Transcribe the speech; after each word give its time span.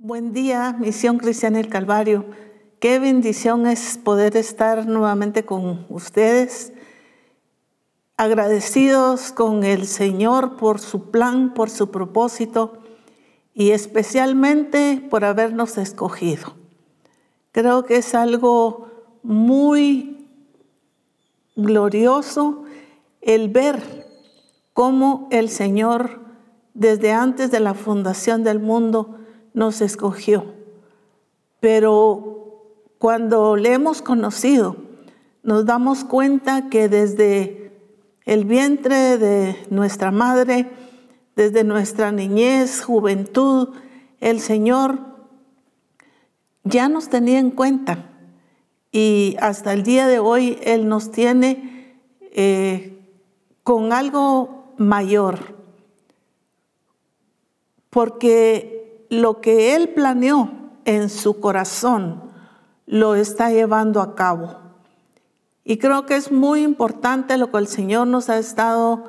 Buen 0.00 0.32
día, 0.32 0.76
Misión 0.78 1.18
Cristiana 1.18 1.58
del 1.58 1.68
Calvario. 1.68 2.24
Qué 2.78 3.00
bendición 3.00 3.66
es 3.66 3.98
poder 3.98 4.36
estar 4.36 4.86
nuevamente 4.86 5.44
con 5.44 5.86
ustedes, 5.88 6.72
agradecidos 8.16 9.32
con 9.32 9.64
el 9.64 9.88
Señor 9.88 10.56
por 10.56 10.78
su 10.78 11.10
plan, 11.10 11.52
por 11.52 11.68
su 11.68 11.90
propósito 11.90 12.78
y 13.54 13.72
especialmente 13.72 15.04
por 15.10 15.24
habernos 15.24 15.76
escogido. 15.78 16.54
Creo 17.50 17.84
que 17.84 17.96
es 17.96 18.14
algo 18.14 19.18
muy 19.24 20.28
glorioso 21.56 22.62
el 23.20 23.48
ver 23.48 24.06
cómo 24.74 25.26
el 25.32 25.48
Señor 25.48 26.20
desde 26.72 27.10
antes 27.10 27.50
de 27.50 27.58
la 27.58 27.74
fundación 27.74 28.44
del 28.44 28.60
mundo 28.60 29.17
nos 29.58 29.80
escogió. 29.80 30.54
Pero 31.58 32.62
cuando 32.98 33.56
le 33.56 33.72
hemos 33.72 34.02
conocido, 34.02 34.76
nos 35.42 35.66
damos 35.66 36.04
cuenta 36.04 36.70
que 36.70 36.88
desde 36.88 37.72
el 38.24 38.44
vientre 38.44 39.18
de 39.18 39.56
nuestra 39.70 40.12
madre, 40.12 40.70
desde 41.34 41.64
nuestra 41.64 42.12
niñez, 42.12 42.82
juventud, 42.82 43.70
el 44.20 44.38
Señor 44.38 45.00
ya 46.62 46.88
nos 46.88 47.08
tenía 47.08 47.40
en 47.40 47.50
cuenta. 47.50 48.10
Y 48.92 49.36
hasta 49.40 49.72
el 49.72 49.82
día 49.82 50.06
de 50.06 50.20
hoy 50.20 50.58
Él 50.62 50.88
nos 50.88 51.10
tiene 51.10 51.98
eh, 52.20 52.96
con 53.64 53.92
algo 53.92 54.72
mayor. 54.76 55.56
Porque 57.90 58.77
lo 59.08 59.40
que 59.40 59.74
Él 59.74 59.90
planeó 59.90 60.50
en 60.84 61.08
su 61.10 61.40
corazón 61.40 62.22
lo 62.86 63.14
está 63.14 63.50
llevando 63.50 64.00
a 64.00 64.14
cabo. 64.14 64.58
Y 65.64 65.76
creo 65.76 66.06
que 66.06 66.16
es 66.16 66.32
muy 66.32 66.62
importante 66.62 67.36
lo 67.36 67.50
que 67.50 67.58
el 67.58 67.66
Señor 67.66 68.06
nos 68.06 68.30
ha 68.30 68.38
estado 68.38 69.04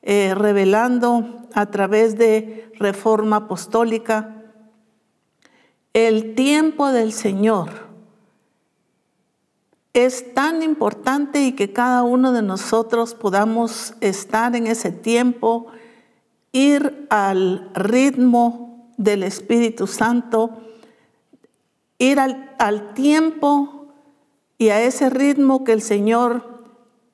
eh, 0.00 0.34
revelando 0.34 1.46
a 1.52 1.66
través 1.66 2.16
de 2.16 2.72
reforma 2.78 3.36
apostólica. 3.36 4.42
El 5.92 6.34
tiempo 6.34 6.90
del 6.92 7.12
Señor 7.12 7.88
es 9.92 10.32
tan 10.32 10.62
importante 10.62 11.42
y 11.42 11.52
que 11.52 11.72
cada 11.72 12.04
uno 12.04 12.32
de 12.32 12.42
nosotros 12.42 13.14
podamos 13.14 13.94
estar 14.00 14.54
en 14.54 14.66
ese 14.66 14.92
tiempo, 14.92 15.66
ir 16.52 17.06
al 17.10 17.70
ritmo 17.74 18.67
del 18.98 19.22
Espíritu 19.22 19.86
Santo, 19.86 20.50
ir 21.98 22.20
al, 22.20 22.94
tiempo 22.94 23.86
y 24.58 24.68
a 24.68 24.82
ese 24.82 25.08
ritmo 25.08 25.64
que 25.64 25.72
el 25.72 25.80
Señor 25.80 26.66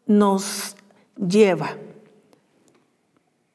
nos 0.07 0.77
lleva. 1.17 1.77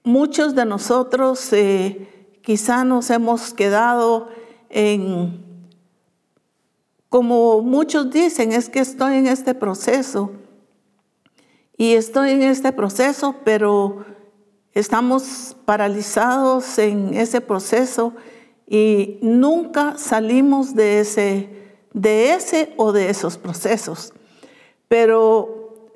Muchos 0.04 0.56
de 0.56 0.66
nosotros 0.66 1.52
eh, 1.54 2.38
quizá 2.42 2.84
nos 2.84 3.10
hemos 3.10 3.54
quedado 3.54 4.30
en, 4.70 5.44
como 7.10 7.62
muchos 7.62 8.12
dicen, 8.12 8.54
es 8.54 8.70
que 8.70 8.80
estoy 8.80 9.16
en 9.16 9.28
este 9.28 9.56
proceso 9.56 10.32
y 11.78 11.94
estoy 11.94 12.32
en 12.32 12.44
este 12.44 12.72
proceso, 12.72 13.36
pero 13.44 14.06
Estamos 14.74 15.56
paralizados 15.66 16.78
en 16.78 17.16
ese 17.16 17.42
proceso 17.42 18.14
y 18.68 19.18
nunca 19.22 19.98
salimos 19.98 20.76
de 20.76 21.00
ese, 21.00 21.50
de 21.94 22.34
ese 22.34 22.74
o 22.78 22.92
de 22.92 23.10
esos 23.10 23.38
procesos. 23.38 24.14
Pero 24.88 25.90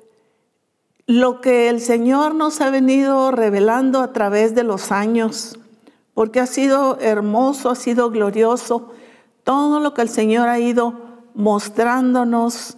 lo 1.06 1.40
que 1.40 1.68
el 1.68 1.80
Señor 1.80 2.34
nos 2.34 2.60
ha 2.60 2.70
venido 2.70 3.30
revelando 3.30 4.00
a 4.00 4.12
través 4.12 4.56
de 4.56 4.64
los 4.64 4.90
años, 4.90 5.58
porque 6.12 6.40
ha 6.40 6.46
sido 6.46 6.98
hermoso, 7.00 7.70
ha 7.70 7.76
sido 7.76 8.10
glorioso, 8.10 8.92
todo 9.44 9.78
lo 9.78 9.94
que 9.94 10.02
el 10.02 10.08
Señor 10.08 10.48
ha 10.48 10.58
ido 10.58 10.94
mostrándonos 11.34 12.76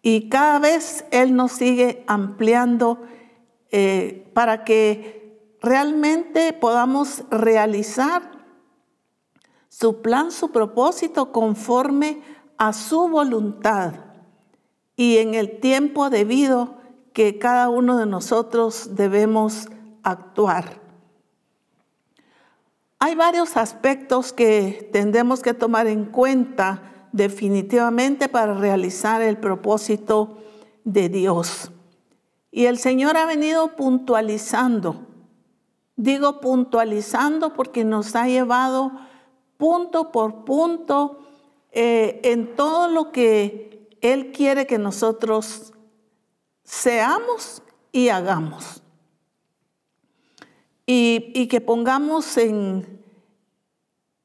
y 0.00 0.28
cada 0.28 0.58
vez 0.58 1.06
Él 1.10 1.34
nos 1.34 1.52
sigue 1.52 2.04
ampliando 2.06 3.02
eh, 3.70 4.30
para 4.34 4.64
que 4.64 5.23
realmente 5.64 6.52
podamos 6.52 7.24
realizar 7.30 8.22
su 9.68 10.02
plan, 10.02 10.30
su 10.30 10.52
propósito 10.52 11.32
conforme 11.32 12.22
a 12.58 12.72
su 12.72 13.08
voluntad 13.08 13.94
y 14.96 15.18
en 15.18 15.34
el 15.34 15.58
tiempo 15.60 16.10
debido 16.10 16.76
que 17.12 17.38
cada 17.38 17.68
uno 17.68 17.96
de 17.96 18.06
nosotros 18.06 18.94
debemos 18.94 19.68
actuar. 20.02 20.80
Hay 22.98 23.14
varios 23.14 23.56
aspectos 23.56 24.32
que 24.32 24.88
tendremos 24.92 25.40
que 25.40 25.54
tomar 25.54 25.86
en 25.86 26.04
cuenta 26.04 27.08
definitivamente 27.12 28.28
para 28.28 28.54
realizar 28.54 29.22
el 29.22 29.36
propósito 29.38 30.38
de 30.84 31.08
Dios. 31.08 31.70
Y 32.50 32.66
el 32.66 32.78
Señor 32.78 33.16
ha 33.16 33.26
venido 33.26 33.76
puntualizando 33.76 35.03
Digo 35.96 36.40
puntualizando 36.40 37.54
porque 37.54 37.84
nos 37.84 38.16
ha 38.16 38.26
llevado 38.26 38.92
punto 39.56 40.10
por 40.10 40.44
punto 40.44 41.20
eh, 41.70 42.20
en 42.24 42.56
todo 42.56 42.88
lo 42.88 43.12
que 43.12 43.88
Él 44.00 44.32
quiere 44.32 44.66
que 44.66 44.78
nosotros 44.78 45.72
seamos 46.64 47.62
y 47.92 48.08
hagamos. 48.08 48.82
Y, 50.86 51.46
que 51.46 51.62
pongamos 51.62 52.36
en, 52.36 53.02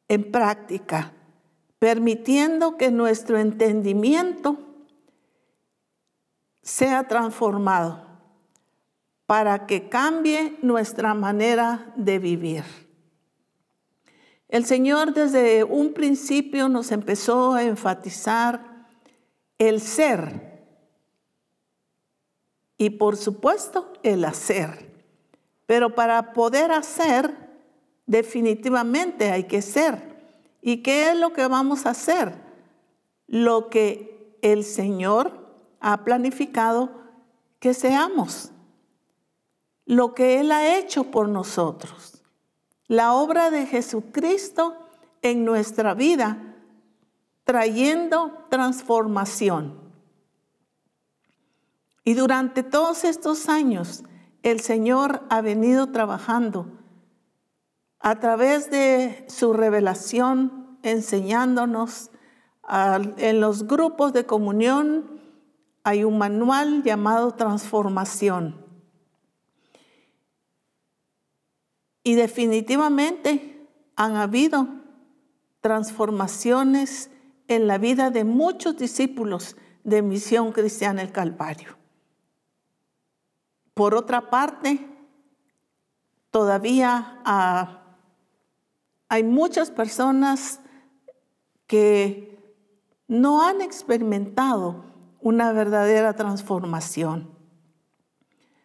en 0.09 0.31
práctica, 0.31 1.13
permitiendo 1.77 2.75
que 2.75 2.91
nuestro 2.91 3.37
entendimiento 3.37 4.57
sea 6.61 7.07
transformado 7.07 8.08
para 9.29 9.67
que 9.67 9.89
cambie 9.89 10.57
nuestra 10.63 11.13
manera 11.13 11.93
de 11.95 12.17
vivir. 12.17 12.63
El 14.47 14.65
Señor 14.65 15.13
desde 15.13 15.63
un 15.63 15.93
principio 15.93 16.67
nos 16.67 16.91
empezó 16.91 17.53
a 17.53 17.61
enfatizar 17.61 18.87
el 19.59 19.81
ser 19.81 20.65
y 22.75 22.89
por 22.89 23.17
supuesto 23.17 23.93
el 24.01 24.25
hacer. 24.25 24.99
Pero 25.67 25.93
para 25.93 26.33
poder 26.33 26.71
hacer, 26.71 27.31
definitivamente 28.07 29.29
hay 29.29 29.43
que 29.43 29.61
ser. 29.61 30.01
¿Y 30.59 30.77
qué 30.77 31.11
es 31.11 31.15
lo 31.15 31.33
que 31.33 31.45
vamos 31.45 31.85
a 31.85 31.91
hacer? 31.91 32.33
Lo 33.27 33.69
que 33.69 34.39
el 34.41 34.63
Señor 34.63 35.53
ha 35.79 36.03
planificado 36.03 36.89
que 37.59 37.75
seamos 37.75 38.53
lo 39.89 40.13
que 40.13 40.39
Él 40.39 40.51
ha 40.51 40.77
hecho 40.77 41.05
por 41.05 41.27
nosotros. 41.27 42.21
La 42.85 43.13
obra 43.13 43.49
de 43.49 43.65
Jesucristo 43.65 44.75
en 45.23 45.43
nuestra 45.45 45.95
vida, 45.95 46.37
trayendo 47.43 48.45
transformación. 48.49 49.79
Y 52.03 52.13
durante 52.13 52.61
todos 52.61 53.03
estos 53.03 53.49
años, 53.49 54.03
el 54.43 54.59
Señor 54.59 55.23
ha 55.31 55.41
venido 55.41 55.91
trabajando 55.91 56.67
a 57.99 58.19
través 58.19 58.69
de 58.69 59.25
su 59.27 59.53
revelación, 59.53 60.77
enseñándonos 60.83 62.11
en 63.17 63.41
los 63.41 63.65
grupos 63.65 64.13
de 64.13 64.27
comunión. 64.27 65.19
Hay 65.83 66.03
un 66.03 66.19
manual 66.19 66.83
llamado 66.83 67.31
Transformación 67.31 68.68
Y 72.09 72.15
definitivamente 72.15 73.67
han 73.95 74.15
habido 74.15 74.67
transformaciones 75.61 77.11
en 77.47 77.67
la 77.67 77.77
vida 77.77 78.09
de 78.09 78.23
muchos 78.23 78.77
discípulos 78.77 79.55
de 79.83 80.01
Misión 80.01 80.51
Cristiana 80.51 81.03
el 81.03 81.11
Calvario. 81.11 81.77
Por 83.75 83.93
otra 83.93 84.31
parte, 84.31 84.87
todavía 86.31 87.21
ah, 87.25 87.83
hay 89.07 89.21
muchas 89.21 89.69
personas 89.69 90.61
que 91.67 92.39
no 93.07 93.43
han 93.47 93.61
experimentado 93.61 94.83
una 95.21 95.53
verdadera 95.53 96.15
transformación, 96.15 97.29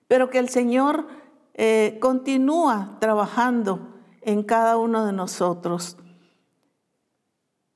pero 0.09 0.31
que 0.31 0.39
el 0.39 0.49
Señor 0.49 1.24
eh, 1.55 1.99
continúa 2.01 2.97
trabajando 3.01 3.95
en 4.21 4.43
cada 4.43 4.77
uno 4.77 5.07
de 5.07 5.13
nosotros. 5.13 5.97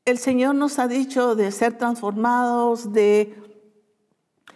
el 0.04 0.18
Señor 0.18 0.54
nos 0.54 0.78
ha 0.78 0.88
dicho 0.88 1.34
de 1.34 1.52
ser 1.52 1.76
transformados, 1.76 2.94
de 2.94 3.36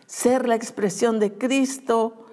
ser 0.06 0.48
la 0.48 0.54
expresión 0.54 1.20
de 1.20 1.36
Cristo, 1.36 2.26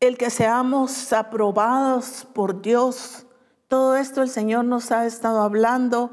el 0.00 0.16
que 0.16 0.30
seamos 0.30 1.12
aprobados 1.12 2.26
por 2.32 2.62
Dios. 2.62 3.26
Todo 3.68 3.96
esto 3.96 4.22
el 4.22 4.30
Señor 4.30 4.64
nos 4.64 4.90
ha 4.90 5.04
estado 5.04 5.42
hablando, 5.42 6.10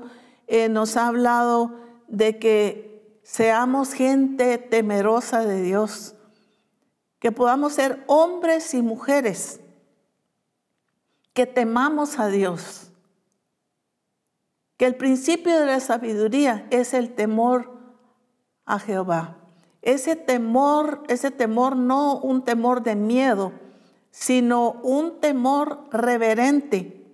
eh, 0.47 0.67
nos 0.67 0.97
ha 0.97 1.07
hablado 1.07 1.71
de 2.09 2.39
que 2.39 3.19
seamos 3.23 3.93
gente 3.93 4.57
temerosa 4.57 5.45
de 5.45 5.61
Dios, 5.61 6.16
que 7.19 7.31
podamos 7.31 7.73
ser 7.73 8.03
hombres 8.07 8.73
y 8.73 8.81
mujeres, 8.81 9.59
que 11.33 11.45
temamos 11.45 12.19
a 12.19 12.27
Dios, 12.27 12.91
que 14.77 14.85
el 14.85 14.95
principio 14.95 15.59
de 15.59 15.65
la 15.65 15.79
sabiduría 15.79 16.67
es 16.69 16.93
el 16.93 17.15
temor 17.15 17.71
a 18.65 18.79
Jehová. 18.79 19.37
Ese 19.81 20.15
temor, 20.15 21.03
ese 21.07 21.31
temor 21.31 21.75
no 21.75 22.19
un 22.19 22.43
temor 22.43 22.83
de 22.83 22.95
miedo, 22.95 23.53
sino 24.11 24.73
un 24.83 25.19
temor 25.19 25.87
reverente 25.91 27.05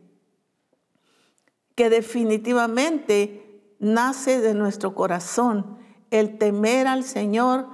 que 1.76 1.90
definitivamente 1.90 3.76
nace 3.80 4.40
de 4.40 4.54
nuestro 4.54 4.94
corazón, 4.96 5.78
el 6.12 6.38
temer 6.38 6.88
al 6.88 7.04
Señor 7.04 7.68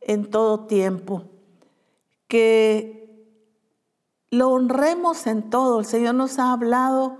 en 0.00 0.30
todo 0.30 0.66
tiempo. 0.66 1.29
Que 2.30 3.00
lo 4.30 4.50
honremos 4.50 5.26
en 5.26 5.50
todo. 5.50 5.80
El 5.80 5.86
Señor 5.86 6.14
nos 6.14 6.38
ha 6.38 6.52
hablado 6.52 7.18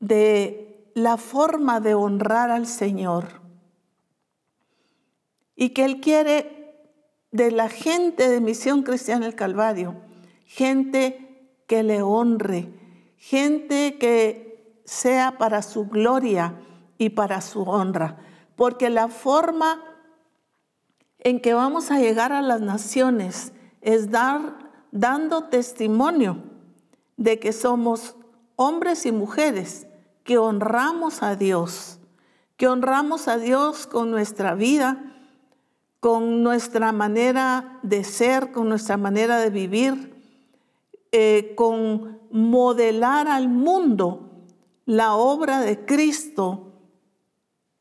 de 0.00 0.90
la 0.94 1.18
forma 1.18 1.80
de 1.80 1.94
honrar 1.94 2.50
al 2.50 2.66
Señor. 2.66 3.42
Y 5.54 5.70
que 5.70 5.84
Él 5.84 6.00
quiere 6.00 6.74
de 7.32 7.50
la 7.50 7.68
gente 7.68 8.28
de 8.28 8.40
Misión 8.40 8.82
Cristiana 8.82 9.26
del 9.26 9.34
Calvario, 9.34 9.96
gente 10.46 11.52
que 11.66 11.82
le 11.82 12.00
honre, 12.00 12.72
gente 13.18 13.98
que 13.98 14.80
sea 14.86 15.36
para 15.36 15.60
su 15.60 15.86
gloria 15.86 16.54
y 16.96 17.10
para 17.10 17.42
su 17.42 17.62
honra. 17.62 18.16
Porque 18.56 18.88
la 18.88 19.08
forma 19.08 19.84
en 21.18 21.40
que 21.40 21.52
vamos 21.52 21.90
a 21.90 21.98
llegar 21.98 22.32
a 22.32 22.40
las 22.40 22.62
naciones 22.62 23.52
es 23.80 24.10
dar, 24.10 24.70
dando 24.90 25.44
testimonio 25.44 26.42
de 27.16 27.38
que 27.38 27.52
somos 27.52 28.16
hombres 28.56 29.06
y 29.06 29.12
mujeres 29.12 29.86
que 30.24 30.38
honramos 30.38 31.22
a 31.22 31.36
Dios, 31.36 31.98
que 32.56 32.68
honramos 32.68 33.28
a 33.28 33.38
Dios 33.38 33.86
con 33.86 34.10
nuestra 34.10 34.54
vida, 34.54 35.14
con 36.00 36.42
nuestra 36.42 36.92
manera 36.92 37.80
de 37.82 38.04
ser, 38.04 38.52
con 38.52 38.68
nuestra 38.68 38.96
manera 38.96 39.38
de 39.38 39.50
vivir, 39.50 40.14
eh, 41.12 41.54
con 41.56 42.20
modelar 42.30 43.28
al 43.28 43.48
mundo 43.48 44.44
la 44.84 45.14
obra 45.14 45.60
de 45.60 45.84
Cristo 45.84 46.72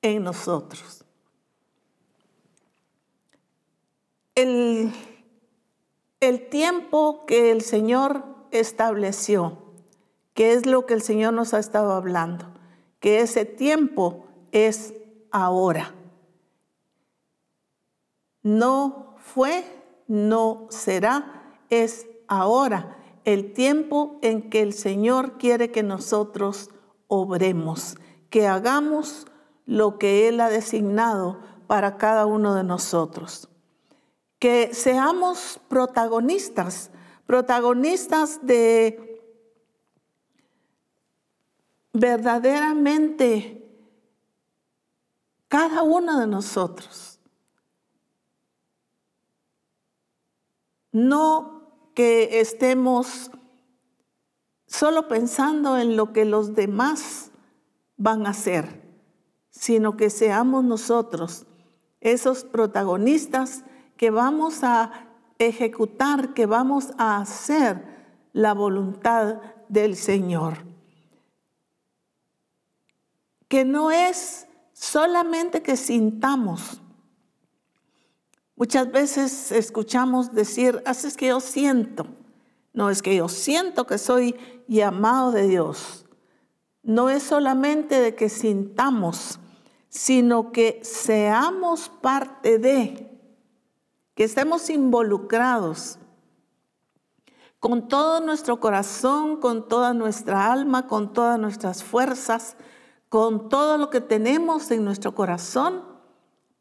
en 0.01 0.23
nosotros. 0.23 1.03
El, 4.35 4.91
el 6.19 6.49
tiempo 6.49 7.25
que 7.25 7.51
el 7.51 7.61
Señor 7.61 8.23
estableció, 8.51 9.57
que 10.33 10.53
es 10.53 10.65
lo 10.65 10.85
que 10.85 10.93
el 10.93 11.01
Señor 11.01 11.33
nos 11.33 11.53
ha 11.53 11.59
estado 11.59 11.93
hablando, 11.93 12.45
que 12.99 13.21
ese 13.21 13.45
tiempo 13.45 14.25
es 14.51 14.93
ahora. 15.31 15.93
No 18.41 19.15
fue, 19.17 19.63
no 20.07 20.67
será, 20.69 21.55
es 21.69 22.07
ahora 22.27 22.97
el 23.25 23.53
tiempo 23.53 24.19
en 24.21 24.49
que 24.49 24.61
el 24.61 24.73
Señor 24.73 25.37
quiere 25.37 25.69
que 25.69 25.83
nosotros 25.83 26.69
obremos, 27.07 27.97
que 28.29 28.47
hagamos 28.47 29.27
lo 29.65 29.99
que 29.99 30.29
Él 30.29 30.39
ha 30.39 30.49
designado 30.49 31.39
para 31.67 31.97
cada 31.97 32.25
uno 32.25 32.55
de 32.55 32.63
nosotros. 32.63 33.49
Que 34.39 34.73
seamos 34.73 35.59
protagonistas, 35.67 36.91
protagonistas 37.25 38.45
de 38.45 39.07
verdaderamente 41.93 43.67
cada 45.47 45.83
uno 45.83 46.19
de 46.19 46.27
nosotros. 46.27 47.19
No 50.91 51.57
que 51.95 52.39
estemos 52.39 53.31
solo 54.67 55.07
pensando 55.07 55.77
en 55.77 55.95
lo 55.95 56.13
que 56.13 56.25
los 56.25 56.53
demás 56.53 57.31
van 57.95 58.27
a 58.27 58.31
hacer, 58.31 58.83
sino 59.49 59.97
que 59.97 60.09
seamos 60.09 60.63
nosotros 60.63 61.45
esos 61.99 62.43
protagonistas 62.43 63.63
que 63.97 64.11
vamos 64.11 64.63
a 64.63 64.91
ejecutar, 65.39 66.33
que 66.33 66.45
vamos 66.45 66.93
a 66.97 67.17
hacer 67.17 67.83
la 68.33 68.53
voluntad 68.53 69.41
del 69.67 69.95
Señor. 69.95 70.59
Que 73.47 73.65
no 73.65 73.91
es 73.91 74.47
solamente 74.73 75.61
que 75.61 75.75
sintamos, 75.75 76.81
Muchas 78.57 78.91
veces 78.91 79.51
escuchamos 79.51 80.33
decir, 80.33 80.81
haces 80.87 81.15
que 81.15 81.27
yo 81.27 81.39
siento. 81.39 82.07
No 82.73 82.89
es 82.89 83.03
que 83.03 83.15
yo 83.15 83.29
siento 83.29 83.85
que 83.85 83.99
soy 83.99 84.35
llamado 84.67 85.31
de 85.31 85.47
Dios. 85.47 86.07
No 86.81 87.11
es 87.11 87.21
solamente 87.21 88.01
de 88.01 88.15
que 88.15 88.29
sintamos, 88.29 89.39
sino 89.89 90.51
que 90.51 90.79
seamos 90.83 91.89
parte 92.01 92.57
de, 92.57 93.16
que 94.17 94.23
estemos 94.23 94.71
involucrados 94.71 95.99
con 97.59 97.87
todo 97.87 98.19
nuestro 98.19 98.59
corazón, 98.59 99.39
con 99.39 99.67
toda 99.67 99.93
nuestra 99.93 100.51
alma, 100.51 100.87
con 100.87 101.13
todas 101.13 101.39
nuestras 101.39 101.83
fuerzas, 101.83 102.57
con 103.09 103.47
todo 103.47 103.77
lo 103.77 103.91
que 103.91 104.01
tenemos 104.01 104.71
en 104.71 104.83
nuestro 104.83 105.13
corazón 105.13 105.83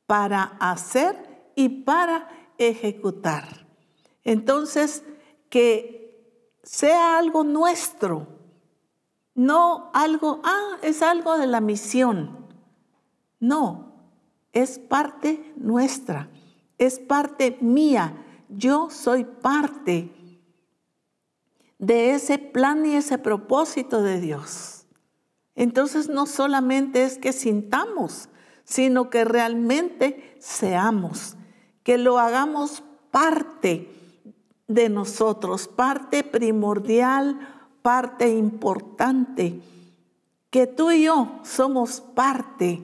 para 0.04 0.42
hacer 0.60 1.50
y 1.54 1.70
para 1.70 2.28
ejecutar. 2.58 3.66
Entonces, 4.22 5.02
que 5.48 6.52
sea 6.62 7.16
algo 7.16 7.42
nuestro, 7.42 8.26
no 9.34 9.90
algo, 9.94 10.42
ah, 10.44 10.76
es 10.82 11.00
algo 11.00 11.38
de 11.38 11.46
la 11.46 11.62
misión. 11.62 12.36
No, 13.40 13.94
es 14.52 14.78
parte 14.78 15.54
nuestra, 15.56 16.28
es 16.78 16.98
parte 16.98 17.58
mía. 17.60 18.24
Yo 18.48 18.90
soy 18.90 19.24
parte 19.24 20.10
de 21.78 22.14
ese 22.14 22.38
plan 22.38 22.86
y 22.86 22.94
ese 22.94 23.18
propósito 23.18 24.02
de 24.02 24.20
Dios. 24.20 24.86
Entonces 25.54 26.08
no 26.08 26.26
solamente 26.26 27.04
es 27.04 27.18
que 27.18 27.32
sintamos, 27.32 28.28
sino 28.64 29.10
que 29.10 29.24
realmente 29.24 30.36
seamos 30.38 31.36
que 31.82 31.98
lo 31.98 32.18
hagamos 32.18 32.82
parte 33.10 33.88
de 34.66 34.88
nosotros, 34.88 35.68
parte 35.68 36.24
primordial, 36.24 37.38
parte 37.82 38.28
importante, 38.28 39.60
que 40.50 40.66
tú 40.66 40.90
y 40.90 41.04
yo 41.04 41.38
somos 41.44 42.00
parte 42.00 42.82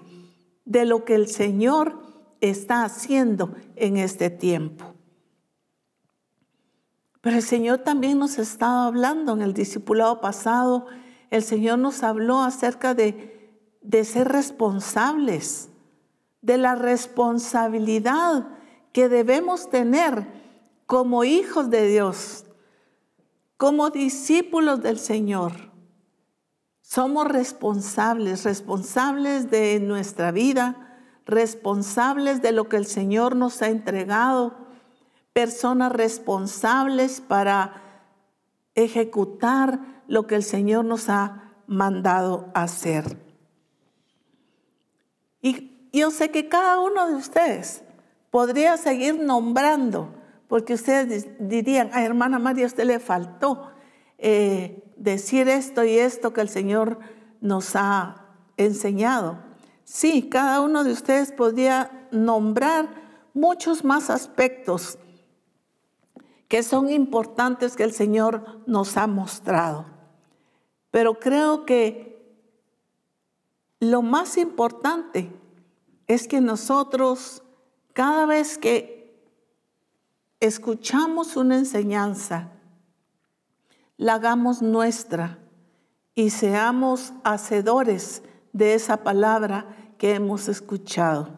de 0.65 0.85
lo 0.85 1.05
que 1.05 1.17
el 1.17 1.27
Señor 1.27 2.02
está 2.43 2.85
haciendo 2.85 3.55
en 3.77 3.97
este 3.97 4.29
tiempo. 4.29 4.95
Pero 7.23 7.37
el 7.37 7.43
Señor 7.43 7.79
también 7.79 8.19
nos 8.19 8.39
estaba 8.39 8.87
hablando 8.87 9.33
en 9.33 9.43
el 9.43 9.55
discipulado 9.55 10.21
pasado, 10.21 10.87
el 11.31 11.43
Señor 11.45 11.79
nos 11.79 12.03
habló 12.03 12.43
acerca 12.43 12.95
de, 12.95 13.57
de 13.81 14.05
ser 14.05 14.29
responsables, 14.29 15.71
de 16.43 16.59
la 16.59 16.75
responsabilidad 16.75 18.49
que 18.93 19.09
debemos 19.09 19.71
tener 19.71 20.27
como 20.87 21.23
hijos 21.23 21.71
de 21.71 21.87
Dios, 21.87 22.45
como 23.57 23.91
discípulos 23.91 24.83
del 24.83 24.99
Señor. 24.99 25.53
Somos 26.81 27.29
responsables, 27.29 28.43
responsables 28.45 29.49
de 29.49 29.79
nuestra 29.79 30.33
vida, 30.33 30.82
responsables 31.27 32.43
de 32.43 32.53
lo 32.53 32.69
que 32.69 32.77
el 32.77 32.87
Señor 32.87 33.37
nos 33.37 33.63
ha 33.63 33.69
entregado, 33.69 34.55
personas 35.33 35.93
responsables 35.93 37.21
para 37.21 37.83
ejecutar 38.75 39.81
lo 40.09 40.27
que 40.27 40.35
el 40.35 40.43
Señor 40.43 40.85
nos 40.85 41.09
ha 41.09 41.53
mandado 41.67 42.51
hacer. 42.55 43.19
Y 45.41 45.89
yo 45.93 46.11
sé 46.11 46.31
que 46.31 46.49
cada 46.49 46.81
uno 46.81 47.09
de 47.09 47.15
ustedes 47.15 47.83
podría 48.31 48.77
seguir 48.77 49.19
nombrando, 49.19 50.15
porque 50.49 50.75
ustedes 50.75 51.29
dirían, 51.39 51.91
a 51.93 52.05
hermana 52.05 52.39
María, 52.39 52.65
a 52.65 52.69
usted 52.69 52.85
le 52.85 52.99
faltó 52.99 53.71
eh, 54.19 54.83
decir 54.97 55.49
esto 55.49 55.85
y 55.85 55.99
esto 55.99 56.33
que 56.33 56.41
el 56.41 56.49
Señor 56.49 56.99
nos 57.41 57.75
ha 57.75 58.27
enseñado. 58.57 59.52
Sí, 59.85 60.29
cada 60.29 60.61
uno 60.61 60.85
de 60.85 60.93
ustedes 60.93 61.33
podría 61.33 62.09
nombrar 62.11 63.03
muchos 63.35 63.85
más 63.85 64.11
aspectos 64.11 64.99
que 66.49 66.63
son 66.63 66.91
importantes 66.91 67.77
que 67.77 67.83
el 67.83 67.93
Señor 67.93 68.61
nos 68.67 68.97
ha 68.97 69.07
mostrado. 69.07 69.87
Pero 70.91 71.19
creo 71.19 71.65
que 71.65 72.13
lo 73.81 74.03
más 74.03 74.37
importante 74.37 75.33
es 76.07 76.29
que 76.29 76.41
nosotros, 76.41 77.43
cada 77.95 78.27
vez 78.27 78.59
que 78.59 79.19
escuchamos 80.41 81.37
una 81.37 81.57
enseñanza, 81.57 82.51
la 83.97 84.15
hagamos 84.15 84.61
nuestra 84.61 85.39
y 86.15 86.31
seamos 86.31 87.13
hacedores 87.25 88.23
de 88.53 88.75
esa 88.75 88.99
palabra 88.99 89.67
que 89.99 90.15
hemos 90.15 90.49
escuchado. 90.49 91.29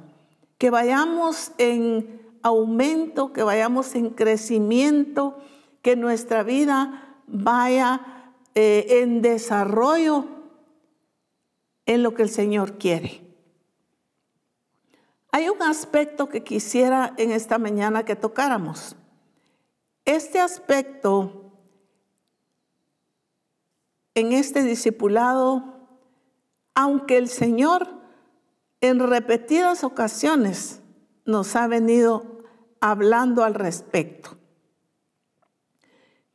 Que 0.58 0.70
vayamos 0.70 1.52
en 1.58 2.20
aumento, 2.42 3.32
que 3.32 3.42
vayamos 3.42 3.94
en 3.94 4.10
crecimiento, 4.10 5.38
que 5.82 5.96
nuestra 5.96 6.42
vida 6.42 7.18
vaya 7.26 8.32
eh, 8.54 9.00
en 9.02 9.22
desarrollo 9.22 10.26
en 11.86 12.02
lo 12.02 12.14
que 12.14 12.22
el 12.22 12.30
Señor 12.30 12.78
quiere. 12.78 13.22
Hay 15.30 15.48
un 15.48 15.60
aspecto 15.62 16.28
que 16.28 16.44
quisiera 16.44 17.12
en 17.16 17.32
esta 17.32 17.58
mañana 17.58 18.04
que 18.04 18.14
tocáramos. 18.14 18.94
Este 20.04 20.40
aspecto 20.40 21.44
en 24.14 24.32
este 24.32 24.62
discipulado, 24.62 25.73
aunque 26.74 27.18
el 27.18 27.28
Señor 27.28 27.88
en 28.80 28.98
repetidas 28.98 29.84
ocasiones 29.84 30.80
nos 31.24 31.56
ha 31.56 31.66
venido 31.66 32.38
hablando 32.80 33.44
al 33.44 33.54
respecto. 33.54 34.36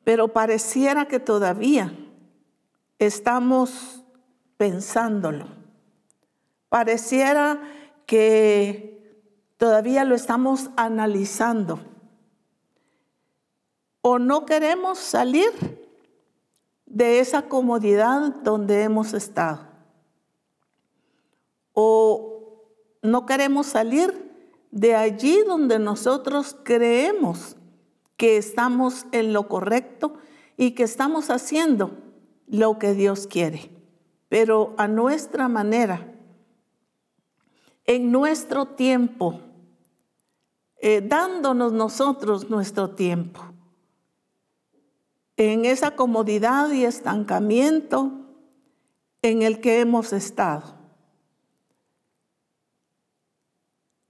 Pero 0.04 0.30
pareciera 0.30 1.08
que 1.08 1.20
todavía 1.20 1.94
estamos 2.98 4.04
pensándolo. 4.58 5.48
Pareciera 6.70 7.62
que 8.08 9.24
todavía 9.58 10.06
lo 10.06 10.16
estamos 10.16 10.72
analizando. 10.76 11.80
O 14.02 14.18
no 14.18 14.46
queremos 14.46 14.98
salir 14.98 15.52
de 16.88 17.20
esa 17.20 17.44
comodidad 17.44 18.34
donde 18.42 18.82
hemos 18.82 19.14
estado. 19.14 19.69
O 21.74 22.66
no 23.02 23.26
queremos 23.26 23.68
salir 23.68 24.30
de 24.72 24.96
allí 24.96 25.42
donde 25.48 25.80
nosotros 25.80 26.56
creemos 26.64 27.56
que 28.18 28.38
estamos 28.38 29.06
en 29.12 29.34
lo 29.34 29.48
correcto 29.48 30.14
y 30.58 30.72
que 30.72 30.84
estamos 30.84 31.30
haciendo 31.30 31.92
lo 32.48 32.78
que 32.80 32.94
Dios 32.94 33.28
quiere, 33.28 33.72
pero 34.28 34.74
a 34.78 34.88
nuestra 34.88 35.48
manera, 35.48 36.14
en 37.86 38.12
nuestro 38.12 38.66
tiempo, 38.66 39.40
eh, 40.82 41.02
dándonos 41.02 41.72
nosotros 41.72 42.50
nuestro 42.50 42.92
tiempo, 42.92 43.42
en 45.38 45.64
esa 45.64 45.96
comodidad 45.96 46.72
y 46.72 46.84
estancamiento 46.84 48.12
en 49.22 49.42
el 49.42 49.62
que 49.62 49.80
hemos 49.80 50.12
estado. 50.12 50.79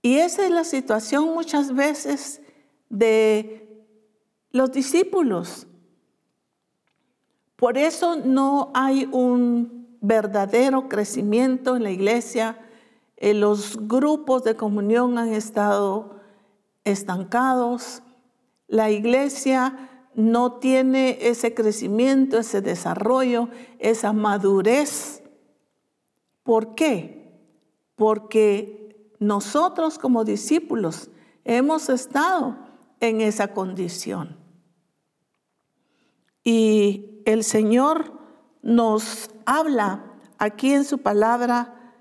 Y 0.02 0.18
esa 0.18 0.46
es 0.46 0.52
la 0.52 0.64
situación 0.64 1.34
muchas 1.34 1.74
veces 1.74 2.42
de 2.90 3.86
los 4.52 4.72
discípulos. 4.72 5.68
Por 7.56 7.78
eso 7.78 8.16
no 8.16 8.72
hay 8.74 9.08
un 9.12 9.98
verdadero 10.02 10.88
crecimiento 10.88 11.76
en 11.76 11.84
la 11.84 11.92
iglesia. 11.92 12.58
Eh, 13.18 13.34
los 13.34 13.88
grupos 13.88 14.44
de 14.46 14.56
comunión 14.56 15.18
han 15.18 15.34
estado 15.34 16.22
estancados. 16.86 18.02
La 18.68 18.90
iglesia 18.92 19.90
no 20.16 20.54
tiene 20.54 21.18
ese 21.22 21.54
crecimiento, 21.54 22.38
ese 22.38 22.62
desarrollo, 22.62 23.50
esa 23.78 24.14
madurez. 24.14 25.22
¿Por 26.44 26.76
qué? 26.76 27.42
Porque 27.96 28.89
nosotros 29.20 30.00
como 30.00 30.24
discípulos 30.24 31.10
hemos 31.44 31.90
estado 31.90 32.58
en 33.00 33.22
esa 33.22 33.54
condición. 33.54 34.38
Y 36.44 37.22
el 37.26 37.44
Señor 37.44 38.14
nos 38.62 39.30
habla 39.46 40.06
aquí 40.38 40.74
en 40.74 40.86
su 40.86 41.00
palabra 41.00 41.94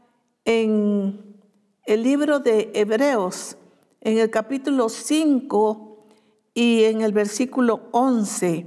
en 0.45 1.37
el 1.85 2.03
libro 2.03 2.39
de 2.39 2.71
Hebreos, 2.75 3.57
en 4.01 4.19
el 4.19 4.31
capítulo 4.31 4.89
5 4.89 6.07
y 6.55 6.85
en 6.85 7.03
el 7.03 7.13
versículo 7.13 7.89
11. 7.93 8.67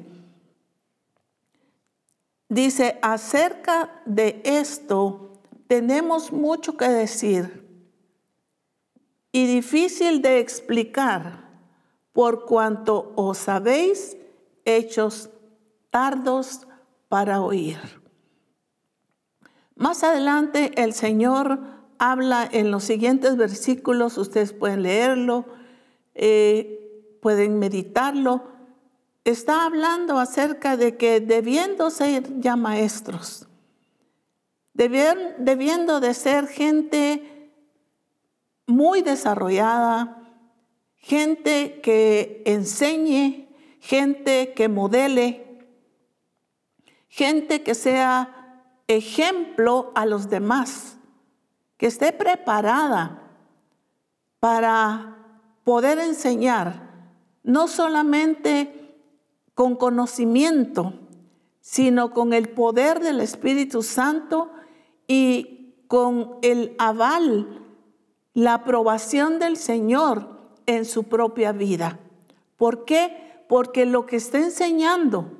Dice, 2.49 2.99
acerca 3.01 4.01
de 4.05 4.41
esto 4.43 5.41
tenemos 5.67 6.33
mucho 6.33 6.75
que 6.75 6.89
decir 6.89 7.60
y 9.31 9.47
difícil 9.47 10.21
de 10.21 10.39
explicar 10.39 11.49
por 12.13 12.45
cuanto 12.45 13.13
os 13.15 13.47
habéis 13.47 14.17
hechos 14.65 15.29
tardos 15.89 16.67
para 17.07 17.41
oír. 17.41 17.79
Más 19.75 20.03
adelante 20.03 20.71
el 20.75 20.93
Señor 20.93 21.59
habla 21.97 22.47
en 22.51 22.71
los 22.71 22.83
siguientes 22.83 23.37
versículos, 23.37 24.17
ustedes 24.17 24.53
pueden 24.53 24.83
leerlo, 24.83 25.45
eh, 26.15 27.17
pueden 27.21 27.59
meditarlo. 27.59 28.43
Está 29.23 29.65
hablando 29.65 30.19
acerca 30.19 30.77
de 30.77 30.97
que 30.97 31.19
debiendo 31.19 31.89
ser 31.89 32.39
ya 32.39 32.55
maestros, 32.55 33.47
debiendo 34.73 35.99
de 35.99 36.13
ser 36.13 36.47
gente 36.47 37.40
muy 38.67 39.01
desarrollada, 39.01 40.21
gente 40.97 41.81
que 41.81 42.43
enseñe, 42.45 43.49
gente 43.79 44.53
que 44.53 44.69
modele, 44.69 45.59
gente 47.09 47.63
que 47.63 47.75
sea 47.75 48.63
ejemplo 48.87 49.91
a 49.95 50.05
los 50.05 50.29
demás, 50.29 50.97
que 51.77 51.87
esté 51.87 52.13
preparada 52.13 53.21
para 54.39 55.17
poder 55.63 55.99
enseñar, 55.99 56.89
no 57.43 57.67
solamente 57.67 58.97
con 59.55 59.75
conocimiento, 59.75 60.93
sino 61.59 62.13
con 62.13 62.33
el 62.33 62.49
poder 62.49 62.99
del 62.99 63.21
Espíritu 63.21 63.83
Santo 63.83 64.51
y 65.07 65.75
con 65.87 66.37
el 66.41 66.75
aval 66.79 67.61
la 68.33 68.55
aprobación 68.55 69.39
del 69.39 69.57
Señor 69.57 70.27
en 70.65 70.85
su 70.85 71.03
propia 71.03 71.51
vida. 71.51 71.99
¿Por 72.57 72.85
qué? 72.85 73.43
Porque 73.47 73.85
lo 73.85 74.05
que 74.05 74.15
está 74.15 74.37
enseñando 74.37 75.31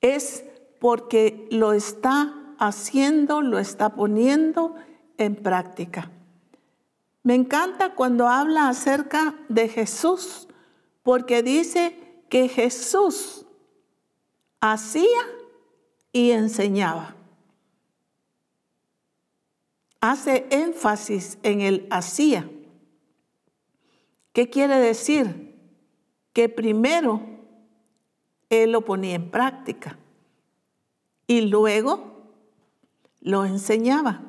es 0.00 0.44
porque 0.80 1.48
lo 1.50 1.72
está 1.72 2.34
haciendo, 2.58 3.40
lo 3.40 3.58
está 3.58 3.94
poniendo 3.94 4.74
en 5.16 5.36
práctica. 5.36 6.10
Me 7.22 7.34
encanta 7.34 7.94
cuando 7.94 8.28
habla 8.28 8.68
acerca 8.68 9.34
de 9.48 9.68
Jesús, 9.68 10.48
porque 11.02 11.42
dice 11.42 11.96
que 12.28 12.48
Jesús 12.48 13.46
hacía 14.60 15.20
y 16.12 16.32
enseñaba 16.32 17.13
hace 20.10 20.46
énfasis 20.50 21.38
en 21.42 21.62
el 21.62 21.86
hacía. 21.90 22.50
¿Qué 24.34 24.50
quiere 24.50 24.78
decir? 24.78 25.56
Que 26.34 26.50
primero 26.50 27.22
él 28.50 28.72
lo 28.72 28.84
ponía 28.84 29.14
en 29.14 29.30
práctica 29.30 29.98
y 31.26 31.42
luego 31.42 32.28
lo 33.20 33.46
enseñaba. 33.46 34.22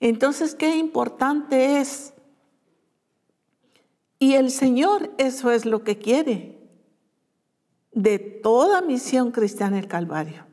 Entonces, 0.00 0.56
qué 0.56 0.76
importante 0.76 1.80
es. 1.80 2.12
Y 4.18 4.34
el 4.34 4.50
Señor 4.50 5.12
eso 5.18 5.52
es 5.52 5.64
lo 5.64 5.84
que 5.84 5.98
quiere 5.98 6.58
de 7.92 8.18
toda 8.18 8.82
misión 8.82 9.30
cristiana 9.30 9.78
el 9.78 9.86
Calvario, 9.86 10.44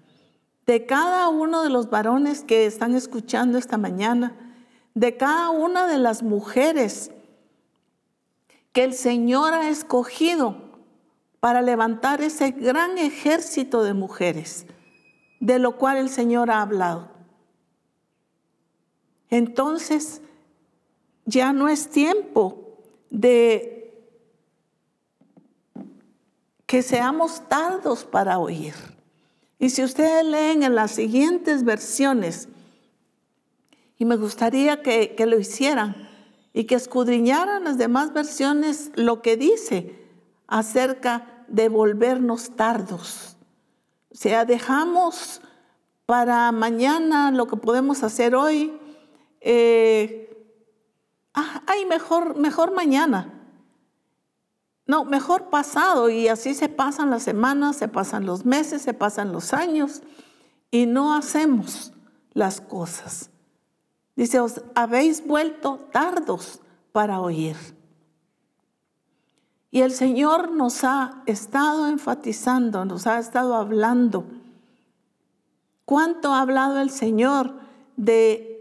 de 0.67 0.85
cada 0.85 1.29
uno 1.29 1.63
de 1.63 1.69
los 1.69 1.89
varones 1.89 2.43
que 2.43 2.65
están 2.65 2.93
escuchando 2.93 3.57
esta 3.57 3.77
mañana, 3.77 4.35
de 4.93 5.15
cada 5.15 5.49
una 5.49 5.87
de 5.87 5.97
las 5.97 6.23
mujeres 6.23 7.11
que 8.73 8.83
el 8.83 8.93
Señor 8.93 9.53
ha 9.53 9.69
escogido 9.69 10.57
para 11.39 11.61
levantar 11.61 12.21
ese 12.21 12.51
gran 12.51 12.97
ejército 12.97 13.81
de 13.83 13.93
mujeres, 13.93 14.65
de 15.39 15.57
lo 15.57 15.77
cual 15.77 15.97
el 15.97 16.09
Señor 16.09 16.51
ha 16.51 16.61
hablado. 16.61 17.11
Entonces, 19.29 20.21
ya 21.25 21.53
no 21.53 21.69
es 21.69 21.89
tiempo 21.89 22.77
de 23.09 24.05
que 26.65 26.81
seamos 26.81 27.47
tardos 27.47 28.03
para 28.03 28.37
oír. 28.39 28.96
Y 29.59 29.69
si 29.69 29.83
ustedes 29.83 30.25
leen 30.25 30.63
en 30.63 30.75
las 30.75 30.91
siguientes 30.91 31.63
versiones, 31.63 32.47
y 33.97 34.05
me 34.05 34.15
gustaría 34.15 34.81
que, 34.83 35.15
que 35.15 35.25
lo 35.25 35.39
hicieran 35.39 36.07
y 36.53 36.65
que 36.65 36.75
escudriñaran 36.75 37.63
las 37.63 37.77
demás 37.77 38.13
versiones 38.13 38.91
lo 38.95 39.21
que 39.21 39.37
dice 39.37 39.95
acerca 40.47 41.45
de 41.47 41.69
volvernos 41.69 42.55
tardos. 42.55 43.37
O 44.11 44.15
sea, 44.15 44.45
dejamos 44.45 45.41
para 46.05 46.51
mañana 46.51 47.31
lo 47.31 47.47
que 47.47 47.57
podemos 47.57 48.01
hacer 48.03 48.35
hoy. 48.35 48.73
Eh, 49.41 50.47
ah, 51.33 51.63
ay, 51.67 51.85
mejor, 51.85 52.37
mejor 52.37 52.73
mañana. 52.73 53.36
No, 54.87 55.03
mejor 55.03 55.49
pasado 55.49 56.09
y 56.09 56.29
así 56.29 56.53
se 56.53 56.69
pasan 56.69 57.09
las 57.09 57.23
semanas, 57.23 57.75
se 57.75 57.89
pasan 57.89 58.25
los 58.25 58.45
meses, 58.45 58.81
se 58.81 58.93
pasan 58.93 59.33
los 59.33 59.53
años 59.53 60.01
y 60.71 60.85
no 60.85 61.13
hacemos 61.13 61.91
las 62.33 62.61
cosas. 62.61 63.29
Dice, 64.15 64.39
os 64.39 64.61
habéis 64.75 65.27
vuelto 65.27 65.87
tardos 65.91 66.61
para 66.93 67.19
oír. 67.19 67.57
Y 69.69 69.81
el 69.81 69.91
Señor 69.91 70.51
nos 70.51 70.85
ha 70.85 71.21
estado 71.25 71.87
enfatizando, 71.87 72.85
nos 72.85 73.05
ha 73.07 73.19
estado 73.19 73.55
hablando. 73.55 74.25
¿Cuánto 75.83 76.33
ha 76.33 76.41
hablado 76.41 76.79
el 76.79 76.89
Señor 76.89 77.59
de 77.97 78.57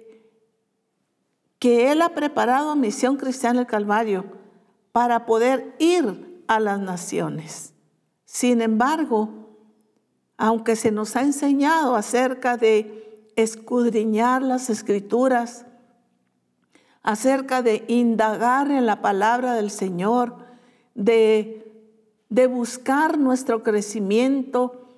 que 1.61 1.93
Él 1.93 2.03
ha 2.03 2.11
preparado 2.11 2.75
Misión 2.75 3.17
Cristiana 3.17 3.61
del 3.61 3.69
Calvario 3.69 4.25
para 4.97 5.27
poder 5.27 5.75
ir 5.79 6.43
a 6.47 6.59
las 6.59 6.81
naciones? 6.81 7.75
Sin 8.25 8.63
embargo, 8.63 9.29
aunque 10.39 10.75
se 10.75 10.91
nos 10.91 11.17
ha 11.17 11.21
enseñado 11.21 11.97
acerca 11.97 12.57
de 12.57 13.31
escudriñar 13.37 14.41
las 14.41 14.71
escrituras, 14.71 15.67
acerca 17.03 17.61
de 17.61 17.85
indagar 17.89 18.71
en 18.71 18.87
la 18.87 19.03
palabra 19.03 19.53
del 19.53 19.71
Señor, 19.71 20.39
de, 20.95 21.93
de 22.31 22.47
buscar 22.47 23.19
nuestro 23.19 23.63
crecimiento, 23.63 24.89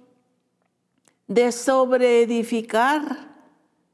de 1.27 1.51
sobreedificar 1.51 3.35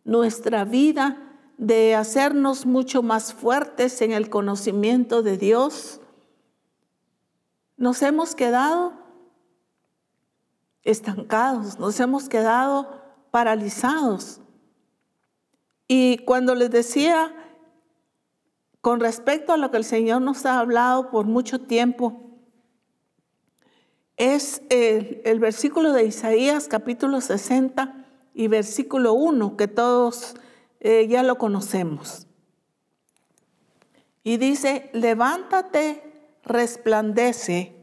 nuestra 0.05 0.67
vida, 0.67 1.25
de 1.59 1.95
hacernos 1.95 2.67
mucho 2.67 3.03
más 3.03 3.33
fuertes 3.33 4.03
en 4.03 4.13
el 4.13 4.29
conocimiento 4.29 5.23
de 5.23 5.37
Dios, 5.37 6.01
nos 7.77 8.03
hemos 8.03 8.35
quedado 8.35 8.93
estancados, 10.83 11.79
nos 11.79 11.99
hemos 12.01 12.29
quedado 12.29 13.03
paralizados. 13.31 14.41
Y 15.89 16.19
cuando 16.19 16.55
les 16.55 16.71
decía 16.71 17.35
con 18.81 19.01
respecto 19.01 19.55
a 19.55 19.57
lo 19.57 19.71
que 19.71 19.79
el 19.79 19.85
Señor 19.85 20.21
nos 20.21 20.45
ha 20.45 20.59
hablado 20.59 21.11
por 21.11 21.25
mucho 21.25 21.59
tiempo, 21.59 22.21
es 24.17 24.63
el, 24.69 25.41
versículo 25.41 25.93
de 25.93 26.05
Isaías 26.05 26.69
capítulo 26.69 27.21
60 27.21 28.05
y 28.35 28.49
versículo 28.49 29.15
1, 29.15 29.57
que 29.57 29.69
todos 29.69 30.35
eh, 30.81 31.07
ya 31.09 31.23
lo 31.23 31.39
conocemos. 31.39 32.27
Y 34.23 34.37
dice, 34.37 34.91
levántate, 34.93 36.04
resplandece, 36.45 37.75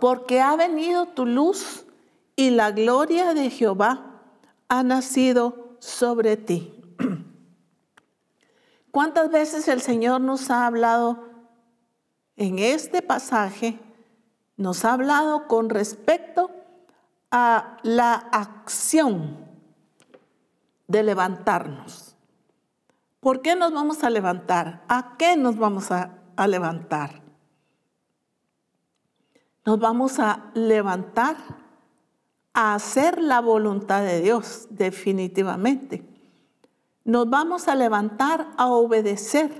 porque 0.00 0.40
ha 0.40 0.56
venido 0.56 1.06
tu 1.06 1.26
luz 1.26 1.86
y 2.34 2.50
la 2.50 2.70
gloria 2.70 3.34
de 3.34 3.50
Jehová 3.50 4.20
ha 4.68 4.82
nacido 4.82 5.76
sobre 5.78 6.36
ti. 6.36 6.74
¿Cuántas 8.90 9.30
veces 9.30 9.68
el 9.68 9.80
Señor 9.80 10.20
nos 10.20 10.50
ha 10.50 10.66
hablado 10.66 11.28
en 12.36 12.58
este 12.58 13.02
pasaje? 13.02 13.78
Nos 14.56 14.84
ha 14.84 14.94
hablado 14.94 15.46
con 15.46 15.70
respecto 15.70 16.50
a 17.30 17.78
la 17.82 18.14
acción 18.14 19.46
de 20.88 21.02
levantarnos. 21.02 22.15
¿Por 23.26 23.42
qué 23.42 23.56
nos 23.56 23.72
vamos 23.72 24.04
a 24.04 24.08
levantar? 24.08 24.84
¿A 24.86 25.16
qué 25.18 25.36
nos 25.36 25.58
vamos 25.58 25.90
a, 25.90 26.12
levantar? 26.46 27.22
Nos 29.64 29.80
vamos 29.80 30.20
a 30.20 30.52
levantar 30.54 31.36
a 32.54 32.76
hacer 32.76 33.20
la 33.20 33.40
voluntad 33.40 34.04
de 34.04 34.20
Dios, 34.20 34.68
definitivamente. 34.70 36.04
Nos 37.02 37.28
vamos 37.28 37.66
a 37.66 37.74
levantar 37.74 38.46
a 38.56 38.68
obedecer. 38.68 39.50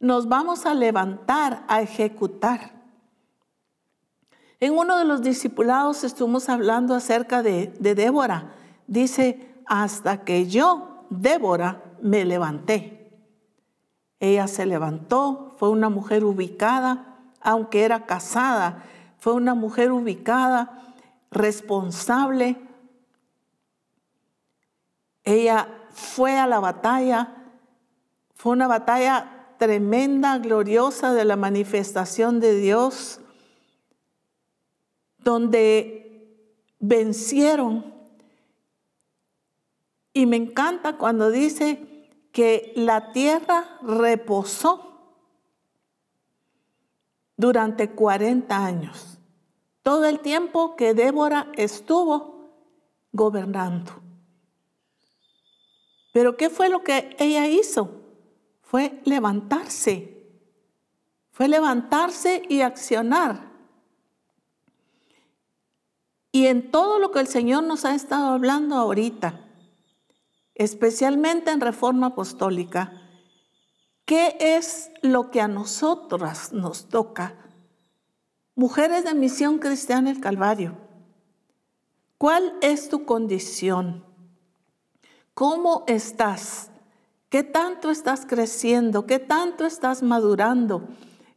Nos 0.00 0.26
vamos 0.26 0.64
a 0.64 0.72
levantar 0.72 1.66
a 1.68 1.82
ejecutar. 1.82 2.72
En 4.58 4.72
uno 4.72 4.96
de 4.96 5.04
los 5.04 5.20
discipulados 5.20 6.02
estuvimos 6.02 6.48
hablando 6.48 6.94
acerca 6.94 7.42
de 7.42 7.66
Débora. 7.78 8.54
Dice, 8.86 9.54
hasta 9.66 10.24
que 10.24 10.46
yo, 10.46 11.04
Débora, 11.10 11.82
me 12.02 12.24
levanté. 12.24 13.10
Ella 14.20 14.48
se 14.48 14.66
levantó, 14.66 15.54
fue 15.58 15.68
una 15.68 15.90
mujer 15.90 16.24
ubicada, 16.24 17.16
aunque 17.40 17.84
era 17.84 18.06
casada, 18.06 18.82
fue 19.18 19.34
una 19.34 19.54
mujer 19.54 19.92
ubicada, 19.92 20.94
responsable. 21.30 22.56
Ella 25.24 25.68
fue 25.90 26.38
a 26.38 26.46
la 26.46 26.60
batalla. 26.60 27.34
Fue 28.34 28.52
una 28.52 28.68
batalla 28.68 29.54
tremenda, 29.58 30.38
gloriosa 30.38 31.12
de 31.12 31.24
la 31.24 31.36
manifestación 31.36 32.38
de 32.38 32.56
Dios, 32.56 33.20
donde 35.18 36.36
vencieron. 36.78 37.95
Y 40.16 40.24
me 40.24 40.36
encanta 40.36 40.96
cuando 40.96 41.30
dice 41.30 42.08
que 42.32 42.72
la 42.74 43.12
tierra 43.12 43.78
reposó 43.82 45.12
durante 47.36 47.90
40 47.90 48.64
años, 48.64 49.18
todo 49.82 50.06
el 50.06 50.20
tiempo 50.20 50.74
que 50.74 50.94
Débora 50.94 51.52
estuvo 51.56 52.48
gobernando. 53.12 53.92
Pero 56.14 56.38
¿qué 56.38 56.48
fue 56.48 56.70
lo 56.70 56.82
que 56.82 57.14
ella 57.18 57.46
hizo? 57.46 58.00
Fue 58.62 59.02
levantarse. 59.04 60.30
Fue 61.30 61.46
levantarse 61.46 62.40
y 62.48 62.62
accionar. 62.62 63.50
Y 66.32 66.46
en 66.46 66.70
todo 66.70 66.98
lo 67.00 67.10
que 67.10 67.20
el 67.20 67.26
Señor 67.26 67.64
nos 67.64 67.84
ha 67.84 67.94
estado 67.94 68.28
hablando 68.28 68.76
ahorita, 68.76 69.42
especialmente 70.56 71.50
en 71.50 71.60
reforma 71.60 72.08
apostólica, 72.08 72.92
¿qué 74.06 74.36
es 74.40 74.90
lo 75.02 75.30
que 75.30 75.40
a 75.40 75.48
nosotras 75.48 76.52
nos 76.52 76.88
toca? 76.88 77.36
Mujeres 78.54 79.04
de 79.04 79.14
misión 79.14 79.58
cristiana 79.58 80.10
el 80.10 80.20
Calvario. 80.20 80.78
¿Cuál 82.16 82.54
es 82.62 82.88
tu 82.88 83.04
condición? 83.04 84.02
¿Cómo 85.34 85.84
estás? 85.86 86.70
¿Qué 87.28 87.42
tanto 87.42 87.90
estás 87.90 88.24
creciendo? 88.24 89.06
¿Qué 89.06 89.18
tanto 89.18 89.66
estás 89.66 90.02
madurando? 90.02 90.88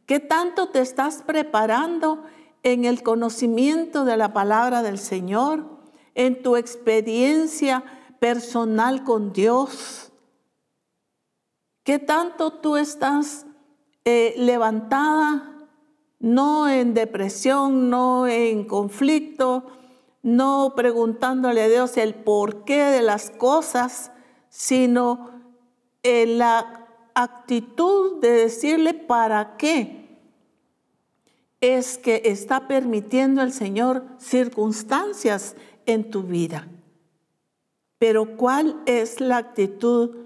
¿Qué 0.06 0.18
tanto 0.18 0.70
te 0.70 0.80
estás 0.80 1.22
preparando 1.22 2.24
en 2.62 2.86
el 2.86 3.02
conocimiento 3.02 4.06
de 4.06 4.16
la 4.16 4.32
palabra 4.32 4.82
del 4.82 4.98
Señor? 4.98 5.66
En 6.14 6.42
tu 6.42 6.56
experiencia 6.56 7.84
personal 8.20 9.02
con 9.02 9.32
Dios. 9.32 10.12
¿Qué 11.82 11.98
tanto 11.98 12.52
tú 12.52 12.76
estás 12.76 13.46
eh, 14.04 14.34
levantada, 14.36 15.66
no 16.20 16.68
en 16.68 16.94
depresión, 16.94 17.90
no 17.90 18.28
en 18.28 18.64
conflicto, 18.64 19.66
no 20.22 20.74
preguntándole 20.76 21.62
a 21.62 21.68
Dios 21.68 21.96
el 21.96 22.14
porqué 22.14 22.84
de 22.84 23.02
las 23.02 23.30
cosas, 23.30 24.12
sino 24.50 25.30
en 26.02 26.38
la 26.38 26.86
actitud 27.14 28.20
de 28.20 28.30
decirle 28.30 28.94
para 28.94 29.56
qué 29.56 30.18
es 31.60 31.98
que 31.98 32.22
está 32.26 32.68
permitiendo 32.68 33.42
el 33.42 33.52
Señor 33.52 34.04
circunstancias 34.18 35.56
en 35.86 36.10
tu 36.10 36.22
vida. 36.22 36.68
Pero 38.00 38.38
¿cuál 38.38 38.82
es 38.86 39.20
la 39.20 39.36
actitud 39.36 40.16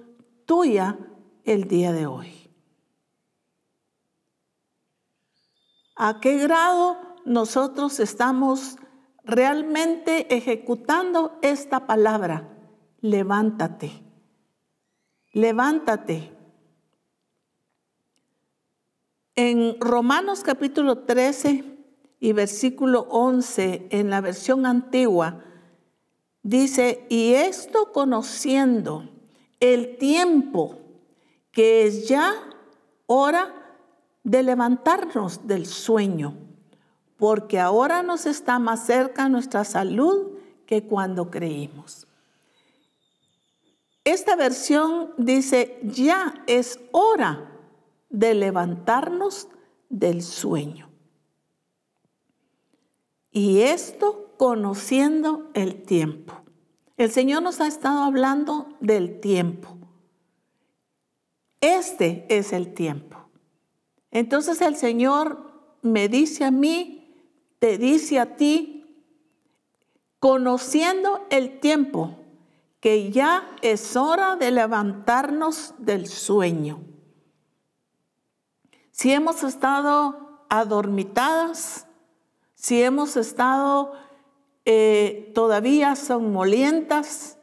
tuya 0.47 0.97
el 1.43 1.67
día 1.67 1.93
de 1.93 2.07
hoy? 2.07 2.49
¿A 5.97 6.21
qué 6.21 6.39
grado 6.39 6.97
nosotros 7.25 7.99
estamos 7.99 8.77
realmente 9.25 10.33
ejecutando 10.37 11.37
esta 11.43 11.85
palabra? 11.85 12.49
Levántate, 13.01 13.91
levántate. 15.33 16.31
En 19.35 19.81
Romanos 19.81 20.45
capítulo 20.45 20.99
13 20.99 21.65
y 22.21 22.33
versículo 22.35 23.09
11, 23.11 23.89
en 23.91 24.11
la 24.11 24.21
versión 24.21 24.65
antigua, 24.65 25.43
dice, 26.45 27.07
y 27.09 27.35
esto 27.35 27.91
conociendo 27.91 29.09
el 29.59 29.97
tiempo 29.97 30.79
que 31.51 31.87
es 31.87 32.07
ya 32.07 32.35
hora 33.07 33.53
de 34.23 34.43
levantarnos 34.43 35.47
del 35.47 35.67
sueño, 35.67 36.37
porque 37.17 37.59
ahora 37.59 38.03
nos 38.03 38.27
está 38.27 38.59
más 38.59 38.87
cerca 38.87 39.29
nuestra 39.29 39.65
salud 39.65 40.33
que 40.67 40.85
cuando 40.85 41.31
creímos. 41.31 42.07
Esta 44.05 44.37
versión 44.37 45.13
dice, 45.17 45.79
ya 45.83 46.43
es 46.47 46.79
hora 46.93 47.51
de 48.11 48.35
levantarnos 48.35 49.49
del 49.89 50.23
sueño. 50.23 50.91
Y 53.31 53.63
esto 53.63 54.24
conociendo 54.37 55.51
el 55.55 55.83
tiempo. 55.83 56.35
El 56.97 57.11
Señor 57.11 57.43
nos 57.43 57.61
ha 57.61 57.67
estado 57.67 58.03
hablando 58.03 58.69
del 58.81 59.21
tiempo. 59.21 59.77
Este 61.61 62.27
es 62.29 62.53
el 62.53 62.75
tiempo. 62.75 63.19
Entonces 64.11 64.61
el 64.61 64.77
Señor 64.77 65.79
me 65.83 66.09
dice 66.09 66.45
a 66.45 66.51
mí, 66.51 67.15
te 67.59 67.79
dice 67.79 68.21
a 68.21 68.37
ti, 68.37 69.05
conociendo 70.21 71.27
el 71.31 71.61
tiempo, 71.61 72.19
que 72.81 73.11
ya 73.11 73.57
es 73.63 73.97
hora 73.97 74.37
de 74.37 74.51
levantarnos 74.51 75.75
del 75.79 76.07
sueño 76.07 76.81
si 78.95 79.13
hemos 79.13 79.43
estado 79.43 80.47
adormitadas, 80.49 81.89
si 82.55 82.81
hemos 82.81 83.17
estado 83.17 83.95
eh, 84.65 85.31
todavía 85.35 85.97
somnolientas, 85.97 87.39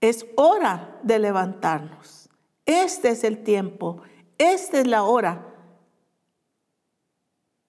es 0.00 0.26
hora 0.36 0.98
de 1.02 1.18
levantarnos. 1.18 2.28
Este 2.66 3.10
es 3.10 3.24
el 3.24 3.42
tiempo, 3.42 4.02
esta 4.38 4.80
es 4.80 4.86
la 4.86 5.02
hora 5.02 5.54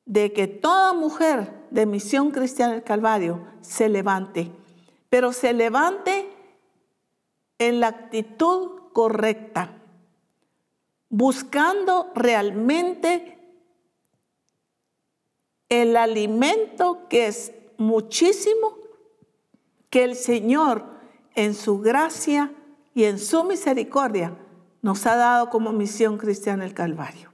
de 0.05 0.33
que 0.33 0.47
toda 0.47 0.93
mujer 0.93 1.65
de 1.71 1.85
Misión 1.85 2.31
Cristiana 2.31 2.73
del 2.73 2.83
Calvario 2.83 3.47
se 3.61 3.89
levante, 3.89 4.51
pero 5.09 5.33
se 5.33 5.53
levante 5.53 6.29
en 7.57 7.79
la 7.79 7.87
actitud 7.87 8.91
correcta 8.93 9.81
buscando 11.09 12.11
realmente 12.15 13.34
el 15.81 15.97
alimento 15.97 17.07
que 17.09 17.27
es 17.27 17.51
muchísimo 17.77 18.77
que 19.89 20.03
el 20.03 20.15
Señor 20.15 20.85
en 21.35 21.53
su 21.53 21.79
gracia 21.79 22.53
y 22.93 23.05
en 23.05 23.19
su 23.19 23.43
misericordia 23.43 24.37
nos 24.81 25.05
ha 25.05 25.15
dado 25.15 25.49
como 25.49 25.71
misión 25.71 26.17
cristiana 26.17 26.65
el 26.65 26.73
Calvario. 26.73 27.31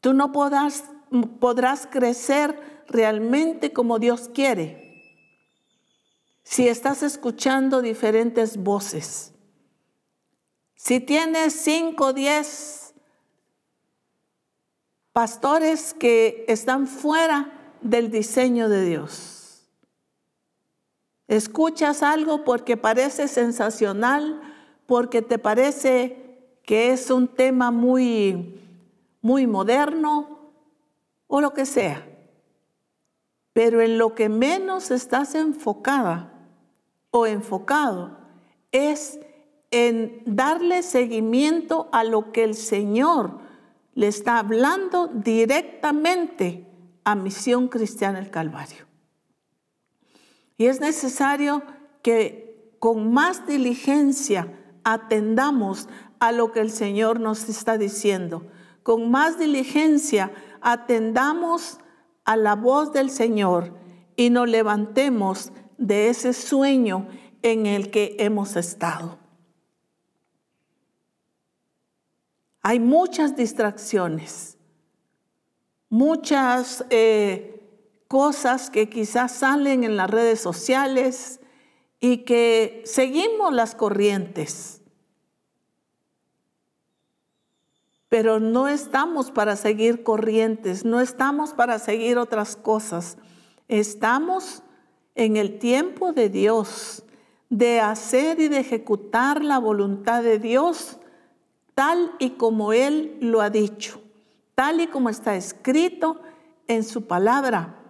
Tú 0.00 0.14
no 0.14 0.32
podrás, 0.32 1.86
crecer 1.90 2.84
realmente 2.88 3.72
como 3.72 3.98
Dios 3.98 4.30
quiere 4.32 4.88
si 6.42 6.66
estás 6.66 7.02
escuchando 7.02 7.82
diferentes 7.82 8.56
voces 8.56 9.32
si 10.74 10.98
tienes 10.98 11.52
cinco 11.52 12.06
o 12.06 12.12
diez 12.12 12.89
pastores 15.12 15.94
que 15.94 16.44
están 16.48 16.86
fuera 16.86 17.52
del 17.80 18.10
diseño 18.10 18.68
de 18.68 18.84
Dios, 18.84 19.66
escuchas 21.28 22.02
algo 22.02 22.44
porque 22.44 22.76
parece 22.76 23.28
sensacional, 23.28 24.40
porque 24.86 25.22
te 25.22 25.38
parece 25.38 26.30
que 26.64 26.92
es 26.92 27.10
un 27.10 27.28
tema 27.28 27.70
muy, 27.70 28.60
muy 29.22 29.46
moderno 29.46 30.52
o 31.26 31.40
lo 31.40 31.54
que 31.54 31.66
sea. 31.66 32.06
Pero 33.52 33.80
en 33.80 33.98
lo 33.98 34.14
que 34.14 34.28
menos 34.28 34.90
estás 34.90 35.34
enfocada 35.34 36.32
o 37.10 37.26
enfocado 37.26 38.18
es 38.72 39.18
en 39.70 40.22
darle 40.26 40.82
seguimiento 40.82 41.88
a 41.92 42.04
lo 42.04 42.32
que 42.32 42.44
el 42.44 42.54
Señor 42.54 43.49
le 44.00 44.08
está 44.08 44.38
hablando 44.38 45.08
directamente 45.08 46.66
a 47.04 47.14
Misión 47.14 47.68
Cristiana 47.68 48.18
el 48.18 48.30
Calvario. 48.30 48.86
Y 50.56 50.68
es 50.68 50.80
necesario 50.80 51.62
que 52.00 52.72
con 52.78 53.12
más 53.12 53.46
diligencia 53.46 54.58
atendamos 54.84 55.86
a 56.18 56.32
lo 56.32 56.50
que 56.50 56.60
el 56.60 56.70
Señor 56.70 57.20
nos 57.20 57.46
está 57.50 57.76
diciendo. 57.76 58.46
Con 58.82 59.10
más 59.10 59.38
diligencia 59.38 60.32
atendamos 60.62 61.76
a 62.24 62.38
la 62.38 62.54
voz 62.54 62.94
del 62.94 63.10
Señor 63.10 63.74
y 64.16 64.30
nos 64.30 64.48
levantemos 64.48 65.52
de 65.76 66.08
ese 66.08 66.32
sueño 66.32 67.06
en 67.42 67.66
el 67.66 67.90
que 67.90 68.16
hemos 68.18 68.56
estado. 68.56 69.19
Hay 72.62 72.78
muchas 72.78 73.36
distracciones, 73.36 74.58
muchas 75.88 76.84
eh, 76.90 77.60
cosas 78.06 78.68
que 78.68 78.90
quizás 78.90 79.32
salen 79.32 79.82
en 79.82 79.96
las 79.96 80.10
redes 80.10 80.40
sociales 80.40 81.40
y 82.00 82.18
que 82.18 82.82
seguimos 82.84 83.54
las 83.54 83.74
corrientes. 83.74 84.82
Pero 88.10 88.40
no 88.40 88.68
estamos 88.68 89.30
para 89.30 89.56
seguir 89.56 90.02
corrientes, 90.02 90.84
no 90.84 91.00
estamos 91.00 91.54
para 91.54 91.78
seguir 91.78 92.18
otras 92.18 92.56
cosas. 92.56 93.16
Estamos 93.68 94.62
en 95.14 95.36
el 95.36 95.58
tiempo 95.58 96.12
de 96.12 96.28
Dios, 96.28 97.04
de 97.48 97.80
hacer 97.80 98.38
y 98.40 98.48
de 98.48 98.58
ejecutar 98.58 99.42
la 99.42 99.58
voluntad 99.58 100.22
de 100.22 100.38
Dios 100.38 100.99
tal 101.80 102.14
y 102.18 102.32
como 102.32 102.74
Él 102.74 103.16
lo 103.22 103.40
ha 103.40 103.48
dicho, 103.48 104.02
tal 104.54 104.82
y 104.82 104.86
como 104.88 105.08
está 105.08 105.34
escrito 105.34 106.20
en 106.68 106.84
su 106.84 107.06
palabra. 107.06 107.82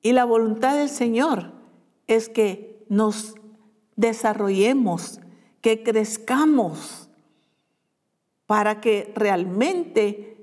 Y 0.00 0.12
la 0.12 0.24
voluntad 0.24 0.78
del 0.78 0.88
Señor 0.88 1.52
es 2.06 2.30
que 2.30 2.86
nos 2.88 3.34
desarrollemos, 3.96 5.20
que 5.60 5.82
crezcamos, 5.82 7.10
para 8.46 8.80
que 8.80 9.12
realmente 9.14 10.42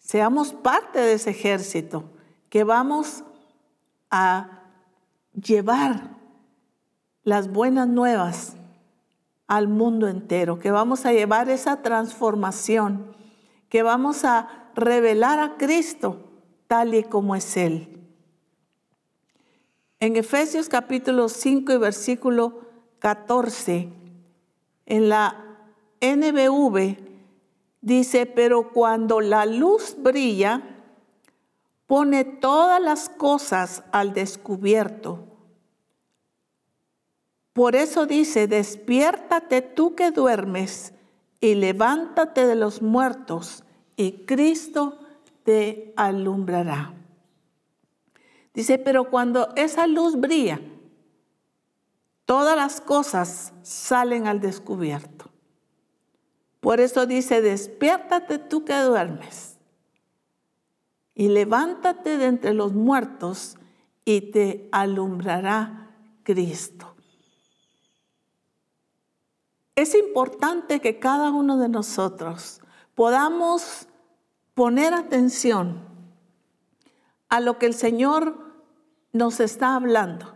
seamos 0.00 0.52
parte 0.52 0.98
de 0.98 1.12
ese 1.12 1.30
ejército, 1.30 2.10
que 2.50 2.64
vamos 2.64 3.22
a 4.10 4.64
llevar 5.32 6.16
las 7.26 7.50
buenas 7.50 7.88
nuevas 7.88 8.54
al 9.48 9.66
mundo 9.66 10.06
entero, 10.06 10.60
que 10.60 10.70
vamos 10.70 11.06
a 11.06 11.12
llevar 11.12 11.50
esa 11.50 11.82
transformación, 11.82 13.16
que 13.68 13.82
vamos 13.82 14.24
a 14.24 14.70
revelar 14.76 15.40
a 15.40 15.56
Cristo 15.56 16.20
tal 16.68 16.94
y 16.94 17.02
como 17.02 17.34
es 17.34 17.56
Él. 17.56 18.00
En 19.98 20.14
Efesios 20.14 20.68
capítulo 20.68 21.28
5 21.28 21.72
y 21.72 21.78
versículo 21.78 22.60
14, 23.00 23.88
en 24.86 25.08
la 25.08 25.66
NBV, 26.00 26.96
dice, 27.80 28.26
pero 28.26 28.70
cuando 28.70 29.20
la 29.20 29.46
luz 29.46 29.96
brilla, 29.98 30.62
pone 31.88 32.22
todas 32.22 32.80
las 32.80 33.08
cosas 33.08 33.82
al 33.90 34.12
descubierto. 34.12 35.25
Por 37.56 37.74
eso 37.74 38.04
dice, 38.04 38.48
despiértate 38.48 39.62
tú 39.62 39.94
que 39.94 40.10
duermes 40.10 40.92
y 41.40 41.54
levántate 41.54 42.46
de 42.46 42.54
los 42.54 42.82
muertos 42.82 43.64
y 43.96 44.26
Cristo 44.26 44.98
te 45.42 45.94
alumbrará. 45.96 46.92
Dice, 48.52 48.76
pero 48.76 49.08
cuando 49.08 49.54
esa 49.56 49.86
luz 49.86 50.20
brilla, 50.20 50.60
todas 52.26 52.58
las 52.58 52.82
cosas 52.82 53.54
salen 53.62 54.26
al 54.26 54.42
descubierto. 54.42 55.30
Por 56.60 56.78
eso 56.78 57.06
dice, 57.06 57.40
despiértate 57.40 58.38
tú 58.38 58.66
que 58.66 58.76
duermes 58.80 59.56
y 61.14 61.28
levántate 61.28 62.18
de 62.18 62.26
entre 62.26 62.52
los 62.52 62.74
muertos 62.74 63.56
y 64.04 64.30
te 64.30 64.68
alumbrará 64.72 65.96
Cristo. 66.22 66.95
Es 69.76 69.94
importante 69.94 70.80
que 70.80 70.98
cada 70.98 71.30
uno 71.30 71.58
de 71.58 71.68
nosotros 71.68 72.62
podamos 72.94 73.88
poner 74.54 74.94
atención 74.94 75.82
a 77.28 77.40
lo 77.40 77.58
que 77.58 77.66
el 77.66 77.74
Señor 77.74 78.38
nos 79.12 79.38
está 79.38 79.74
hablando. 79.74 80.34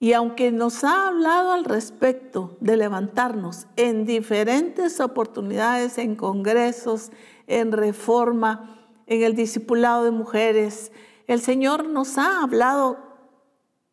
Y 0.00 0.14
aunque 0.14 0.50
nos 0.50 0.82
ha 0.82 1.06
hablado 1.06 1.52
al 1.52 1.64
respecto 1.64 2.56
de 2.58 2.76
levantarnos 2.76 3.68
en 3.76 4.04
diferentes 4.04 4.98
oportunidades, 4.98 5.96
en 5.96 6.16
congresos, 6.16 7.12
en 7.46 7.70
reforma, 7.70 8.80
en 9.06 9.22
el 9.22 9.36
discipulado 9.36 10.02
de 10.02 10.10
mujeres, 10.10 10.90
el 11.28 11.40
Señor 11.40 11.86
nos 11.86 12.18
ha 12.18 12.42
hablado 12.42 12.98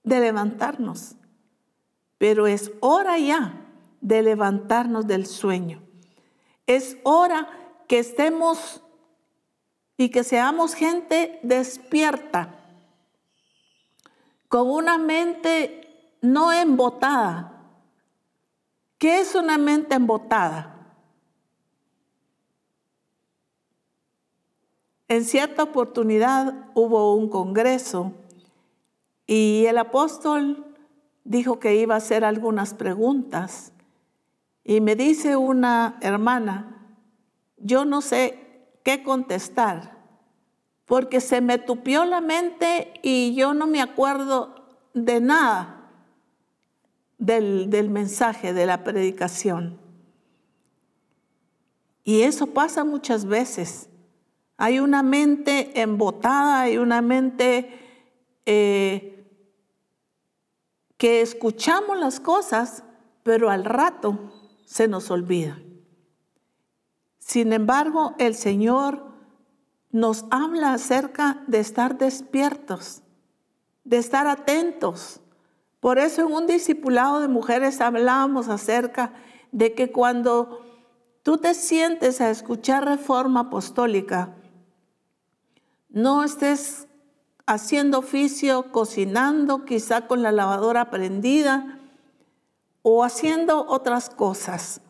de 0.04 0.19
levantarnos. 0.19 1.15
Pero 2.17 2.48
es 2.48 2.72
hora 2.80 3.19
ya 3.19 3.67
de 4.02 4.22
levantarnos 4.22 5.08
del 5.08 5.26
sueño. 5.26 5.82
Es 6.68 6.98
hora 7.04 7.50
que 7.88 8.00
estemos 8.00 8.84
y 9.98 10.10
que 10.10 10.24
seamos 10.24 10.76
gente 10.76 11.40
despierta, 11.44 12.56
con 14.48 14.70
una 14.70 14.98
mente 14.98 16.16
no 16.22 16.54
embotada. 16.54 17.64
¿Qué 18.98 19.20
es 19.20 19.36
una 19.36 19.58
mente 19.58 19.96
embotada? 19.96 20.80
En 25.10 25.26
cierta 25.26 25.64
oportunidad 25.64 26.70
hubo 26.76 27.16
un 27.16 27.30
congreso 27.30 28.14
y 29.26 29.66
el 29.66 29.80
apóstol 29.80 30.66
dijo 31.24 31.60
que 31.60 31.76
iba 31.76 31.96
a 31.96 31.98
hacer 31.98 32.24
algunas 32.24 32.74
preguntas. 32.74 33.74
Y 34.63 34.82
me 34.82 34.95
dice 34.95 35.36
una 35.36 35.98
hermana, 36.02 36.98
yo 37.58 37.86
no 37.86 38.02
sé 38.02 38.67
qué 38.84 39.04
contestar, 39.04 39.98
porque 40.86 41.22
se 41.22 41.41
me 41.41 41.58
tupió 41.58 42.06
la 42.06 42.22
mente 42.22 42.93
y 43.04 43.36
yo 43.36 43.54
no 43.54 43.67
me 43.67 43.82
acuerdo 43.82 44.56
de 44.93 45.22
nada 45.22 45.91
del, 47.17 47.69
del 47.69 47.89
mensaje, 47.89 48.54
de 48.54 48.65
la 48.65 48.84
predicación. 48.84 49.80
Y 52.04 52.24
eso 52.24 52.48
pasa 52.48 52.84
muchas 52.84 53.26
veces. 53.26 53.89
Hay 54.58 54.80
una 54.80 55.04
mente 55.04 55.80
embotada, 55.80 56.62
hay 56.62 56.78
una 56.78 57.02
mente 57.02 57.80
eh, 58.45 59.26
que 60.98 61.22
escuchamos 61.22 61.98
las 61.98 62.19
cosas, 62.19 62.84
pero 63.24 63.50
al 63.50 63.63
rato 63.63 64.38
se 64.69 64.88
nos 64.88 65.10
olvida. 65.10 65.60
Sin 67.17 67.53
embargo, 67.53 68.13
el 68.19 68.36
Señor 68.36 69.03
nos 69.89 70.25
habla 70.29 70.73
acerca 70.73 71.43
de 71.47 71.60
estar 71.60 71.97
despiertos, 71.97 73.01
de 73.84 73.97
estar 73.97 74.27
atentos. 74.27 75.21
Por 75.79 75.97
eso 75.97 76.21
en 76.21 76.34
un 76.34 76.45
discipulado 76.45 77.19
de 77.19 77.27
mujeres 77.27 77.82
hablábamos 77.82 78.47
acerca 78.47 79.13
de 79.51 79.73
que 79.73 79.91
cuando 79.91 80.62
tú 81.23 81.39
te 81.39 81.55
sientes 81.55 82.21
a 82.21 82.29
escuchar 82.29 82.86
reforma 82.86 83.39
apostólica, 83.39 84.36
no 85.89 86.23
estés 86.23 86.88
haciendo 87.47 87.97
oficio, 87.97 88.71
cocinando, 88.71 89.65
quizá 89.65 90.05
con 90.05 90.21
la 90.21 90.32
lavadora 90.32 90.91
prendida, 90.91 91.79
o 92.91 93.04
haciendo 93.04 93.67
otras 93.67 94.10
cosas, 94.10 94.82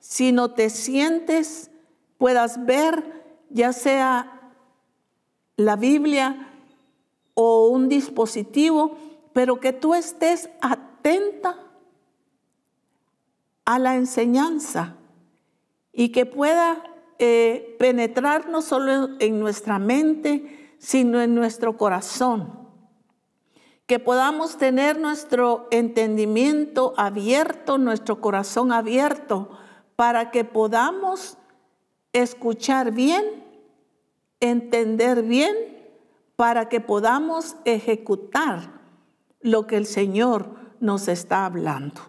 si 0.00 0.32
no 0.32 0.50
te 0.50 0.68
sientes, 0.68 1.70
puedas 2.18 2.66
ver 2.66 3.22
ya 3.50 3.72
sea 3.72 4.52
la 5.56 5.76
Biblia 5.76 6.48
o 7.34 7.68
un 7.68 7.88
dispositivo, 7.88 8.96
pero 9.32 9.60
que 9.60 9.72
tú 9.72 9.94
estés 9.94 10.50
atenta 10.60 11.56
a 13.64 13.78
la 13.78 13.94
enseñanza 13.94 14.96
y 15.92 16.08
que 16.08 16.26
pueda 16.26 16.82
eh, 17.20 17.76
penetrar 17.78 18.48
no 18.48 18.60
solo 18.60 19.10
en 19.20 19.38
nuestra 19.38 19.78
mente, 19.78 20.74
sino 20.78 21.20
en 21.20 21.36
nuestro 21.36 21.76
corazón 21.76 22.59
que 23.90 23.98
podamos 23.98 24.56
tener 24.56 25.00
nuestro 25.00 25.66
entendimiento 25.72 26.94
abierto, 26.96 27.76
nuestro 27.76 28.20
corazón 28.20 28.70
abierto, 28.70 29.58
para 29.96 30.30
que 30.30 30.44
podamos 30.44 31.36
escuchar 32.12 32.92
bien, 32.92 33.24
entender 34.38 35.24
bien, 35.24 35.56
para 36.36 36.68
que 36.68 36.80
podamos 36.80 37.56
ejecutar 37.64 38.80
lo 39.40 39.66
que 39.66 39.76
el 39.76 39.86
Señor 39.86 40.54
nos 40.78 41.08
está 41.08 41.44
hablando. 41.44 42.00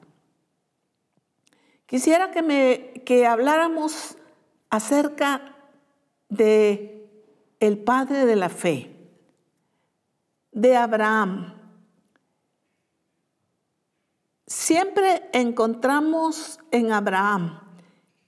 Quisiera 1.87 2.29
que, 2.29 2.43
me, 2.43 3.01
que 3.05 3.25
habláramos 3.25 4.17
acerca 4.69 5.55
de 6.29 7.09
el 7.59 7.79
padre 7.79 8.27
de 8.27 8.35
la 8.35 8.49
fe, 8.49 8.95
de 10.51 10.77
Abraham. 10.77 11.57
Siempre 14.51 15.29
encontramos 15.31 16.59
en 16.71 16.91
Abraham, 16.91 17.61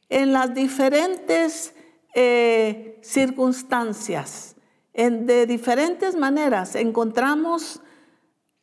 en 0.07 0.31
las 0.31 0.53
diferentes 0.53 1.75
eh, 2.15 2.97
circunstancias, 3.03 4.55
en, 4.93 5.25
de 5.25 5.45
diferentes 5.45 6.15
maneras, 6.15 6.75
encontramos 6.75 7.81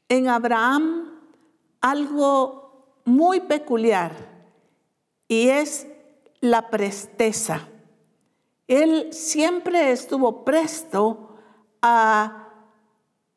en 0.09 0.29
Abraham 0.29 1.21
algo 1.83 2.97
muy 3.05 3.41
peculiar 3.41 4.13
y 5.29 5.51
es 5.51 5.87
la 6.41 6.71
presteza. 6.71 7.69
Él 8.69 9.13
siempre 9.13 9.93
estuvo 9.93 10.47
presto 10.47 11.37
a 11.83 12.49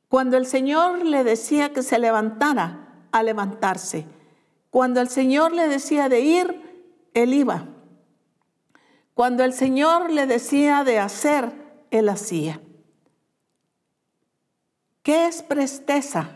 cuando 0.07 0.37
el 0.37 0.45
Señor 0.45 1.03
le 1.03 1.25
decía 1.25 1.73
que 1.73 1.83
se 1.83 1.99
levantara 1.99 2.82
a 3.13 3.23
levantarse. 3.23 4.05
Cuando 4.69 4.99
el 4.99 5.07
Señor 5.07 5.53
le 5.53 5.69
decía 5.69 6.09
de 6.09 6.19
ir, 6.19 7.09
él 7.13 7.33
iba. 7.33 7.67
Cuando 9.13 9.45
el 9.45 9.53
Señor 9.53 10.11
le 10.11 10.25
decía 10.25 10.83
de 10.83 10.99
hacer, 10.99 11.53
él 11.91 12.09
hacía. 12.09 12.59
¿Qué 15.03 15.27
es 15.27 15.43
presteza? 15.43 16.35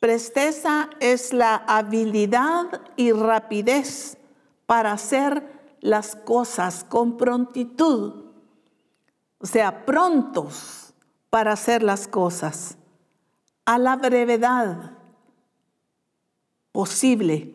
Presteza 0.00 0.90
es 1.00 1.32
la 1.32 1.56
habilidad 1.56 2.66
y 2.96 3.12
rapidez 3.12 4.16
para 4.66 4.92
hacer 4.92 5.76
las 5.80 6.16
cosas 6.16 6.84
con 6.84 7.16
prontitud, 7.16 8.24
o 9.38 9.46
sea, 9.46 9.84
prontos 9.84 10.94
para 11.30 11.52
hacer 11.52 11.82
las 11.82 12.08
cosas, 12.08 12.78
a 13.64 13.78
la 13.78 13.96
brevedad, 13.96 14.97
posible, 16.78 17.52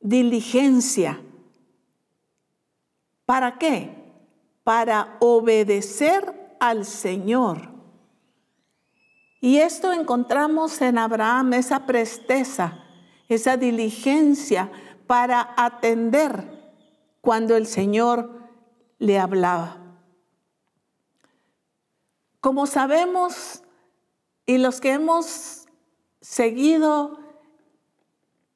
diligencia. 0.00 1.22
¿Para 3.24 3.58
qué? 3.58 3.94
Para 4.64 5.18
obedecer 5.20 6.56
al 6.58 6.84
Señor. 6.84 7.68
Y 9.40 9.58
esto 9.58 9.92
encontramos 9.92 10.82
en 10.82 10.98
Abraham, 10.98 11.52
esa 11.52 11.86
presteza, 11.86 12.82
esa 13.28 13.56
diligencia 13.56 14.68
para 15.06 15.54
atender 15.56 16.74
cuando 17.20 17.56
el 17.56 17.68
Señor 17.68 18.48
le 18.98 19.20
hablaba. 19.20 19.76
Como 22.40 22.66
sabemos, 22.66 23.62
y 24.44 24.58
los 24.58 24.80
que 24.80 24.94
hemos 24.94 25.68
seguido 26.20 27.19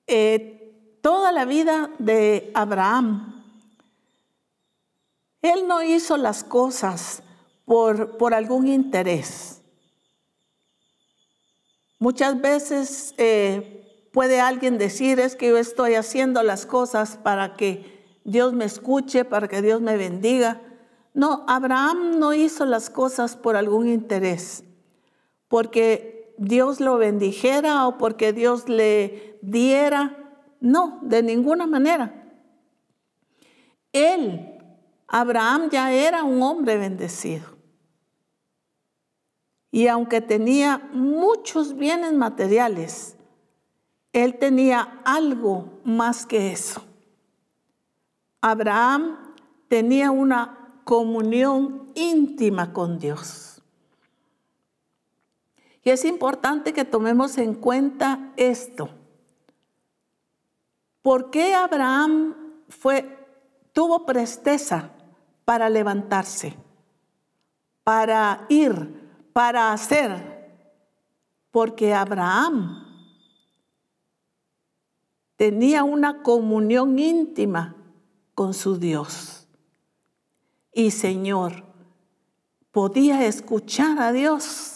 eh, 0.07 0.99
toda 1.03 1.33
la 1.33 1.45
vida 1.45 1.91
de 1.99 2.51
Abraham, 2.55 3.43
él 5.43 5.67
no 5.69 5.83
hizo 5.83 6.17
las 6.17 6.43
cosas 6.43 7.23
por, 7.65 8.17
por 8.17 8.33
algún 8.35 8.69
interés. 8.69 9.61
Muchas 11.99 12.41
veces 12.41 13.15
eh, 13.19 14.09
puede 14.13 14.41
alguien 14.41 14.79
decir, 14.79 15.21
es 15.21 15.37
que 15.37 15.49
yo 15.49 15.59
estoy 15.59 15.95
haciendo 15.95 16.43
las 16.43 16.67
cosas 16.67 17.17
para 17.17 17.57
que 17.57 18.21
Dios 18.25 18.53
me 18.53 18.65
escuche, 18.65 19.25
para 19.25 19.49
que 19.49 19.61
Dios 19.61 19.81
me 19.81 19.97
bendiga. 19.97 20.61
No, 21.13 21.45
Abraham 21.47 22.19
no 22.19 22.33
hizo 22.33 22.65
las 22.65 22.91
cosas 22.91 23.37
por 23.37 23.57
algún 23.57 23.89
interés, 23.89 24.65
porque 25.49 26.14
Dios 26.37 26.81
lo 26.81 26.97
bendijera 26.99 27.87
o 27.87 27.99
porque 27.99 28.33
Dios 28.33 28.69
le 28.69 29.39
diera. 29.43 30.17
No, 30.61 30.99
de 31.03 31.23
ninguna 31.23 31.67
manera. 31.67 32.25
Él, 33.93 34.59
Abraham 35.07 35.71
ya 35.71 35.93
era 35.93 36.25
un 36.25 36.43
hombre 36.43 36.77
bendecido. 36.77 37.55
Y 39.71 39.89
aunque 39.89 40.21
tenía 40.21 40.89
muchos 40.93 41.77
bienes 41.77 42.13
materiales, 42.13 43.17
él 44.13 44.39
tenía 44.39 45.01
algo 45.05 45.81
más 45.85 46.27
que 46.27 46.53
eso. 46.53 46.83
Abraham 48.41 49.35
tenía 49.69 50.11
una 50.11 50.81
comunión 50.85 51.91
íntima 51.95 52.73
con 52.73 52.99
Dios. 52.99 53.54
Y 55.85 55.91
es 55.91 56.05
importante 56.05 56.73
que 56.73 56.85
tomemos 56.85 57.39
en 57.39 57.55
cuenta 57.55 58.33
esto. 58.37 58.89
¿Por 61.03 61.31
qué 61.31 61.55
Abraham 61.55 62.35
tuvo 63.73 64.07
presteza 64.07 64.91
para 65.45 65.69
levantarse, 65.69 66.57
para 67.85 68.47
ir 68.49 69.05
para 69.35 69.73
hacer, 69.73 70.49
porque 71.51 71.93
Abraham 71.93 72.85
tenía 75.37 75.83
una 75.83 76.23
comunión 76.23 76.99
íntima 76.99 77.77
con 78.35 78.55
su 78.55 78.79
Dios. 78.79 79.49
Y 80.73 80.93
Señor, 80.93 81.65
podía 82.71 83.27
escuchar 83.27 84.01
a 84.01 84.13
Dios. 84.13 84.74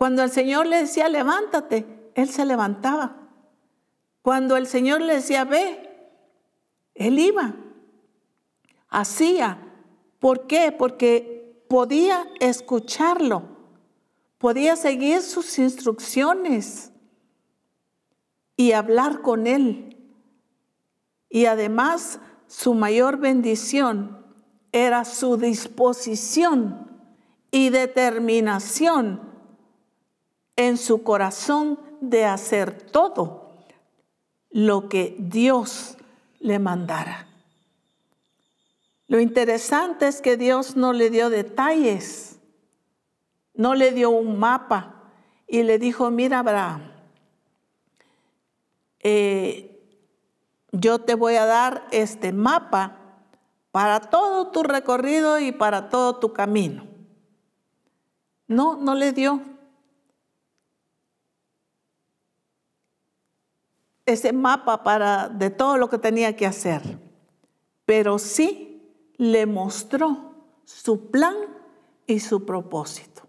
Cuando 0.00 0.22
el 0.22 0.30
Señor 0.30 0.66
le 0.66 0.78
decía, 0.78 1.10
levántate, 1.10 2.10
Él 2.14 2.30
se 2.30 2.46
levantaba. 2.46 3.18
Cuando 4.22 4.56
el 4.56 4.66
Señor 4.66 5.02
le 5.02 5.16
decía, 5.16 5.44
ve, 5.44 6.08
Él 6.94 7.18
iba. 7.18 7.54
Hacía. 8.88 9.58
¿Por 10.18 10.46
qué? 10.46 10.72
Porque 10.72 11.62
podía 11.68 12.26
escucharlo, 12.40 13.42
podía 14.38 14.74
seguir 14.74 15.20
sus 15.20 15.58
instrucciones 15.58 16.92
y 18.56 18.72
hablar 18.72 19.20
con 19.20 19.46
él. 19.46 19.98
Y 21.28 21.44
además 21.44 22.20
su 22.46 22.72
mayor 22.72 23.18
bendición 23.18 24.24
era 24.72 25.04
su 25.04 25.36
disposición 25.36 26.88
y 27.50 27.68
determinación 27.68 29.29
en 30.56 30.76
su 30.76 31.02
corazón 31.02 31.78
de 32.00 32.24
hacer 32.24 32.82
todo 32.82 33.50
lo 34.50 34.88
que 34.88 35.16
Dios 35.18 35.96
le 36.38 36.58
mandara. 36.58 37.26
Lo 39.06 39.20
interesante 39.20 40.06
es 40.06 40.20
que 40.20 40.36
Dios 40.36 40.76
no 40.76 40.92
le 40.92 41.10
dio 41.10 41.30
detalles, 41.30 42.38
no 43.54 43.74
le 43.74 43.92
dio 43.92 44.10
un 44.10 44.38
mapa 44.38 45.10
y 45.46 45.62
le 45.64 45.78
dijo, 45.78 46.10
mira 46.10 46.38
Abraham, 46.38 46.92
eh, 49.00 49.70
yo 50.72 51.00
te 51.00 51.14
voy 51.14 51.34
a 51.34 51.46
dar 51.46 51.86
este 51.90 52.32
mapa 52.32 52.96
para 53.72 54.00
todo 54.00 54.50
tu 54.50 54.62
recorrido 54.62 55.38
y 55.40 55.52
para 55.52 55.88
todo 55.88 56.16
tu 56.16 56.32
camino. 56.32 56.86
No, 58.46 58.76
no 58.76 58.94
le 58.94 59.12
dio. 59.12 59.42
Ese 64.12 64.32
mapa 64.32 64.82
para 64.82 65.28
de 65.28 65.50
todo 65.50 65.76
lo 65.76 65.88
que 65.88 65.98
tenía 65.98 66.36
que 66.36 66.46
hacer, 66.46 66.98
pero 67.84 68.18
sí 68.18 68.82
le 69.16 69.46
mostró 69.46 70.34
su 70.64 71.10
plan 71.10 71.34
y 72.06 72.20
su 72.20 72.44
propósito. 72.44 73.22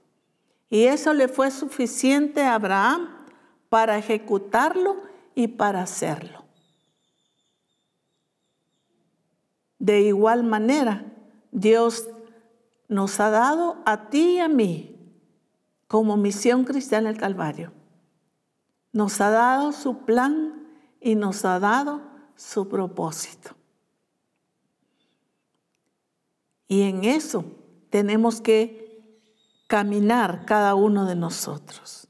Y 0.70 0.84
eso 0.84 1.14
le 1.14 1.28
fue 1.28 1.52
suficiente 1.52 2.44
a 2.44 2.56
Abraham 2.56 3.10
para 3.70 3.98
ejecutarlo 3.98 5.02
y 5.36 5.48
para 5.48 5.82
hacerlo. 5.82 6.46
De 9.80 10.02
igual 10.02 10.44
manera, 10.44 11.06
Dios 11.52 12.08
nos 12.88 13.20
ha 13.20 13.30
dado 13.30 13.78
a 13.86 14.10
ti 14.10 14.36
y 14.36 14.40
a 14.40 14.48
mí 14.48 14.96
como 15.88 16.16
misión 16.18 16.64
cristiana 16.64 17.10
el 17.10 17.18
Calvario. 17.18 17.74
Nos 18.94 19.20
ha 19.20 19.30
dado 19.30 19.72
su 19.72 20.06
plan 20.06 20.61
y 21.02 21.16
nos 21.16 21.44
ha 21.44 21.60
dado 21.60 22.02
su 22.36 22.70
propósito. 22.70 23.52
Y 26.68 26.84
en 26.84 27.04
eso 27.04 27.44
tenemos 27.90 28.40
que 28.40 29.04
caminar 29.68 30.46
cada 30.46 30.76
uno 30.76 31.06
de 31.06 31.16
nosotros. 31.16 32.08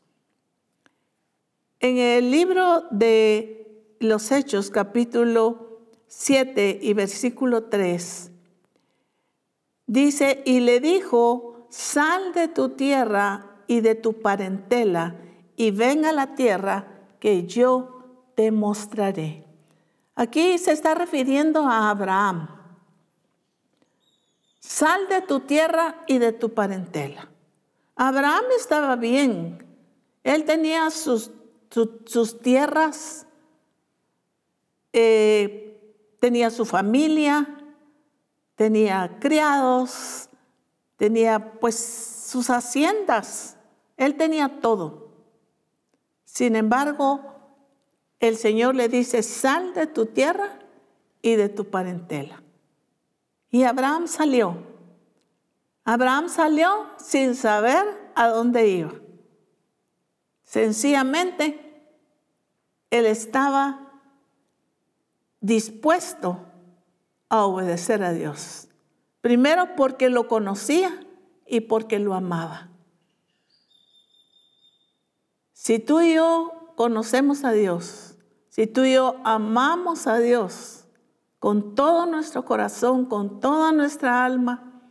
En 1.80 1.98
el 1.98 2.30
libro 2.30 2.82
de 2.92 3.96
los 4.00 4.32
Hechos, 4.32 4.70
capítulo 4.70 5.80
7 6.08 6.80
y 6.82 6.94
versículo 6.94 7.64
3, 7.64 8.32
dice, 9.88 10.44
y 10.46 10.60
le 10.60 10.80
dijo, 10.80 11.68
sal 11.72 12.34
de 12.34 12.48
tu 12.48 12.70
tierra 12.70 13.64
y 13.66 13.82
de 13.82 13.96
tu 13.96 14.22
parentela 14.22 15.16
y 15.56 15.72
ven 15.72 16.06
a 16.06 16.12
la 16.12 16.36
tierra 16.36 16.88
que 17.20 17.48
yo 17.48 17.91
mostraré. 18.50 19.46
Aquí 20.16 20.58
se 20.58 20.72
está 20.72 20.96
refiriendo 20.96 21.68
a 21.68 21.90
Abraham. 21.90 22.48
Sal 24.60 25.08
de 25.10 25.22
tu 25.22 25.42
tierra 25.42 26.04
y 26.08 26.18
de 26.18 26.32
tu 26.32 26.54
parentela. 26.54 27.30
Abraham 27.96 28.46
estaba 28.58 28.96
bien. 28.96 29.66
Él 30.24 30.46
tenía 30.46 30.90
sus, 30.90 31.32
sus, 32.06 32.40
tierras, 32.42 33.26
eh, 34.94 35.80
tenía 36.20 36.50
su 36.50 36.66
familia, 36.66 37.58
tenía 38.56 39.18
criados, 39.20 40.30
tenía 40.96 41.60
pues 41.60 41.76
sus 42.28 42.50
haciendas. 42.50 43.58
Él 43.98 44.16
tenía 44.16 44.60
todo. 44.60 45.10
Sin 46.24 46.56
embargo, 46.56 47.31
el 48.22 48.38
Señor 48.38 48.76
le 48.76 48.88
dice, 48.88 49.24
sal 49.24 49.74
de 49.74 49.88
tu 49.88 50.06
tierra 50.06 50.60
y 51.22 51.36
de 51.36 51.50
tu 51.50 51.66
parentela. 51.66 52.42
Y 53.50 53.64
Abraham 53.64 54.08
salió. 54.08 54.56
Abraham 55.84 56.30
salió 56.30 56.86
sin 56.98 57.36
saber 57.36 57.84
a 58.16 58.28
dónde 58.28 58.68
iba. 58.68 58.94
Sencillamente, 60.44 61.90
él 62.92 63.08
estaba 63.08 63.92
dispuesto 65.40 66.46
a 67.28 67.46
obedecer 67.46 68.04
a 68.04 68.14
Dios. 68.14 68.68
Primero 69.22 69.76
porque 69.76 70.10
lo 70.10 70.28
conocía 70.28 71.06
y 71.48 71.62
porque 71.62 71.98
lo 71.98 72.14
amaba. 72.14 72.70
Si 75.54 75.80
tú 75.80 76.02
y 76.02 76.16
yo 76.16 76.74
conocemos 76.76 77.44
a 77.44 77.52
Dios, 77.52 78.11
si 78.52 78.68
tú 78.68 78.84
y 78.84 78.96
yo 78.96 79.16
amamos 79.24 80.08
a 80.08 80.20
Dios, 80.20 80.84
con 81.40 81.74
todo 81.74 82.06
nuestro 82.06 82.44
corazón, 82.44 83.06
con 83.06 83.40
toda 83.40 83.72
nuestra 83.72 84.26
alma, 84.26 84.84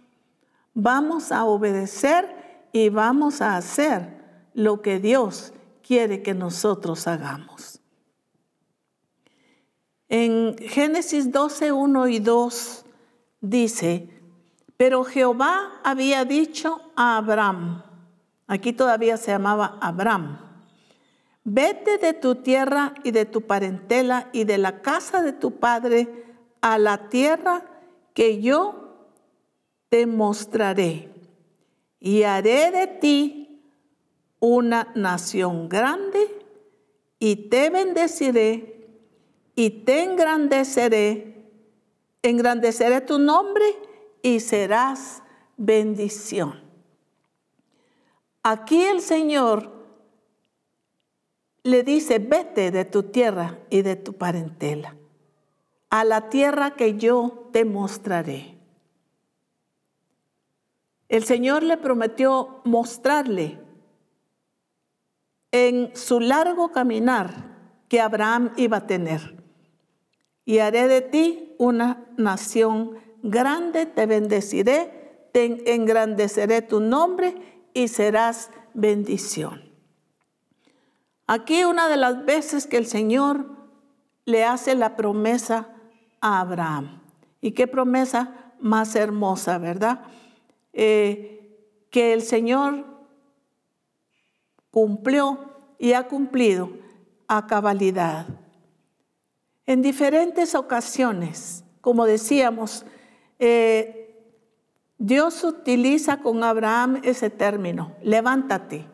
vamos 0.73 1.31
a 1.31 1.45
obedecer 1.45 2.69
y 2.73 2.89
vamos 2.89 3.43
a 3.43 3.59
hacer 3.59 4.19
lo 4.55 4.81
que 4.81 4.99
Dios 4.99 5.53
quiere 5.87 6.23
que 6.23 6.33
nosotros 6.33 7.07
hagamos. 7.07 7.83
En 10.09 10.57
Génesis 10.57 11.31
12, 11.31 11.71
1 11.71 12.09
y 12.09 12.19
2 12.19 12.85
dice, 13.43 14.09
pero 14.79 15.05
Jehová 15.05 15.81
había 15.85 16.25
dicho 16.25 16.81
a 16.97 17.19
Abraham, 17.19 17.83
aquí 18.47 18.73
todavía 18.73 19.19
se 19.19 19.33
llamaba 19.33 19.77
Abraham, 19.83 20.50
vete 21.45 21.99
de 21.99 22.13
tu 22.15 22.37
tierra 22.37 22.95
y 23.03 23.11
de 23.11 23.25
tu 23.25 23.43
parentela 23.43 24.29
y 24.33 24.45
de 24.45 24.59
la 24.59 24.83
casa 24.83 25.23
de 25.23 25.33
tu 25.33 25.59
padre 25.59 26.25
a 26.61 26.79
la 26.79 27.09
tierra 27.09 27.65
que 28.15 28.41
yo 28.41 29.09
te 29.89 30.07
mostraré 30.07 31.11
y 31.99 32.23
haré 32.23 32.71
de 32.71 32.87
ti 32.87 33.63
una 34.39 34.91
nación 34.95 35.69
grande 35.69 36.19
y 37.19 37.49
te 37.49 37.71
bendeciré 37.71 38.89
y 39.55 39.71
te 39.71 40.03
engrandeceré, 40.03 41.45
engrandeceré 42.23 43.03
tu 43.03 43.19
nombre 43.19 43.65
y 44.23 44.41
serás 44.41 45.23
bendición. 45.57 46.61
Aquí 48.43 48.83
el 48.83 49.03
Señor 49.03 49.80
le 51.63 51.83
dice, 51.83 52.19
vete 52.19 52.71
de 52.71 52.85
tu 52.85 53.05
tierra 53.05 53.59
y 53.71 53.83
de 53.83 53.97
tu 53.97 54.15
parentela 54.15 54.97
a 55.91 56.05
la 56.05 56.31
tierra 56.31 56.77
que 56.77 56.97
yo 56.97 57.49
te 57.53 57.65
mostraré. 57.65 58.57
El 61.09 61.25
Señor 61.25 61.65
le 61.65 61.77
prometió 61.77 62.61
mostrarle 62.65 63.59
en 65.51 65.95
su 65.97 66.21
largo 66.21 66.71
caminar 66.71 67.51
que 67.89 68.01
Abraham 68.01 68.53
iba 68.57 68.79
a 68.79 68.87
tener. 68.87 69.37
Y 70.45 70.59
haré 70.59 70.87
de 70.87 71.01
ti 71.01 71.55
una 71.59 72.07
nación 72.17 72.97
grande, 73.25 73.87
te 73.87 74.07
bendeciré, 74.07 75.29
te 75.33 75.75
engrandeceré 75.75 76.63
tu 76.63 76.81
nombre 76.81 77.35
y 77.75 77.89
serás 77.89 78.51
bendición. 78.75 79.70
Aquí 81.33 81.63
una 81.63 81.89
de 81.89 81.97
las 81.97 82.25
veces 82.25 82.67
que 82.67 82.77
el 82.77 82.87
Señor 82.87 83.47
le 84.25 84.43
hace 84.43 84.75
la 84.75 84.97
promesa 84.97 85.69
a 86.21 86.41
Abraham. 86.41 87.03
Y 87.41 87.53
qué 87.53 87.69
promesa 87.69 88.53
más 88.59 88.97
hermosa, 88.97 89.59
¿verdad? 89.59 90.01
Eh, 90.73 91.87
que 91.89 92.15
el 92.15 92.23
Señor 92.23 92.85
cumplió 94.73 95.53
y 95.79 95.93
ha 95.93 96.09
cumplido 96.09 96.73
a 97.29 97.47
cabalidad. 97.47 98.27
En 99.67 99.83
diferentes 99.83 100.57
ocasiones, 100.57 101.63
como 101.81 102.07
decíamos, 102.07 102.85
eh, 103.39 104.35
Dios 104.99 105.45
utiliza 105.45 106.17
con 106.17 106.43
Abraham 106.43 107.01
ese 107.05 107.31
término, 107.31 107.95
levántate. 108.03 108.90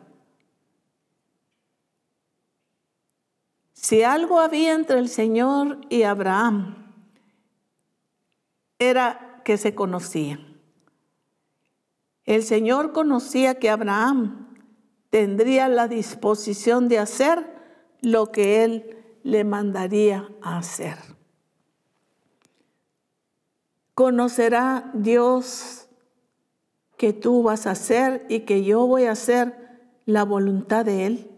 Si 3.87 4.03
algo 4.03 4.41
había 4.41 4.73
entre 4.73 4.99
el 4.99 5.07
Señor 5.07 5.79
y 5.87 6.03
Abraham, 6.03 6.91
era 8.79 9.41
que 9.45 9.57
se 9.57 9.75
conocían. 9.75 10.59
El 12.25 12.43
Señor 12.43 12.91
conocía 12.91 13.59
que 13.59 13.69
Abraham 13.69 14.57
tendría 15.09 15.69
la 15.69 15.87
disposición 15.87 16.89
de 16.89 16.99
hacer 16.99 17.49
lo 18.01 18.29
que 18.33 18.65
él 18.65 18.97
le 19.23 19.45
mandaría 19.45 20.27
a 20.41 20.57
hacer. 20.57 20.97
Conocerá 23.93 24.91
Dios 24.95 25.87
que 26.97 27.13
tú 27.13 27.41
vas 27.41 27.65
a 27.65 27.71
hacer 27.71 28.25
y 28.27 28.41
que 28.41 28.65
yo 28.65 28.85
voy 28.85 29.05
a 29.05 29.13
hacer 29.13 29.79
la 30.03 30.25
voluntad 30.25 30.83
de 30.83 31.05
Él? 31.05 31.31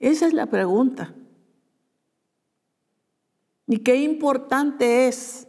Esa 0.00 0.26
es 0.26 0.32
la 0.32 0.46
pregunta. 0.46 1.15
Y 3.66 3.78
qué 3.78 3.96
importante 3.96 5.08
es 5.08 5.48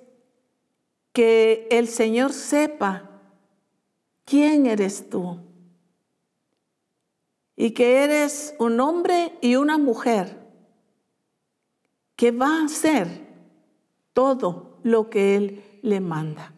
que 1.14 1.68
el 1.72 1.88
Señor 1.88 2.34
sepa 2.34 3.10
quién 4.26 4.66
eres 4.66 5.10
tú 5.10 5.40
y 7.56 7.72
que 7.72 8.04
eres 8.04 8.56
un 8.60 8.80
hombre 8.80 9.38
y 9.42 9.56
una 9.56 9.78
mujer 9.78 10.48
que 12.16 12.32
va 12.32 12.60
a 12.62 12.66
hacer 12.66 13.28
todo 14.14 14.80
lo 14.84 15.10
que 15.10 15.36
Él 15.36 15.80
le 15.82 16.00
manda, 16.00 16.54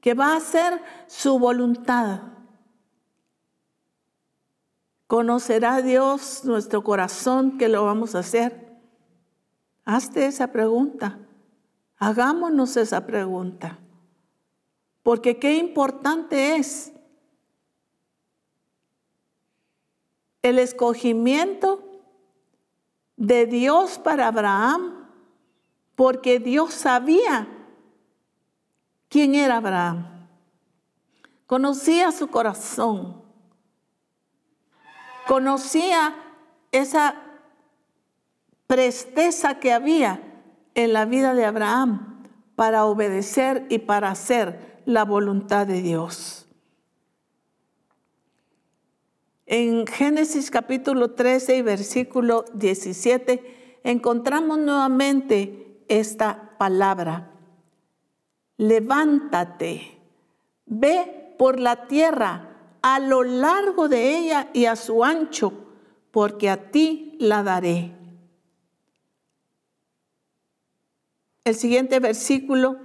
que 0.00 0.14
va 0.14 0.34
a 0.34 0.36
hacer 0.36 0.82
su 1.06 1.38
voluntad. 1.38 2.20
¿Conocerá 5.06 5.82
Dios 5.82 6.44
nuestro 6.44 6.82
corazón 6.82 7.58
que 7.58 7.68
lo 7.68 7.84
vamos 7.84 8.14
a 8.14 8.20
hacer? 8.20 8.65
Hazte 9.86 10.26
esa 10.26 10.48
pregunta. 10.48 11.16
Hagámonos 11.96 12.76
esa 12.76 13.06
pregunta. 13.06 13.78
Porque 15.04 15.38
qué 15.38 15.54
importante 15.54 16.56
es 16.56 16.92
el 20.42 20.58
escogimiento 20.58 22.02
de 23.16 23.46
Dios 23.46 23.98
para 23.98 24.26
Abraham, 24.26 25.08
porque 25.94 26.40
Dios 26.40 26.74
sabía 26.74 27.48
quién 29.08 29.36
era 29.36 29.58
Abraham. 29.58 30.28
Conocía 31.46 32.10
su 32.10 32.26
corazón. 32.26 33.22
Conocía 35.28 36.16
esa 36.72 37.25
presteza 38.66 39.58
que 39.58 39.72
había 39.72 40.20
en 40.74 40.92
la 40.92 41.04
vida 41.04 41.34
de 41.34 41.44
Abraham 41.44 42.24
para 42.54 42.86
obedecer 42.86 43.66
y 43.68 43.78
para 43.78 44.10
hacer 44.10 44.82
la 44.84 45.04
voluntad 45.04 45.66
de 45.66 45.82
Dios. 45.82 46.46
En 49.46 49.86
Génesis 49.86 50.50
capítulo 50.50 51.12
13 51.12 51.58
y 51.58 51.62
versículo 51.62 52.44
17 52.54 53.80
encontramos 53.84 54.58
nuevamente 54.58 55.84
esta 55.88 56.56
palabra. 56.58 57.30
Levántate, 58.56 59.98
ve 60.64 61.34
por 61.38 61.60
la 61.60 61.86
tierra 61.86 62.56
a 62.82 62.98
lo 62.98 63.22
largo 63.22 63.88
de 63.88 64.18
ella 64.18 64.48
y 64.52 64.64
a 64.64 64.74
su 64.74 65.04
ancho, 65.04 65.52
porque 66.10 66.50
a 66.50 66.70
ti 66.70 67.16
la 67.20 67.42
daré. 67.42 67.92
El 71.46 71.54
siguiente 71.54 72.00
versículo 72.00 72.76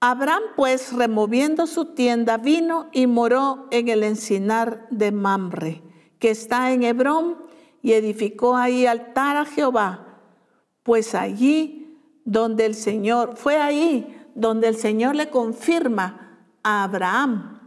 Abraham 0.00 0.42
pues 0.56 0.94
removiendo 0.94 1.66
su 1.66 1.84
tienda 1.94 2.38
vino 2.38 2.88
y 2.92 3.06
moró 3.06 3.68
en 3.70 3.88
el 3.88 4.04
encinar 4.04 4.86
de 4.88 5.12
Mamre, 5.12 5.82
que 6.18 6.30
está 6.30 6.72
en 6.72 6.82
Hebrón, 6.82 7.36
y 7.82 7.92
edificó 7.92 8.56
ahí 8.56 8.86
altar 8.86 9.36
a 9.36 9.44
Jehová, 9.44 10.18
pues 10.82 11.14
allí 11.14 12.00
donde 12.24 12.64
el 12.64 12.74
Señor, 12.74 13.36
fue 13.36 13.58
ahí 13.58 14.18
donde 14.34 14.68
el 14.68 14.76
Señor 14.76 15.14
le 15.14 15.28
confirma 15.28 16.46
a 16.62 16.84
Abraham 16.84 17.60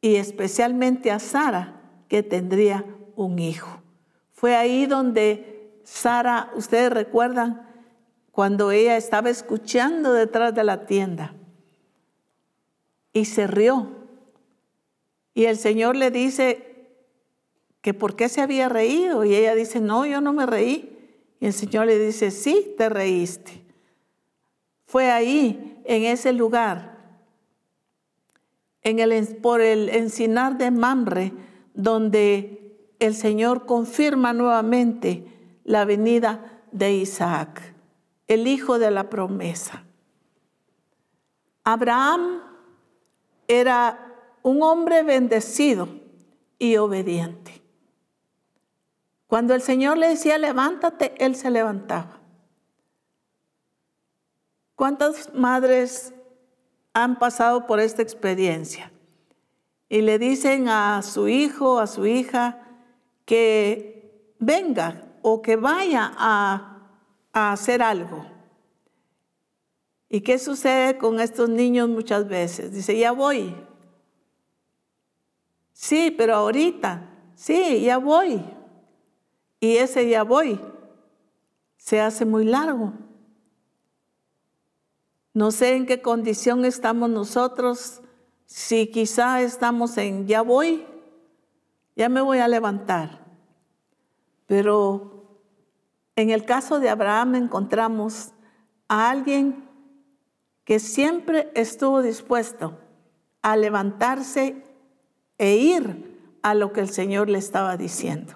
y 0.00 0.14
especialmente 0.14 1.10
a 1.10 1.18
Sara 1.18 1.82
que 2.06 2.22
tendría 2.22 2.84
un 3.16 3.40
hijo. 3.40 3.82
Fue 4.30 4.54
ahí 4.54 4.86
donde 4.86 5.55
Sara, 5.86 6.50
ustedes 6.56 6.90
recuerdan, 6.90 7.64
cuando 8.32 8.72
ella 8.72 8.96
estaba 8.96 9.30
escuchando 9.30 10.12
detrás 10.12 10.52
de 10.52 10.64
la 10.64 10.84
tienda 10.84 11.32
y 13.12 13.24
se 13.24 13.46
rió. 13.46 13.92
Y 15.32 15.44
el 15.44 15.56
Señor 15.56 15.94
le 15.94 16.10
dice 16.10 16.88
que 17.82 17.94
por 17.94 18.16
qué 18.16 18.28
se 18.28 18.42
había 18.42 18.68
reído 18.68 19.24
y 19.24 19.36
ella 19.36 19.54
dice, 19.54 19.78
no, 19.78 20.04
yo 20.06 20.20
no 20.20 20.32
me 20.32 20.44
reí. 20.44 21.22
Y 21.38 21.46
el 21.46 21.52
Señor 21.52 21.86
le 21.86 22.00
dice, 22.00 22.32
sí, 22.32 22.74
te 22.76 22.88
reíste. 22.88 23.64
Fue 24.86 25.12
ahí, 25.12 25.80
en 25.84 26.02
ese 26.02 26.32
lugar, 26.32 26.98
en 28.82 28.98
el, 28.98 29.36
por 29.36 29.60
el 29.60 29.88
encinar 29.90 30.58
de 30.58 30.72
Mamre, 30.72 31.32
donde 31.74 32.76
el 32.98 33.14
Señor 33.14 33.66
confirma 33.66 34.32
nuevamente 34.32 35.35
la 35.66 35.84
venida 35.84 36.62
de 36.72 36.94
Isaac 36.94 37.76
el 38.26 38.46
hijo 38.46 38.78
de 38.78 38.90
la 38.90 39.08
promesa. 39.08 39.84
Abraham 41.64 42.42
era 43.48 44.14
un 44.42 44.62
hombre 44.62 45.02
bendecido 45.02 45.88
y 46.58 46.76
obediente. 46.76 47.62
Cuando 49.26 49.54
el 49.54 49.62
Señor 49.62 49.98
le 49.98 50.08
decía, 50.08 50.38
levántate, 50.38 51.14
él 51.24 51.34
se 51.34 51.50
levantaba. 51.50 52.20
¿Cuántas 54.76 55.34
madres 55.34 56.12
han 56.92 57.18
pasado 57.18 57.66
por 57.66 57.80
esta 57.80 58.02
experiencia? 58.02 58.92
Y 59.88 60.02
le 60.02 60.18
dicen 60.18 60.68
a 60.68 61.02
su 61.02 61.28
hijo, 61.28 61.78
a 61.78 61.86
su 61.86 62.06
hija, 62.06 62.60
que 63.24 64.34
venga 64.38 65.05
o 65.22 65.42
que 65.42 65.56
vaya 65.56 66.12
a, 66.16 66.72
hacer 67.32 67.82
algo. 67.82 68.24
¿Y 70.08 70.20
qué 70.20 70.38
sucede 70.38 70.96
con 70.96 71.20
estos 71.20 71.48
niños 71.48 71.88
muchas 71.88 72.26
veces? 72.28 72.72
Dice, 72.72 72.96
ya 72.96 73.12
voy. 73.12 73.54
Sí, 75.72 76.14
pero 76.16 76.34
ahorita. 76.34 77.10
Sí, 77.34 77.82
ya 77.82 77.98
voy. 77.98 78.42
Y 79.60 79.76
ese 79.76 80.08
ya 80.08 80.22
voy 80.22 80.58
se 81.86 82.00
hace 82.00 82.24
muy 82.24 82.44
largo. 82.44 82.94
No 85.32 85.52
sé 85.52 85.76
en 85.76 85.86
qué 85.86 86.02
condición 86.02 86.64
estamos 86.64 87.08
nosotros, 87.08 88.00
si 88.44 88.88
quizá 88.88 89.40
estamos 89.40 89.96
en 89.96 90.26
ya 90.26 90.42
voy, 90.42 90.84
ya 91.94 92.08
me 92.08 92.20
voy 92.20 92.38
a 92.38 92.48
levantar. 92.48 93.25
Pero 94.46 95.40
en 96.16 96.30
el 96.30 96.44
caso 96.44 96.80
de 96.80 96.88
Abraham 96.88 97.34
encontramos 97.34 98.32
a 98.88 99.10
alguien 99.10 99.68
que 100.64 100.78
siempre 100.80 101.50
estuvo 101.54 102.02
dispuesto 102.02 102.78
a 103.42 103.56
levantarse 103.56 104.64
e 105.38 105.56
ir 105.56 106.38
a 106.42 106.54
lo 106.54 106.72
que 106.72 106.80
el 106.80 106.88
Señor 106.88 107.28
le 107.28 107.38
estaba 107.38 107.76
diciendo. 107.76 108.34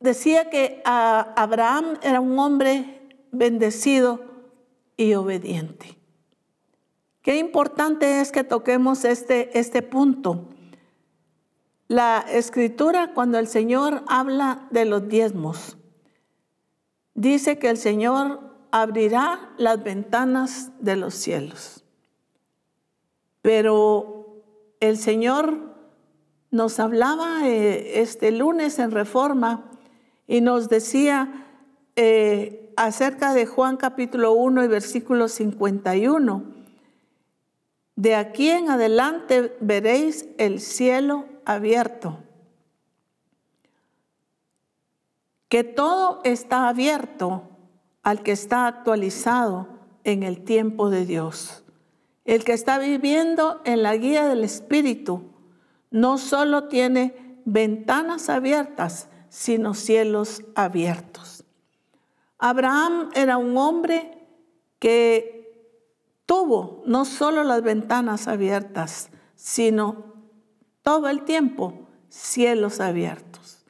Decía 0.00 0.50
que 0.50 0.82
Abraham 0.84 1.98
era 2.02 2.20
un 2.20 2.38
hombre 2.38 3.08
bendecido 3.32 4.20
y 4.96 5.14
obediente. 5.14 5.98
Qué 7.22 7.38
importante 7.38 8.20
es 8.20 8.30
que 8.30 8.44
toquemos 8.44 9.04
este, 9.04 9.58
este 9.58 9.82
punto. 9.82 10.48
La 11.88 12.24
escritura, 12.28 13.12
cuando 13.14 13.38
el 13.38 13.46
Señor 13.46 14.02
habla 14.08 14.66
de 14.70 14.84
los 14.84 15.08
diezmos, 15.08 15.76
dice 17.14 17.58
que 17.58 17.70
el 17.70 17.76
Señor 17.76 18.40
abrirá 18.72 19.52
las 19.56 19.82
ventanas 19.82 20.72
de 20.80 20.96
los 20.96 21.14
cielos. 21.14 21.84
Pero 23.40 24.42
el 24.80 24.98
Señor 24.98 25.76
nos 26.50 26.80
hablaba 26.80 27.48
eh, 27.48 28.00
este 28.00 28.32
lunes 28.32 28.78
en 28.80 28.90
Reforma 28.90 29.70
y 30.26 30.40
nos 30.40 30.68
decía 30.68 31.46
eh, 31.94 32.72
acerca 32.76 33.32
de 33.32 33.46
Juan 33.46 33.76
capítulo 33.76 34.32
1 34.32 34.64
y 34.64 34.68
versículo 34.68 35.28
51. 35.28 36.42
De 37.94 38.14
aquí 38.16 38.50
en 38.50 38.70
adelante 38.70 39.56
veréis 39.60 40.28
el 40.38 40.60
cielo 40.60 41.35
abierto 41.46 42.18
que 45.48 45.64
todo 45.64 46.20
está 46.24 46.68
abierto 46.68 47.48
al 48.02 48.22
que 48.22 48.32
está 48.32 48.66
actualizado 48.66 49.68
en 50.04 50.22
el 50.22 50.44
tiempo 50.44 50.90
de 50.90 51.06
Dios. 51.06 51.64
El 52.24 52.44
que 52.44 52.52
está 52.52 52.78
viviendo 52.78 53.60
en 53.64 53.82
la 53.82 53.96
guía 53.96 54.26
del 54.26 54.44
Espíritu 54.44 55.22
no 55.90 56.18
solo 56.18 56.64
tiene 56.64 57.40
ventanas 57.44 58.28
abiertas, 58.28 59.08
sino 59.28 59.74
cielos 59.74 60.42
abiertos. 60.54 61.44
Abraham 62.38 63.10
era 63.14 63.38
un 63.38 63.56
hombre 63.56 64.26
que 64.78 65.36
tuvo 66.26 66.82
no 66.86 67.04
solo 67.04 67.44
las 67.44 67.62
ventanas 67.62 68.28
abiertas, 68.28 69.10
sino 69.36 70.15
todo 70.86 71.08
el 71.08 71.22
tiempo 71.22 71.88
cielos 72.08 72.78
abiertos. 72.78 73.64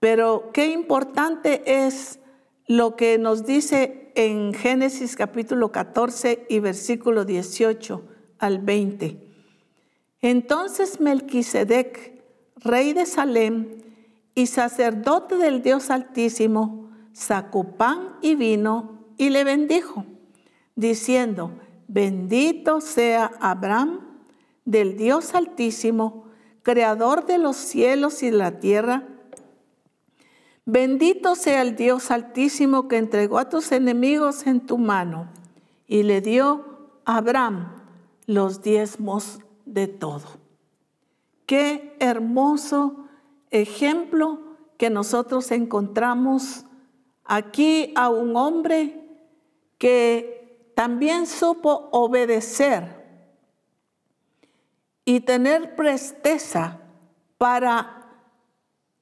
Pero 0.00 0.50
qué 0.52 0.66
importante 0.72 1.84
es 1.86 2.18
lo 2.66 2.96
que 2.96 3.18
nos 3.18 3.46
dice 3.46 4.10
en 4.16 4.52
Génesis 4.52 5.14
capítulo 5.14 5.70
14 5.70 6.46
y 6.50 6.58
versículo 6.58 7.24
18 7.24 8.02
al 8.40 8.58
20. 8.58 9.16
Entonces 10.22 10.98
Melquisedec, 10.98 12.20
rey 12.56 12.94
de 12.94 13.06
Salem 13.06 13.68
y 14.34 14.48
sacerdote 14.48 15.36
del 15.36 15.62
Dios 15.62 15.88
Altísimo, 15.88 16.90
sacó 17.12 17.76
pan 17.76 18.16
y 18.22 18.34
vino 18.34 19.04
y 19.16 19.30
le 19.30 19.44
bendijo, 19.44 20.04
diciendo, 20.74 21.52
bendito 21.86 22.80
sea 22.80 23.30
Abraham 23.38 24.00
del 24.64 24.96
Dios 24.96 25.36
Altísimo, 25.36 26.23
creador 26.64 27.26
de 27.26 27.38
los 27.38 27.56
cielos 27.56 28.24
y 28.24 28.30
de 28.30 28.36
la 28.36 28.58
tierra, 28.58 29.06
Bendito 30.66 31.34
sea 31.34 31.60
el 31.60 31.76
Dios 31.76 32.10
altísimo 32.10 32.88
que 32.88 32.96
entregó 32.96 33.38
a 33.38 33.50
tus 33.50 33.70
enemigos 33.70 34.46
en 34.46 34.64
tu 34.64 34.78
mano 34.78 35.28
y 35.86 36.04
le 36.04 36.22
dio 36.22 36.64
a 37.04 37.18
Abraham 37.18 37.70
los 38.26 38.62
diezmos 38.62 39.40
de 39.66 39.88
todo. 39.88 40.24
Qué 41.44 41.94
hermoso 42.00 43.04
ejemplo 43.50 44.40
que 44.78 44.88
nosotros 44.88 45.50
encontramos 45.50 46.64
aquí 47.26 47.92
a 47.94 48.08
un 48.08 48.34
hombre 48.34 49.06
que 49.76 50.72
también 50.74 51.26
supo 51.26 51.90
obedecer 51.92 53.03
y 55.04 55.20
tener 55.20 55.76
presteza 55.76 56.80
para 57.38 58.06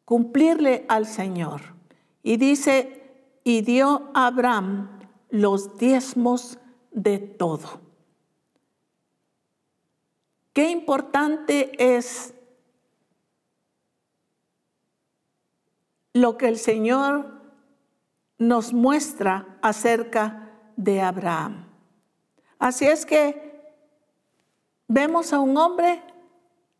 cumplirle 0.05 0.85
al 0.89 1.07
Señor. 1.07 1.75
Y 2.23 2.37
dice, 2.37 3.03
y 3.45 3.63
dio 3.63 4.11
a 4.15 4.27
Abraham 4.27 5.01
los 5.31 5.79
diezmos 5.79 6.59
de 6.91 7.19
todo. 7.19 7.81
Qué 10.53 10.71
importante 10.71 11.73
es 11.79 12.35
lo 16.13 16.37
que 16.37 16.49
el 16.49 16.59
Señor 16.59 17.41
nos 18.39 18.73
muestra 18.73 19.59
acerca 19.63 20.51
de 20.77 21.01
Abraham. 21.01 21.67
Así 22.59 22.87
es 22.87 23.07
que 23.07 23.52
vemos 24.89 25.33
a 25.33 25.41
un 25.41 25.57
hombre 25.57 26.03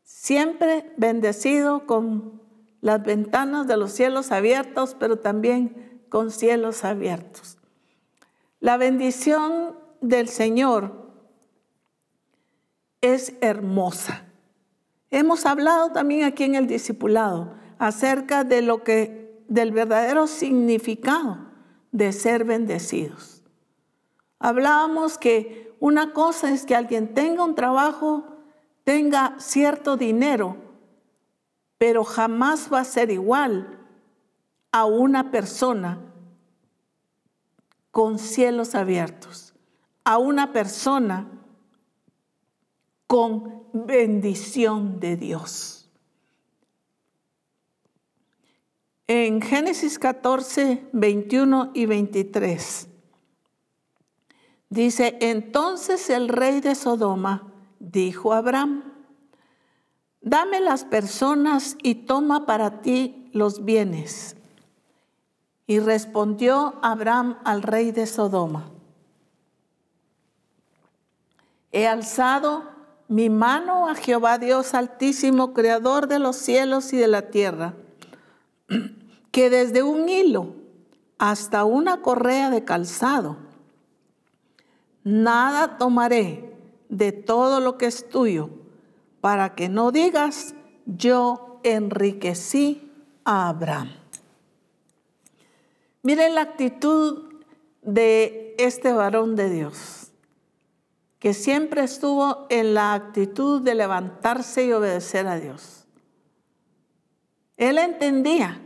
siempre 0.03 0.93
bendecido 0.97 1.87
con 1.87 2.43
las 2.81 3.03
ventanas 3.03 3.67
de 3.67 3.77
los 3.77 3.93
cielos 3.93 4.33
abiertos, 4.33 4.97
pero 4.99 5.19
también 5.19 6.03
con 6.09 6.31
cielos 6.31 6.85
abiertos. 6.85 7.59
La 8.61 8.77
bendición 8.77 9.77
del 10.01 10.29
Señor 10.29 11.11
es 13.01 13.35
hermosa. 13.41 14.25
Hemos 15.11 15.47
hablado 15.47 15.93
también 15.93 16.25
aquí 16.25 16.45
en 16.45 16.55
el 16.55 16.67
discipulado 16.67 17.55
acerca 17.79 18.45
de 18.45 18.63
lo 18.63 18.83
que 18.83 19.43
del 19.49 19.73
verdadero 19.73 20.27
significado 20.27 21.39
de 21.91 22.13
ser 22.13 22.45
bendecidos. 22.45 23.43
Hablábamos 24.39 25.19
que 25.19 25.72
una 25.83 26.13
cosa 26.13 26.53
es 26.53 26.65
que 26.65 26.77
alguien 26.77 27.13
tenga 27.13 27.43
un 27.43 27.57
trabajo, 27.57 28.25
tenga 28.85 29.35
cierto 29.41 29.97
dinero, 29.97 30.57
pero 31.77 32.05
jamás 32.05 32.73
va 32.73 32.79
a 32.79 32.85
ser 32.85 33.11
igual 33.11 33.81
a 34.71 34.85
una 34.85 35.33
persona 35.33 35.99
con 37.91 38.21
cielos 38.21 38.77
abiertos, 38.77 39.55
a 40.05 40.19
una 40.19 40.53
persona 40.53 41.27
con 43.09 43.65
bendición 43.73 45.01
de 45.01 45.17
Dios. 45.17 45.91
En 49.09 49.43
Génesis 49.43 49.99
14, 49.99 50.91
21 50.93 51.73
y 51.75 51.87
23 51.87 52.92
dice, 54.73 55.19
entonces 55.21 56.09
el 56.09 56.29
rey 56.29 56.61
de 56.61 56.75
Sodoma 56.75 57.53
dijo 57.79 58.33
a 58.33 58.39
Abraham, 58.39 58.85
Dame 60.23 60.61
las 60.61 60.85
personas 60.85 61.77
y 61.83 62.07
toma 62.07 62.47
para 62.47 62.81
ti 62.81 63.29
los 63.33 63.65
bienes. 63.65 64.37
Y 65.67 65.81
respondió 65.81 66.79
Abraham 66.81 67.39
al 67.45 67.63
rey 67.63 67.91
de 67.91 68.07
Sodoma, 68.07 68.71
He 71.73 71.87
alzado 71.87 72.65
mi 73.09 73.31
mano 73.31 73.89
a 73.89 73.95
Jehová 73.95 74.39
Dios 74.39 74.75
altísimo, 74.75 75.53
creador 75.55 76.07
de 76.07 76.19
los 76.19 76.37
cielos 76.37 76.93
y 76.93 76.99
de 76.99 77.09
la 77.09 77.31
tierra, 77.31 77.75
que 79.33 79.51
desde 79.51 79.83
un 79.83 80.09
hilo 80.09 80.55
hasta 81.19 81.65
una 81.65 82.01
correa 82.01 82.51
de 82.51 82.65
calzado, 82.65 83.37
nada 85.05 85.79
tomaré 85.79 86.55
de 86.89 87.13
todo 87.13 87.61
lo 87.61 87.79
que 87.79 87.87
es 87.87 88.09
tuyo, 88.09 88.51
para 89.21 89.55
que 89.55 89.69
no 89.69 89.93
digas, 89.93 90.55
yo 90.85 91.61
enriquecí 91.63 92.91
a 93.25 93.49
Abraham. 93.49 93.91
Miren 96.03 96.35
la 96.35 96.43
actitud 96.43 97.33
de 97.83 98.57
este 98.59 98.93
varón 98.93 99.37
de 99.37 99.49
Dios, 99.49 100.11
que 101.21 101.35
siempre 101.35 101.85
estuvo 101.85 102.47
en 102.51 102.75
la 102.75 102.95
actitud 102.95 103.63
de 103.63 103.77
levantarse 103.77 104.67
y 104.67 104.73
obedecer 104.73 105.29
a 105.29 105.39
Dios. 105.39 105.87
Él 107.57 107.79
entendía 107.79 108.61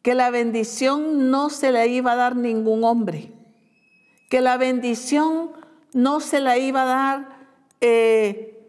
que 0.00 0.14
la 0.14 0.30
bendición 0.30 1.30
no 1.30 1.50
se 1.50 1.72
le 1.72 1.86
iba 1.88 2.12
a 2.12 2.16
dar 2.16 2.36
ningún 2.36 2.84
hombre, 2.84 3.33
que 4.34 4.40
la 4.40 4.56
bendición 4.56 5.52
no 5.92 6.18
se 6.18 6.40
la 6.40 6.58
iba 6.58 6.82
a 6.82 6.86
dar 6.86 7.46
eh, 7.80 8.68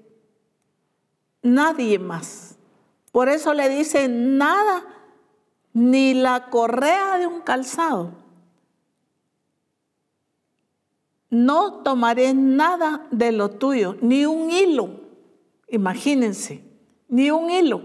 nadie 1.41 1.97
más. 1.97 2.59
Por 3.11 3.29
eso 3.29 3.51
le 3.55 3.67
dice, 3.67 4.07
nada, 4.07 4.85
ni 5.73 6.13
la 6.13 6.51
correa 6.51 7.17
de 7.17 7.25
un 7.25 7.41
calzado. 7.41 8.11
No 11.31 11.81
tomaré 11.81 12.35
nada 12.35 13.07
de 13.09 13.31
lo 13.31 13.49
tuyo, 13.49 13.97
ni 14.01 14.27
un 14.27 14.51
hilo. 14.51 14.99
Imagínense, 15.67 16.63
ni 17.07 17.31
un 17.31 17.49
hilo. 17.49 17.81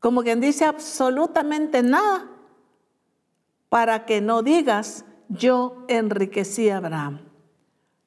Como 0.00 0.24
quien 0.24 0.40
dice 0.40 0.64
absolutamente 0.64 1.84
nada 1.84 2.28
para 3.68 4.06
que 4.06 4.20
no 4.20 4.42
digas, 4.42 5.04
yo 5.28 5.84
enriquecí 5.88 6.68
a 6.70 6.78
Abraham. 6.78 7.20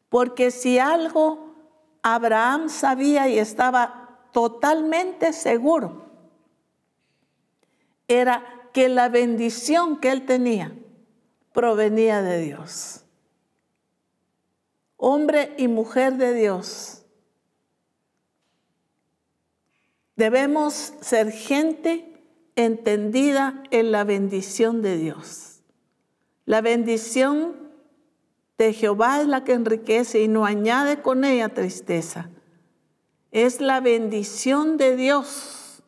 Porque 0.10 0.52
si 0.52 0.80
algo 0.80 1.56
Abraham 2.02 2.70
sabía 2.70 3.28
y 3.28 3.40
estaba 3.40 4.20
totalmente 4.32 5.34
seguro, 5.34 6.06
era 8.08 8.70
que 8.74 8.90
la 8.90 9.10
bendición 9.10 10.00
que 10.00 10.12
él 10.12 10.26
tenía 10.26 10.74
provenía 11.54 12.22
de 12.22 12.42
Dios. 12.42 13.04
Hombre 14.96 15.54
y 15.58 15.68
mujer 15.68 16.18
de 16.18 16.34
Dios, 16.34 17.06
debemos 20.16 20.94
ser 21.02 21.32
gente 21.32 22.18
entendida 22.56 23.64
en 23.72 23.92
la 23.92 24.04
bendición 24.04 24.82
de 24.82 24.98
Dios. 24.98 25.47
La 26.48 26.62
bendición 26.62 27.58
de 28.58 28.72
Jehová 28.72 29.20
es 29.20 29.28
la 29.28 29.44
que 29.44 29.52
enriquece 29.52 30.22
y 30.22 30.30
no 30.30 30.46
añade 30.46 31.02
con 31.02 31.26
ella 31.26 31.50
tristeza. 31.50 32.30
Es 33.32 33.60
la 33.60 33.82
bendición 33.82 34.78
de 34.78 34.96
Dios. 34.96 35.84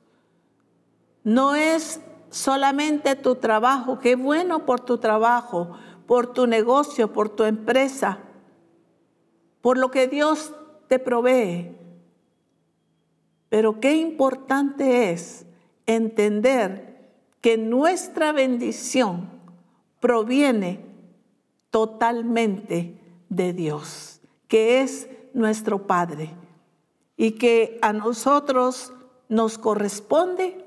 No 1.24 1.56
es 1.56 2.02
solamente 2.30 3.16
tu 3.16 3.36
trabajo, 3.36 4.00
qué 4.00 4.18
bueno 4.18 4.66
por 4.66 4.82
tu 4.82 4.98
trabajo, 4.98 5.78
por 6.06 6.34
tu 6.34 6.46
negocio, 6.46 7.14
por 7.14 7.30
tu 7.30 7.46
empresa, 7.46 8.20
por 9.62 9.78
lo 9.78 9.90
que 9.92 10.10
Dios 10.10 10.54
te 10.90 11.00
provee. 11.00 11.74
Pero 13.48 13.80
qué 13.80 13.94
importante 13.96 15.14
es 15.14 15.46
entender 15.86 17.14
que 17.40 17.58
nuestra 17.58 18.34
bendición 18.34 19.39
proviene 20.00 20.86
totalmente 21.72 23.00
de 23.30 23.54
Dios, 23.54 24.22
que 24.48 24.82
es 24.82 25.10
nuestro 25.34 25.86
Padre, 25.86 26.32
y 27.16 27.32
que 27.32 27.78
a 27.82 27.94
nosotros 27.94 28.94
nos 29.28 29.58
corresponde 29.58 30.66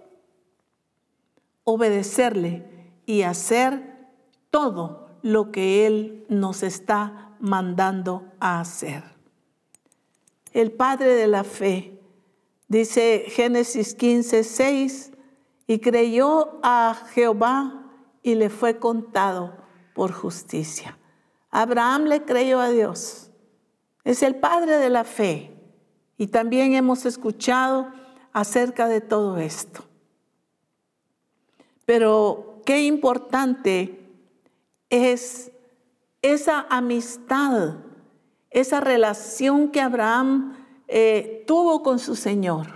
obedecerle 1.64 2.64
y 3.06 3.22
hacer 3.22 4.08
todo 4.50 5.08
lo 5.22 5.50
que 5.52 5.86
Él 5.86 6.26
nos 6.28 6.62
está 6.62 7.36
mandando 7.40 8.24
a 8.40 8.60
hacer. 8.60 9.02
El 10.52 10.72
Padre 10.72 11.14
de 11.14 11.26
la 11.26 11.44
fe, 11.44 11.98
dice 12.68 13.24
Génesis 13.28 13.94
15, 13.94 14.44
6, 14.44 15.12
y 15.66 15.78
creyó 15.78 16.58
a 16.62 16.94
Jehová 17.12 17.81
y 18.22 18.34
le 18.34 18.50
fue 18.50 18.78
contado 18.78 19.56
por 19.94 20.12
justicia. 20.12 20.98
Abraham 21.50 22.04
le 22.04 22.24
creyó 22.24 22.60
a 22.60 22.70
Dios. 22.70 23.30
Es 24.04 24.22
el 24.22 24.36
padre 24.36 24.78
de 24.78 24.90
la 24.90 25.04
fe. 25.04 25.54
Y 26.16 26.28
también 26.28 26.74
hemos 26.74 27.04
escuchado 27.04 27.92
acerca 28.32 28.88
de 28.88 29.00
todo 29.00 29.38
esto. 29.38 29.84
Pero 31.84 32.62
qué 32.64 32.84
importante 32.84 34.08
es 34.88 35.50
esa 36.22 36.66
amistad, 36.70 37.76
esa 38.50 38.80
relación 38.80 39.70
que 39.70 39.80
Abraham 39.80 40.56
eh, 40.86 41.44
tuvo 41.46 41.82
con 41.82 41.98
su 41.98 42.14
Señor. 42.14 42.68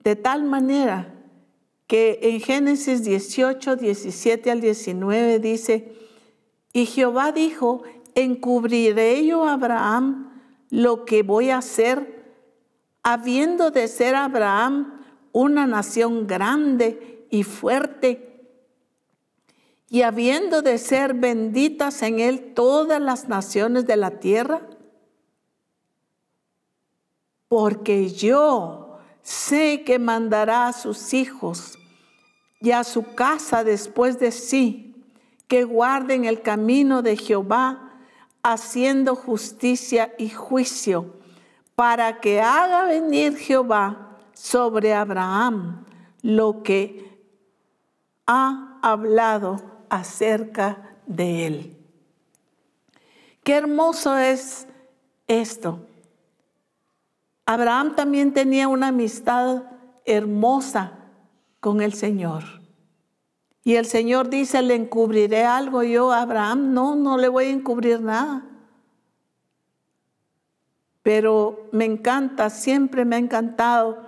De 0.00 0.16
tal 0.16 0.44
manera 0.44 1.13
que 1.86 2.18
en 2.22 2.40
Génesis 2.40 3.04
18, 3.04 3.76
17 3.76 4.50
al 4.50 4.60
19 4.60 5.38
dice, 5.38 5.92
y 6.72 6.86
Jehová 6.86 7.32
dijo, 7.32 7.82
encubriré 8.14 9.24
yo 9.26 9.44
a 9.44 9.54
Abraham 9.54 10.32
lo 10.70 11.04
que 11.04 11.22
voy 11.22 11.50
a 11.50 11.58
hacer, 11.58 12.24
habiendo 13.02 13.70
de 13.70 13.86
ser 13.88 14.14
Abraham 14.14 15.02
una 15.32 15.66
nación 15.66 16.26
grande 16.26 17.26
y 17.30 17.42
fuerte, 17.42 18.30
y 19.90 20.02
habiendo 20.02 20.62
de 20.62 20.78
ser 20.78 21.14
benditas 21.14 22.02
en 22.02 22.18
él 22.18 22.54
todas 22.54 23.00
las 23.00 23.28
naciones 23.28 23.86
de 23.86 23.96
la 23.96 24.18
tierra, 24.18 24.66
porque 27.48 28.08
yo 28.08 28.83
sé 29.24 29.82
que 29.84 29.98
mandará 29.98 30.68
a 30.68 30.72
sus 30.72 31.14
hijos 31.14 31.78
y 32.60 32.70
a 32.70 32.84
su 32.84 33.14
casa 33.14 33.64
después 33.64 34.20
de 34.20 34.30
sí, 34.30 34.94
que 35.48 35.64
guarden 35.64 36.26
el 36.26 36.42
camino 36.42 37.02
de 37.02 37.16
Jehová, 37.16 37.90
haciendo 38.42 39.16
justicia 39.16 40.14
y 40.18 40.28
juicio, 40.28 41.16
para 41.74 42.20
que 42.20 42.40
haga 42.40 42.84
venir 42.84 43.36
Jehová 43.36 44.18
sobre 44.34 44.92
Abraham 44.92 45.84
lo 46.22 46.62
que 46.62 47.18
ha 48.26 48.78
hablado 48.82 49.62
acerca 49.88 50.96
de 51.06 51.46
él. 51.46 51.76
Qué 53.42 53.54
hermoso 53.54 54.16
es 54.16 54.66
esto 55.26 55.86
Abraham 57.46 57.94
también 57.94 58.32
tenía 58.32 58.68
una 58.68 58.88
amistad 58.88 59.64
hermosa 60.04 60.92
con 61.60 61.80
el 61.80 61.92
Señor. 61.92 62.44
Y 63.62 63.76
el 63.76 63.86
Señor 63.86 64.28
dice, 64.28 64.60
le 64.62 64.74
encubriré 64.74 65.44
algo 65.44 65.82
yo 65.82 66.12
a 66.12 66.22
Abraham. 66.22 66.74
No, 66.74 66.94
no 66.94 67.16
le 67.16 67.28
voy 67.28 67.46
a 67.46 67.50
encubrir 67.50 68.00
nada. 68.00 68.44
Pero 71.02 71.68
me 71.72 71.84
encanta, 71.84 72.50
siempre 72.50 73.04
me 73.04 73.16
ha 73.16 73.18
encantado 73.18 73.98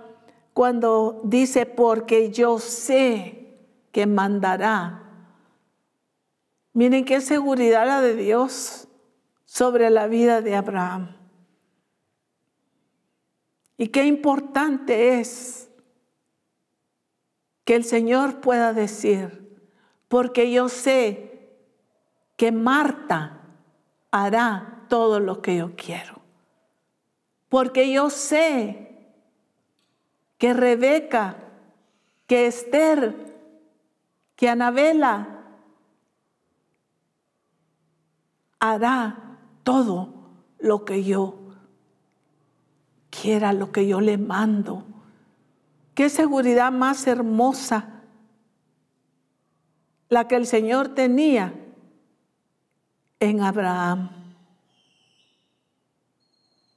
cuando 0.52 1.20
dice, 1.24 1.66
porque 1.66 2.30
yo 2.30 2.58
sé 2.58 3.58
que 3.92 4.06
mandará. 4.06 5.02
Miren 6.72 7.04
qué 7.06 7.22
seguridad 7.22 7.86
la 7.86 8.02
de 8.02 8.14
Dios 8.14 8.88
sobre 9.46 9.88
la 9.88 10.06
vida 10.06 10.42
de 10.42 10.56
Abraham. 10.56 11.16
Y 13.78 13.88
qué 13.88 14.06
importante 14.06 15.18
es 15.20 15.70
que 17.64 17.74
el 17.74 17.84
Señor 17.84 18.40
pueda 18.40 18.72
decir, 18.72 19.60
porque 20.08 20.50
yo 20.50 20.68
sé 20.68 21.50
que 22.36 22.52
Marta 22.52 23.42
hará 24.10 24.84
todo 24.88 25.20
lo 25.20 25.42
que 25.42 25.56
yo 25.56 25.74
quiero. 25.76 26.20
Porque 27.48 27.92
yo 27.92 28.10
sé 28.10 28.86
que 30.38 30.54
Rebeca, 30.54 31.36
que 32.26 32.46
Esther, 32.46 33.34
que 34.36 34.48
Anabela 34.48 35.44
hará 38.58 39.38
todo 39.62 40.14
lo 40.58 40.84
que 40.84 41.04
yo 41.04 41.45
quiera, 43.20 43.52
lo 43.52 43.72
que 43.72 43.86
yo 43.86 44.00
le 44.00 44.18
mando. 44.18 44.84
Qué 45.94 46.08
seguridad 46.08 46.72
más 46.72 47.06
hermosa 47.06 48.02
la 50.08 50.28
que 50.28 50.36
el 50.36 50.46
Señor 50.46 50.94
tenía 50.94 51.54
en 53.18 53.40
Abraham. 53.42 54.10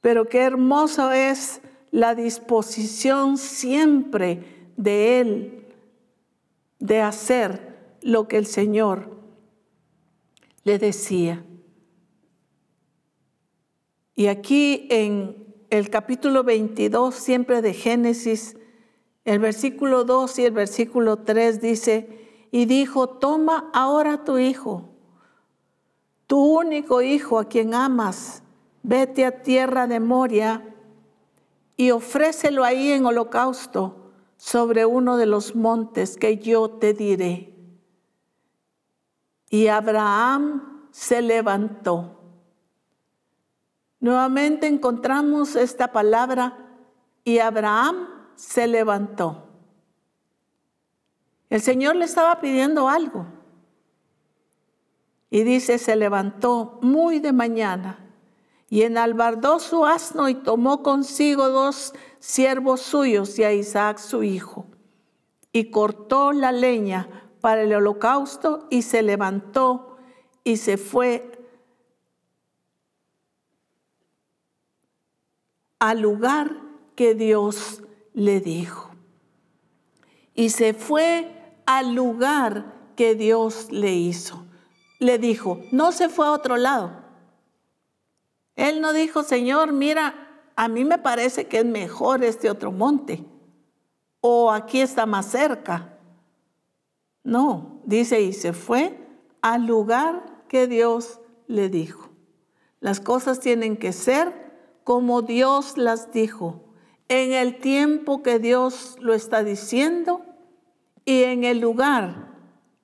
Pero 0.02 0.30
qué 0.30 0.40
hermoso 0.40 1.12
es 1.12 1.62
la 1.92 2.16
disposición 2.16 3.38
siempre 3.38 4.72
de 4.78 5.20
Él 5.20 5.68
de 6.80 7.02
hacer 7.02 7.98
lo 8.02 8.28
que 8.28 8.38
el 8.38 8.46
Señor 8.46 9.20
le 10.64 10.80
decía. 10.80 11.44
Y 14.16 14.28
aquí 14.28 14.88
en 14.90 15.39
el 15.70 15.89
capítulo 15.89 16.43
22, 16.43 17.13
siempre 17.13 17.61
de 17.61 17.74
Génesis, 17.74 18.57
el 19.26 19.39
versículo 19.39 20.03
2 20.03 20.39
y 20.39 20.45
el 20.45 20.51
versículo 20.51 21.17
3 21.20 21.61
dice, 21.61 22.47
y 22.51 22.65
dijo, 22.65 23.07
toma 23.09 23.70
ahora 23.74 24.24
tu 24.24 24.39
hijo, 24.39 24.89
tu 26.26 26.39
único 26.39 27.01
hijo 27.01 27.39
a 27.39 27.45
quien 27.45 27.74
amas, 27.74 28.41
vete 28.82 29.26
a 29.26 29.41
tierra 29.41 29.88
de 29.88 29.99
Moria 29.99 30.76
y 31.78 31.91
ofrécelo 31.91 32.63
ahí 32.63 32.91
en 32.91 33.05
holocausto 33.05 34.11
sobre 34.38 34.86
uno 34.86 35.17
de 35.17 35.26
los 35.26 35.55
montes 35.55 36.17
que 36.17 36.38
yo 36.38 36.70
te 36.70 36.93
diré. 36.93 37.53
Y 39.49 39.67
Abraham 39.67 40.88
se 40.91 41.22
levantó. 41.22 42.18
Nuevamente 44.00 44.68
encontramos 44.68 45.56
esta 45.56 45.91
palabra 45.91 46.58
y 47.24 47.39
Abraham 47.39 48.08
se 48.36 48.68
levantó. 48.68 49.50
El 51.50 51.62
Señor 51.62 51.95
le 51.95 52.06
estaba 52.06 52.39
pidiendo 52.39 52.88
algo. 52.88 53.26
Y 55.30 55.43
dice, 55.43 55.78
se 55.78 55.95
levantó 55.95 56.80
muy 56.82 57.20
de 57.20 57.34
mañana 57.34 58.00
y 58.70 58.84
enalbardó 58.84 59.60
su 59.60 59.86
asno 59.86 60.30
y 60.30 60.36
tomó 60.36 60.82
consigo 60.82 61.50
dos 61.50 61.93
siervos 62.20 62.82
suyos 62.82 63.38
y 63.38 63.43
a 63.43 63.54
Isaac 63.54 63.97
su 63.97 64.24
hijo. 64.24 64.66
Y 65.52 65.72
cortó 65.72 66.32
la 66.32 66.52
leña 66.52 67.30
para 67.41 67.64
el 67.64 67.74
holocausto 67.74 68.68
y 68.70 68.84
se 68.84 69.02
levantó 69.02 69.97
y 70.43 70.58
se 70.58 70.78
fue 70.78 71.29
al 75.80 76.02
lugar 76.02 76.62
que 76.96 77.16
Dios 77.16 77.82
le 78.14 78.42
dijo. 78.42 78.92
Y 80.36 80.50
se 80.50 80.74
fue 80.74 81.56
al 81.66 81.96
lugar 81.96 82.92
que 82.96 83.16
Dios 83.16 83.72
le 83.72 83.94
hizo. 83.94 84.46
Le 85.00 85.18
dijo, 85.18 85.62
no 85.72 85.92
se 85.92 86.10
fue 86.10 86.28
a 86.28 86.32
otro 86.32 86.58
lado. 86.58 86.92
Él 88.56 88.82
no 88.82 88.92
dijo, 88.92 89.24
Señor, 89.24 89.72
mira, 89.72 90.42
a 90.56 90.68
mí 90.68 90.84
me 90.84 90.98
parece 90.98 91.48
que 91.48 91.60
es 91.60 91.66
mejor 91.66 92.24
este 92.24 92.50
otro 92.50 92.72
monte. 92.72 93.24
O 94.20 94.52
aquí 94.52 94.82
está 94.82 95.06
más 95.06 95.28
cerca. 95.28 95.98
No, 97.24 97.82
dice, 97.86 98.22
y 98.22 98.34
se 98.34 98.52
fue 98.52 98.98
al 99.42 99.66
lugar 99.66 100.44
que 100.50 100.68
Dios 100.68 101.22
le 101.48 101.70
dijo. 101.70 102.10
Las 102.82 103.00
cosas 103.00 103.40
tienen 103.40 103.78
que 103.78 103.94
ser 103.94 104.49
como 104.90 105.22
Dios 105.22 105.78
las 105.78 106.12
dijo, 106.14 106.64
en 107.10 107.32
el 107.32 107.60
tiempo 107.60 108.24
que 108.24 108.40
Dios 108.40 108.98
lo 109.00 109.14
está 109.14 109.44
diciendo 109.44 110.26
y 111.06 111.26
en 111.26 111.44
el 111.44 111.60
lugar 111.60 112.34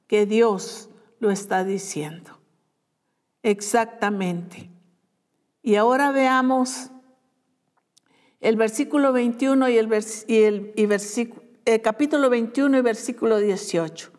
que 0.05 0.27
Dios 0.27 0.91
lo 1.17 1.31
está 1.31 1.63
diciendo. 1.63 2.37
Exactamente. 3.41 4.69
Y 5.63 5.77
ahora 5.77 6.11
veamos 6.11 6.91
el 8.39 8.55
versículo 8.55 9.11
21 9.11 9.67
y 9.69 9.77
el, 9.79 10.73
el 11.65 11.81
capítulo 11.81 12.29
21 12.29 12.77
y 12.77 12.81
versículo 12.81 13.39
18. 13.39 14.11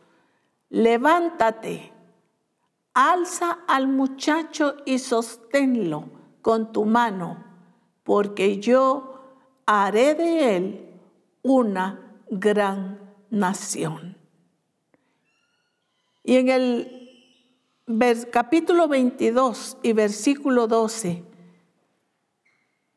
Levántate, 0.70 1.92
alza 2.94 3.60
al 3.68 3.86
muchacho 3.86 4.74
y 4.84 4.98
sosténlo 4.98 6.10
con 6.42 6.72
tu 6.72 6.84
mano, 6.84 7.46
porque 8.06 8.60
yo 8.60 9.20
haré 9.66 10.14
de 10.14 10.56
él 10.56 10.90
una 11.42 12.22
gran 12.30 13.00
nación. 13.30 14.16
Y 16.22 16.36
en 16.36 16.48
el 16.48 18.30
capítulo 18.30 18.86
22 18.86 19.78
y 19.82 19.92
versículo 19.92 20.68
12, 20.68 21.24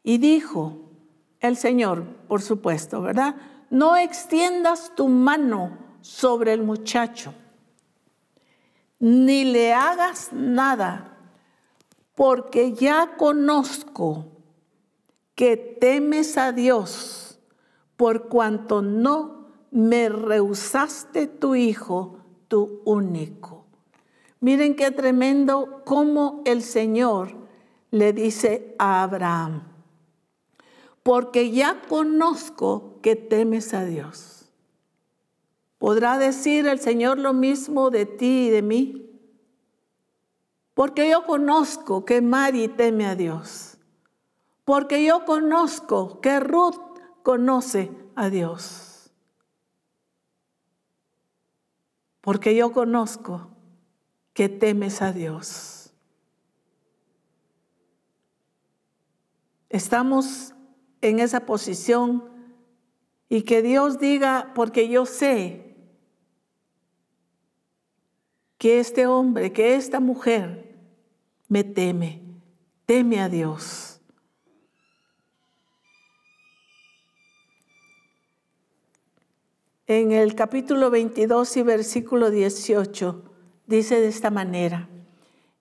y 0.04 0.18
dijo 0.20 0.78
el 1.40 1.58
Señor, 1.58 2.06
por 2.28 2.44
supuesto, 2.44 3.02
¿verdad? 3.02 3.36
No 3.72 3.98
extiendas 3.98 4.94
tu 4.96 5.08
mano 5.08 5.76
sobre 6.02 6.54
el 6.54 6.62
muchacho, 6.62 7.34
ni 9.00 9.44
le 9.44 9.74
hagas 9.74 10.32
nada, 10.34 11.18
porque 12.14 12.74
ya 12.74 13.16
conozco 13.18 14.39
que 15.40 15.56
temes 15.56 16.38
a 16.38 16.52
Dios, 16.52 17.40
por 17.96 18.28
cuanto 18.28 18.82
no 18.82 19.48
me 19.72 20.10
rehusaste 20.10 21.28
tu 21.28 21.56
hijo, 21.56 22.18
tu 22.50 22.82
único. 22.84 23.66
Miren 24.42 24.76
qué 24.76 24.92
tremendo 24.92 25.82
cómo 25.86 26.42
el 26.44 26.62
Señor 26.62 27.38
le 27.90 28.12
dice 28.12 28.76
a 28.80 29.02
Abraham, 29.02 29.64
porque 31.04 31.52
ya 31.52 31.84
conozco 31.88 33.00
que 33.02 33.16
temes 33.16 33.74
a 33.74 33.86
Dios. 33.86 34.50
¿Podrá 35.78 36.18
decir 36.18 36.68
el 36.68 36.82
Señor 36.82 37.18
lo 37.18 37.32
mismo 37.32 37.92
de 37.92 38.06
ti 38.06 38.48
y 38.48 38.50
de 38.50 38.62
mí? 38.62 39.10
Porque 40.74 41.10
yo 41.10 41.26
conozco 41.26 42.04
que 42.04 42.22
Mari 42.22 42.68
teme 42.68 43.06
a 43.06 43.16
Dios. 43.16 43.79
Porque 44.70 45.04
yo 45.04 45.26
conozco 45.26 46.22
que 46.22 46.40
Ruth 46.40 46.78
conoce 47.24 47.90
a 48.16 48.30
Dios. 48.30 48.90
porque 52.30 52.56
yo 52.56 52.72
conozco 52.72 53.50
que 54.34 54.50
temes 54.50 55.02
a 55.02 55.12
Dios. 55.12 55.92
Estamos 59.68 60.54
en 61.02 61.20
esa 61.20 61.48
posición 61.48 62.30
y 63.30 63.42
que 63.42 63.64
Dios 63.64 63.98
diga, 63.98 64.52
porque 64.54 64.90
yo 64.90 65.08
sé 65.08 65.76
que 68.60 68.80
este 68.80 69.08
hombre, 69.08 69.52
que 69.52 69.74
esta 69.74 70.00
mujer 70.00 70.78
me 71.48 71.64
teme, 71.64 72.22
teme 72.86 73.22
a 73.22 73.28
Dios. 73.28 73.89
En 79.90 80.12
el 80.12 80.36
capítulo 80.36 80.92
22 80.92 81.58
y 81.58 81.64
versículo 81.64 82.30
18 82.30 83.24
dice 83.66 84.00
de 84.00 84.08
esta 84.08 84.30
manera, 84.30 84.88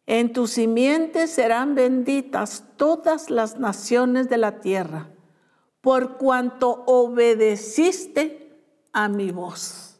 en 0.04 0.34
tus 0.34 0.50
simientes 0.50 1.30
serán 1.30 1.74
benditas 1.74 2.62
todas 2.76 3.30
las 3.30 3.58
naciones 3.58 4.28
de 4.28 4.36
la 4.36 4.60
tierra, 4.60 5.08
por 5.80 6.18
cuanto 6.18 6.84
obedeciste 6.84 8.52
a 8.92 9.08
mi 9.08 9.30
voz. 9.30 9.98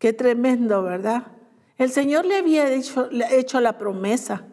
Qué 0.00 0.12
tremendo, 0.12 0.82
¿verdad? 0.82 1.28
El 1.76 1.92
Señor 1.92 2.24
le 2.24 2.38
había 2.38 2.72
hecho, 2.72 3.08
hecho 3.30 3.60
la 3.60 3.78
promesa, 3.78 4.48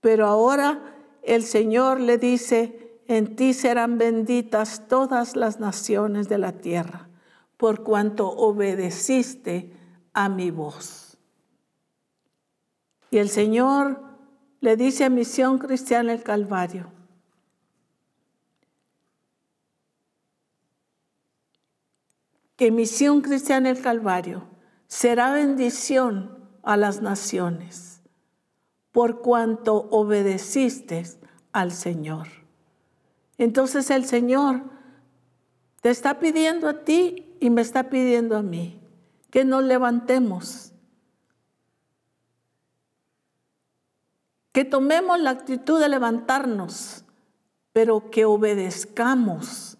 pero 0.00 0.26
ahora 0.26 0.96
el 1.22 1.42
Señor 1.42 2.00
le 2.00 2.16
dice, 2.16 2.87
en 3.08 3.36
ti 3.36 3.54
serán 3.54 3.96
benditas 3.96 4.86
todas 4.86 5.34
las 5.34 5.58
naciones 5.58 6.28
de 6.28 6.36
la 6.36 6.52
tierra, 6.52 7.08
por 7.56 7.82
cuanto 7.82 8.28
obedeciste 8.28 9.72
a 10.12 10.28
mi 10.28 10.50
voz. 10.50 11.18
Y 13.10 13.16
el 13.16 13.30
Señor 13.30 14.02
le 14.60 14.76
dice 14.76 15.06
a 15.06 15.10
Misión 15.10 15.58
Cristiana 15.58 16.12
el 16.12 16.22
Calvario, 16.22 16.92
que 22.56 22.70
Misión 22.70 23.22
Cristiana 23.22 23.70
el 23.70 23.80
Calvario 23.80 24.44
será 24.86 25.32
bendición 25.32 26.38
a 26.62 26.76
las 26.76 27.00
naciones 27.00 28.02
por 28.92 29.22
cuanto 29.22 29.88
obedeciste 29.90 31.04
al 31.52 31.72
Señor. 31.72 32.37
Entonces 33.38 33.90
el 33.90 34.04
Señor 34.04 34.62
te 35.80 35.90
está 35.90 36.18
pidiendo 36.18 36.68
a 36.68 36.84
ti 36.84 37.36
y 37.40 37.50
me 37.50 37.62
está 37.62 37.88
pidiendo 37.88 38.36
a 38.36 38.42
mí 38.42 38.80
que 39.30 39.44
nos 39.44 39.62
levantemos, 39.62 40.72
que 44.52 44.64
tomemos 44.64 45.20
la 45.20 45.30
actitud 45.30 45.80
de 45.80 45.88
levantarnos, 45.88 47.04
pero 47.72 48.10
que 48.10 48.24
obedezcamos 48.24 49.78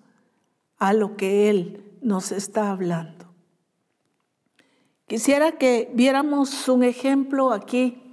a 0.77 0.93
lo 0.93 1.17
que 1.17 1.51
Él 1.51 1.99
nos 2.01 2.31
está 2.31 2.71
hablando. 2.71 3.27
Quisiera 5.07 5.53
que 5.53 5.91
viéramos 5.95 6.69
un 6.69 6.85
ejemplo 6.85 7.53
aquí 7.53 8.08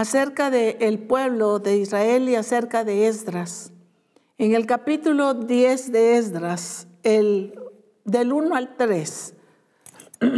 acerca 0.00 0.48
del 0.52 1.00
pueblo 1.00 1.58
de 1.58 1.78
Israel 1.78 2.28
y 2.28 2.36
acerca 2.36 2.84
de 2.84 3.08
Esdras. 3.08 3.72
En 4.36 4.54
el 4.54 4.64
capítulo 4.64 5.34
10 5.34 5.90
de 5.90 6.16
Esdras, 6.16 6.86
el, 7.02 7.58
del 8.04 8.32
1 8.32 8.54
al 8.54 8.76
3, 8.76 9.34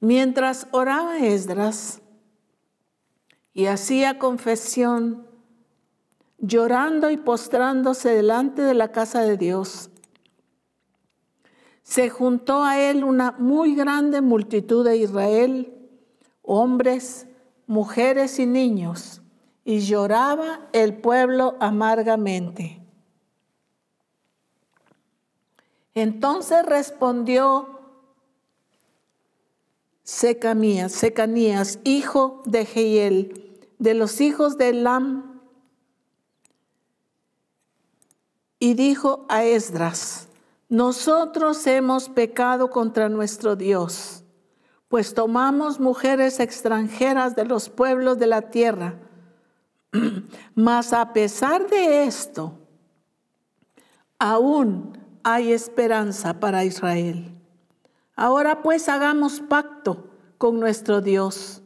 mientras 0.00 0.68
oraba 0.70 1.18
Esdras 1.18 2.00
y 3.54 3.66
hacía 3.66 4.20
confesión, 4.20 5.26
llorando 6.38 7.10
y 7.10 7.16
postrándose 7.16 8.10
delante 8.10 8.62
de 8.62 8.74
la 8.74 8.92
casa 8.92 9.22
de 9.22 9.36
Dios, 9.36 9.90
se 11.82 12.08
juntó 12.08 12.62
a 12.62 12.78
él 12.78 13.02
una 13.02 13.32
muy 13.32 13.74
grande 13.74 14.20
multitud 14.20 14.84
de 14.84 14.96
Israel 14.96 15.76
hombres, 16.42 17.26
mujeres 17.66 18.38
y 18.38 18.46
niños, 18.46 19.22
y 19.64 19.80
lloraba 19.80 20.68
el 20.72 20.96
pueblo 20.96 21.56
amargamente. 21.60 22.80
Entonces 25.94 26.64
respondió 26.64 27.80
Secanías, 30.02 30.92
Secanías, 30.92 31.78
hijo 31.84 32.42
de 32.46 32.64
Jehiel, 32.64 33.58
de 33.78 33.94
los 33.94 34.20
hijos 34.20 34.58
de 34.58 34.72
Lam, 34.72 35.40
y 38.58 38.74
dijo 38.74 39.24
a 39.28 39.44
Esdras, 39.44 40.28
nosotros 40.68 41.66
hemos 41.66 42.08
pecado 42.08 42.70
contra 42.70 43.08
nuestro 43.08 43.56
Dios 43.56 44.22
pues 44.90 45.14
tomamos 45.14 45.78
mujeres 45.78 46.40
extranjeras 46.40 47.36
de 47.36 47.44
los 47.44 47.70
pueblos 47.70 48.18
de 48.18 48.26
la 48.26 48.50
tierra. 48.50 48.98
Mas 50.56 50.92
a 50.92 51.12
pesar 51.12 51.70
de 51.70 52.02
esto, 52.02 52.58
aún 54.18 54.98
hay 55.22 55.52
esperanza 55.52 56.40
para 56.40 56.64
Israel. 56.64 57.32
Ahora 58.16 58.62
pues 58.62 58.88
hagamos 58.88 59.38
pacto 59.38 60.10
con 60.38 60.58
nuestro 60.58 61.00
Dios, 61.00 61.62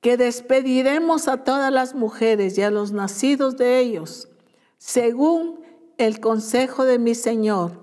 que 0.00 0.16
despediremos 0.16 1.28
a 1.28 1.44
todas 1.44 1.70
las 1.70 1.94
mujeres 1.94 2.56
y 2.56 2.62
a 2.62 2.70
los 2.70 2.92
nacidos 2.92 3.58
de 3.58 3.78
ellos, 3.78 4.30
según 4.78 5.60
el 5.98 6.18
consejo 6.18 6.86
de 6.86 6.98
mi 6.98 7.14
Señor 7.14 7.82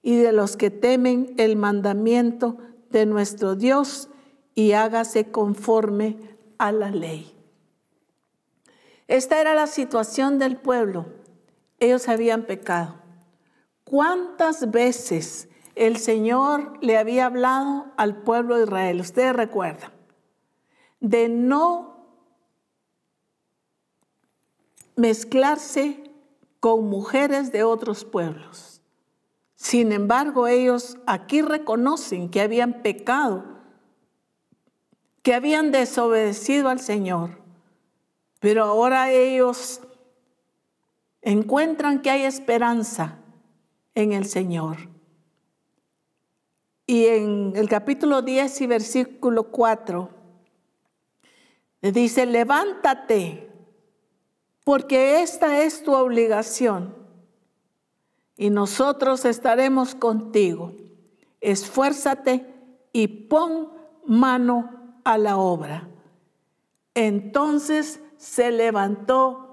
y 0.00 0.16
de 0.16 0.32
los 0.32 0.56
que 0.56 0.70
temen 0.70 1.34
el 1.36 1.56
mandamiento 1.56 2.56
de 2.92 3.06
nuestro 3.06 3.56
Dios 3.56 4.08
y 4.54 4.72
hágase 4.72 5.30
conforme 5.30 6.18
a 6.58 6.70
la 6.70 6.90
ley. 6.90 7.34
Esta 9.08 9.40
era 9.40 9.54
la 9.54 9.66
situación 9.66 10.38
del 10.38 10.56
pueblo. 10.56 11.06
Ellos 11.80 12.08
habían 12.08 12.44
pecado. 12.44 12.94
¿Cuántas 13.84 14.70
veces 14.70 15.48
el 15.74 15.96
Señor 15.96 16.78
le 16.80 16.96
había 16.96 17.26
hablado 17.26 17.86
al 17.96 18.22
pueblo 18.22 18.56
de 18.56 18.64
Israel? 18.64 19.00
Ustedes 19.00 19.34
recuerdan. 19.34 19.90
De 21.00 21.28
no 21.28 22.06
mezclarse 24.96 26.04
con 26.60 26.88
mujeres 26.88 27.50
de 27.50 27.64
otros 27.64 28.04
pueblos. 28.04 28.71
Sin 29.62 29.92
embargo, 29.92 30.48
ellos 30.48 30.98
aquí 31.06 31.40
reconocen 31.40 32.30
que 32.30 32.40
habían 32.40 32.82
pecado, 32.82 33.44
que 35.22 35.34
habían 35.34 35.70
desobedecido 35.70 36.68
al 36.68 36.80
Señor, 36.80 37.38
pero 38.40 38.64
ahora 38.64 39.12
ellos 39.12 39.80
encuentran 41.20 42.02
que 42.02 42.10
hay 42.10 42.24
esperanza 42.24 43.20
en 43.94 44.10
el 44.10 44.26
Señor. 44.26 44.78
Y 46.84 47.06
en 47.06 47.52
el 47.54 47.68
capítulo 47.68 48.20
10 48.20 48.62
y 48.62 48.66
versículo 48.66 49.44
4 49.44 50.10
dice, 51.82 52.26
levántate, 52.26 53.48
porque 54.64 55.22
esta 55.22 55.62
es 55.62 55.84
tu 55.84 55.94
obligación 55.94 57.01
y 58.36 58.50
nosotros 58.50 59.24
estaremos 59.24 59.94
contigo. 59.94 60.72
Esfuérzate 61.40 62.46
y 62.92 63.06
pon 63.08 63.70
mano 64.06 64.98
a 65.04 65.18
la 65.18 65.36
obra. 65.36 65.88
Entonces 66.94 68.00
se 68.16 68.50
levantó 68.50 69.48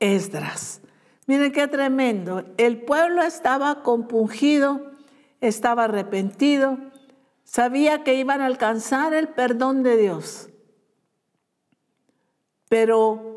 Esdras. 0.00 0.80
Miren 1.26 1.52
qué 1.52 1.68
tremendo. 1.68 2.44
El 2.56 2.82
pueblo 2.82 3.22
estaba 3.22 3.82
compungido, 3.82 4.92
estaba 5.40 5.84
arrepentido, 5.84 6.78
sabía 7.44 8.02
que 8.02 8.14
iban 8.14 8.40
a 8.40 8.46
alcanzar 8.46 9.14
el 9.14 9.28
perdón 9.28 9.82
de 9.82 9.96
Dios. 9.96 10.48
Pero 12.68 13.30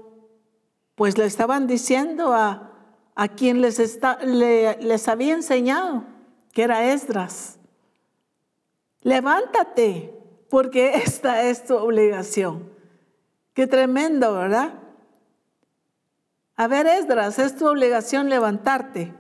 pues 0.96 1.18
le 1.18 1.26
estaban 1.26 1.68
diciendo 1.68 2.34
a, 2.34 2.73
a 3.16 3.28
quien 3.28 3.62
les, 3.62 5.08
había 5.08 5.34
enseñado, 5.34 6.04
que 6.52 6.64
era 6.64 6.94
Esdras. 6.94 7.60
Levántate, 9.02 10.14
porque 10.50 10.94
esta 11.06 11.44
es 11.44 11.66
tu 11.66 11.76
obligación. 11.76 12.72
Qué 13.54 13.68
tremendo, 13.68 14.34
¿verdad? 14.34 14.74
A 16.56 16.68
ver, 16.68 16.88
Esdras, 16.88 17.40
es 17.40 17.56
tu 17.56 17.68
obligación 17.68 18.30
levantarte. 18.30 19.14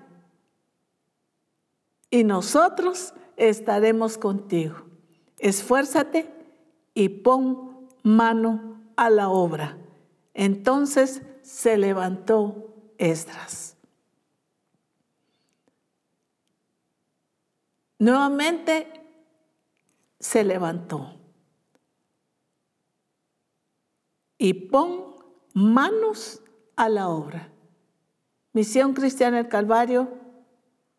Y 2.09 2.23
nosotros 2.23 3.13
estaremos 3.37 4.17
contigo. 4.17 4.85
Esfuérzate 5.39 6.31
y 6.93 7.09
pon 7.09 7.89
mano 8.03 8.79
a 8.95 9.09
la 9.09 9.29
obra. 9.29 9.77
Entonces 10.33 11.23
se 11.41 11.77
levantó 11.77 12.75
Esdras. 12.97 13.72
Nuevamente 17.99 18.87
se 20.19 20.43
levantó 20.43 21.19
y 24.37 24.53
pon 24.53 25.15
manos 25.53 26.41
a 26.75 26.89
la 26.89 27.07
obra. 27.09 27.49
Misión 28.51 28.93
Cristiana 28.93 29.37
del 29.37 29.47
Calvario, 29.47 30.09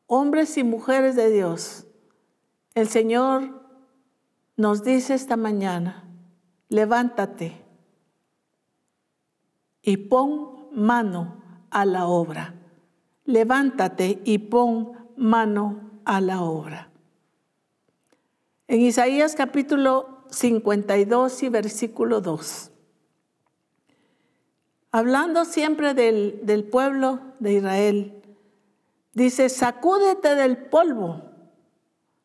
hombres 0.06 0.56
y 0.56 0.64
mujeres 0.64 1.14
de 1.16 1.30
Dios. 1.30 1.86
El 2.74 2.88
Señor 2.88 3.62
nos 4.56 4.82
dice 4.82 5.14
esta 5.14 5.36
mañana, 5.36 6.08
levántate 6.68 7.62
y 9.82 9.96
pon 9.96 10.68
mano 10.72 11.42
a 11.70 11.84
la 11.84 12.06
obra. 12.06 12.54
Levántate 13.24 14.22
y 14.24 14.38
pon 14.38 14.92
mano 15.16 15.83
a 16.04 16.20
la 16.20 16.42
obra. 16.42 16.88
En 18.66 18.80
Isaías 18.80 19.34
capítulo 19.34 20.24
52 20.30 21.42
y 21.42 21.48
versículo 21.48 22.20
2. 22.20 22.70
Hablando 24.90 25.44
siempre 25.44 25.94
del, 25.94 26.40
del 26.42 26.64
pueblo 26.64 27.20
de 27.40 27.54
Israel, 27.54 28.22
dice, 29.12 29.48
sacúdete 29.48 30.34
del 30.34 30.56
polvo, 30.56 31.22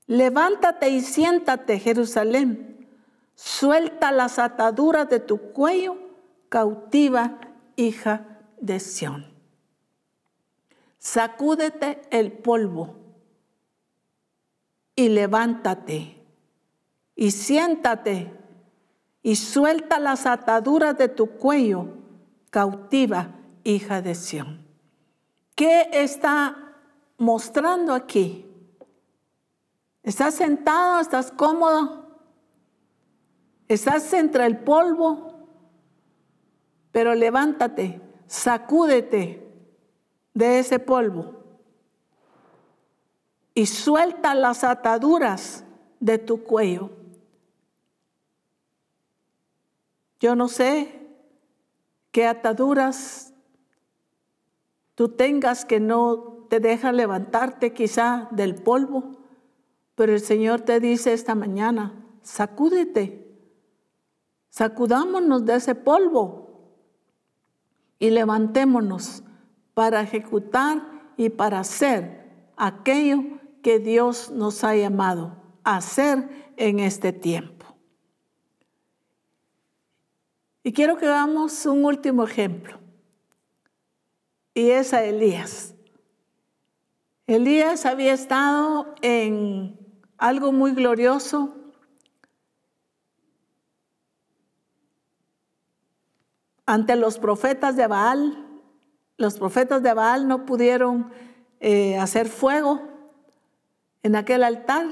levántate 0.08 0.90
y 0.90 1.02
siéntate, 1.02 1.80
Jerusalén, 1.80 2.88
suelta 3.36 4.12
las 4.12 4.40
ataduras 4.40 5.10
de 5.10 5.20
tu 5.20 5.52
cuello, 5.52 5.98
cautiva 6.50 7.40
hija 7.76 8.40
de 8.60 8.80
Sión. 8.80 9.26
Sacúdete 11.00 12.02
el 12.12 12.32
polvo 12.32 13.00
y 15.00 15.08
levántate 15.08 16.22
y 17.16 17.32
siéntate, 17.32 18.34
y 19.24 19.38
suelta 19.38 19.98
las 19.98 20.26
ataduras 20.26 20.98
de 20.98 21.08
tu 21.08 21.38
cuello, 21.38 21.88
cautiva 22.50 23.34
hija 23.64 24.02
de 24.02 24.14
Sión. 24.14 24.68
¿Qué 25.56 25.88
está 25.94 26.76
mostrando 27.18 27.94
aquí? 27.94 28.46
¿Estás 30.04 30.36
sentado? 30.36 31.00
¿Estás 31.00 31.32
cómodo? 31.32 32.20
¿Estás 33.70 34.12
entre 34.12 34.46
el 34.48 34.58
polvo? 34.58 35.48
Pero 36.92 37.16
levántate, 37.16 38.02
sacúdete 38.28 39.50
de 40.34 40.60
ese 40.60 40.78
polvo 40.78 41.39
y 43.60 43.66
suelta 43.66 44.36
las 44.36 44.64
ataduras 44.64 45.66
de 46.00 46.18
tu 46.18 46.46
cuello. 46.46 46.92
Yo 50.22 50.34
no 50.34 50.48
sé 50.48 51.10
qué 52.12 52.26
ataduras 52.26 53.34
tú 54.96 55.10
tengas 55.10 55.66
que 55.66 55.82
no 55.82 56.46
te 56.50 56.62
dejan 56.62 56.96
levantarte 56.96 57.74
quizá 57.74 58.30
del 58.32 58.56
polvo, 58.56 59.18
pero 59.94 60.14
el 60.14 60.22
Señor 60.22 60.62
te 60.62 60.80
dice 60.80 61.12
esta 61.12 61.36
mañana, 61.36 62.02
sacúdete, 62.22 63.30
sacudámonos 64.48 65.44
de 65.44 65.56
ese 65.56 65.76
polvo 65.76 66.78
y 68.00 68.10
levantémonos 68.10 69.22
para 69.74 70.00
ejecutar 70.00 70.82
y 71.18 71.28
para 71.28 71.60
hacer 71.60 72.54
aquello 72.56 73.39
que 73.62 73.80
Dios 73.80 74.32
nos 74.32 74.64
ha 74.64 74.76
llamado 74.76 75.36
a 75.64 75.78
hacer 75.78 76.52
en 76.58 76.80
este 76.80 77.14
tiempo. 77.14 77.60
Y 80.64 80.74
quiero 80.74 80.98
que 80.98 81.06
veamos 81.08 81.66
un 81.66 81.86
último 81.86 82.24
ejemplo. 82.24 82.80
Y 84.54 84.72
es 84.72 84.94
a 84.94 85.04
Elías. 85.04 85.74
Elías 87.28 87.86
había 87.86 88.14
estado 88.14 88.94
en 89.02 89.80
algo 90.18 90.52
muy 90.52 90.74
glorioso. 90.74 91.56
Ante 96.66 96.96
los 96.96 97.18
profetas 97.18 97.76
de 97.76 97.88
Baal, 97.88 98.46
los 99.18 99.38
profetas 99.38 99.82
de 99.82 99.94
Baal 99.94 100.28
no 100.28 100.46
pudieron 100.46 101.12
eh, 101.60 101.98
hacer 101.98 102.28
fuego 102.28 102.89
en 104.04 104.16
aquel 104.16 104.44
altar. 104.44 104.86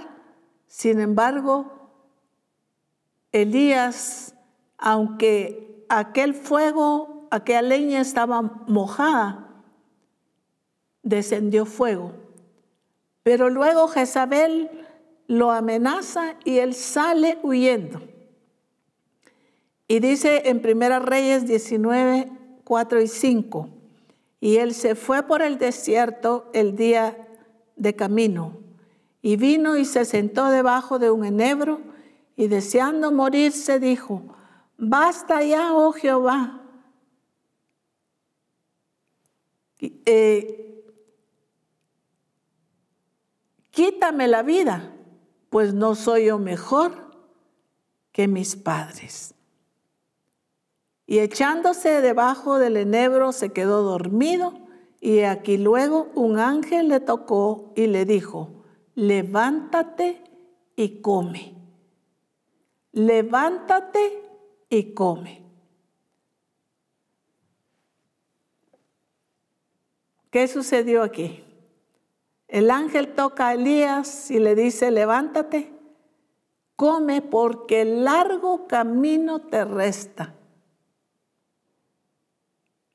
Sin 0.67 0.99
embargo, 0.99 1.91
Elías 3.31 4.33
aunque 4.77 5.85
aquel 5.89 6.33
fuego, 6.33 7.27
aquella 7.31 7.61
leña 7.61 8.01
estaba 8.01 8.41
mojada, 8.41 9.63
descendió 11.03 11.65
fuego. 11.65 12.13
Pero 13.23 13.49
luego 13.49 13.87
Jezabel 13.87 14.69
lo 15.27 15.51
amenaza 15.51 16.35
y 16.45 16.59
él 16.59 16.73
sale 16.73 17.39
huyendo. 17.43 18.01
Y 19.87 19.99
dice 19.99 20.49
en 20.49 20.61
Primera 20.61 20.99
Reyes 20.99 21.47
19, 21.47 22.31
4 22.63 23.01
y 23.01 23.07
5, 23.07 23.69
y 24.39 24.57
él 24.57 24.73
se 24.73 24.95
fue 24.95 25.23
por 25.23 25.41
el 25.41 25.57
desierto 25.57 26.49
el 26.53 26.75
día 26.75 27.27
de 27.75 27.95
camino, 27.95 28.59
y 29.21 29.35
vino 29.35 29.77
y 29.77 29.85
se 29.85 30.05
sentó 30.05 30.49
debajo 30.49 30.99
de 30.99 31.11
un 31.11 31.25
enebro, 31.25 31.81
y 32.35 32.47
deseando 32.47 33.11
morirse 33.11 33.79
dijo, 33.79 34.21
Basta 34.77 35.41
ya, 35.43 35.73
oh 35.73 35.91
Jehová. 35.91 36.61
Eh, 39.79 40.85
quítame 43.71 44.27
la 44.27 44.43
vida, 44.43 44.93
pues 45.49 45.73
no 45.73 45.95
soy 45.95 46.25
yo 46.25 46.37
mejor 46.37 46.93
que 48.11 48.27
mis 48.27 48.55
padres. 48.55 49.33
Y 51.05 51.19
echándose 51.19 52.01
debajo 52.01 52.59
del 52.59 52.77
enebro 52.77 53.31
se 53.31 53.51
quedó 53.51 53.81
dormido 53.81 54.53
y 54.99 55.21
aquí 55.21 55.57
luego 55.57 56.09
un 56.15 56.37
ángel 56.37 56.89
le 56.89 56.99
tocó 56.99 57.71
y 57.75 57.87
le 57.87 58.05
dijo, 58.05 58.56
levántate 58.97 60.23
y 60.75 61.01
come. 61.01 61.53
Levántate 62.93 64.23
y 64.69 64.93
come. 64.95 65.43
¿Qué 70.31 70.47
sucedió 70.47 71.03
aquí? 71.03 71.43
El 72.47 72.71
ángel 72.71 73.13
toca 73.13 73.49
a 73.49 73.53
Elías 73.53 74.31
y 74.31 74.39
le 74.39 74.55
dice, 74.55 74.89
levántate, 74.89 75.71
come 76.75 77.21
porque 77.21 77.81
el 77.81 78.03
largo 78.03 78.65
camino 78.65 79.41
te 79.41 79.63
resta. 79.63 80.33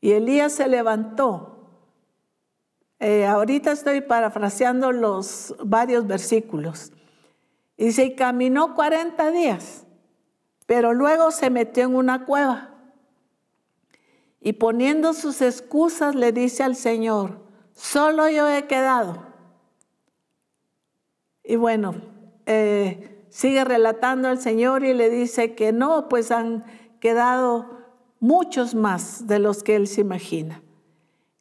Y 0.01 0.11
Elías 0.11 0.53
se 0.53 0.67
levantó. 0.67 1.52
Eh, 3.03 3.27
ahorita 3.27 3.73
estoy 3.73 4.01
parafraseando 4.01 4.93
los 4.93 5.55
varios 5.63 6.07
versículos. 6.07 6.93
Dice, 7.77 8.05
y 8.05 8.15
caminó 8.15 8.75
40 8.75 9.31
días 9.33 9.83
pero 10.73 10.95
luego 10.95 11.31
se 11.31 11.51
metió 11.51 11.85
en 11.85 11.95
una 11.95 12.25
cueva 12.25 12.71
y 14.41 14.55
poniendo 14.55 15.13
sus 15.13 15.43
excusas 15.43 16.15
le 16.15 16.33
dice 16.33 16.63
al 16.63 16.77
Señor, 16.77 17.41
solo 17.73 18.29
yo 18.31 18.49
he 18.49 18.67
quedado. 18.67 19.23
Y 21.45 21.57
bueno, 21.57 21.95
eh, 22.47 23.27
sigue 23.29 23.65
relatando 23.65 24.29
al 24.29 24.41
Señor 24.41 24.83
y 24.83 24.95
le 24.95 25.11
dice 25.11 25.55
que 25.55 25.73
no, 25.73 26.09
pues 26.09 26.31
han 26.31 26.65
quedado 27.01 27.79
muchos 28.19 28.75
más 28.75 29.27
de 29.27 29.39
los 29.39 29.63
que 29.63 29.77
él 29.77 29.87
se 29.87 30.01
imagina. 30.01 30.63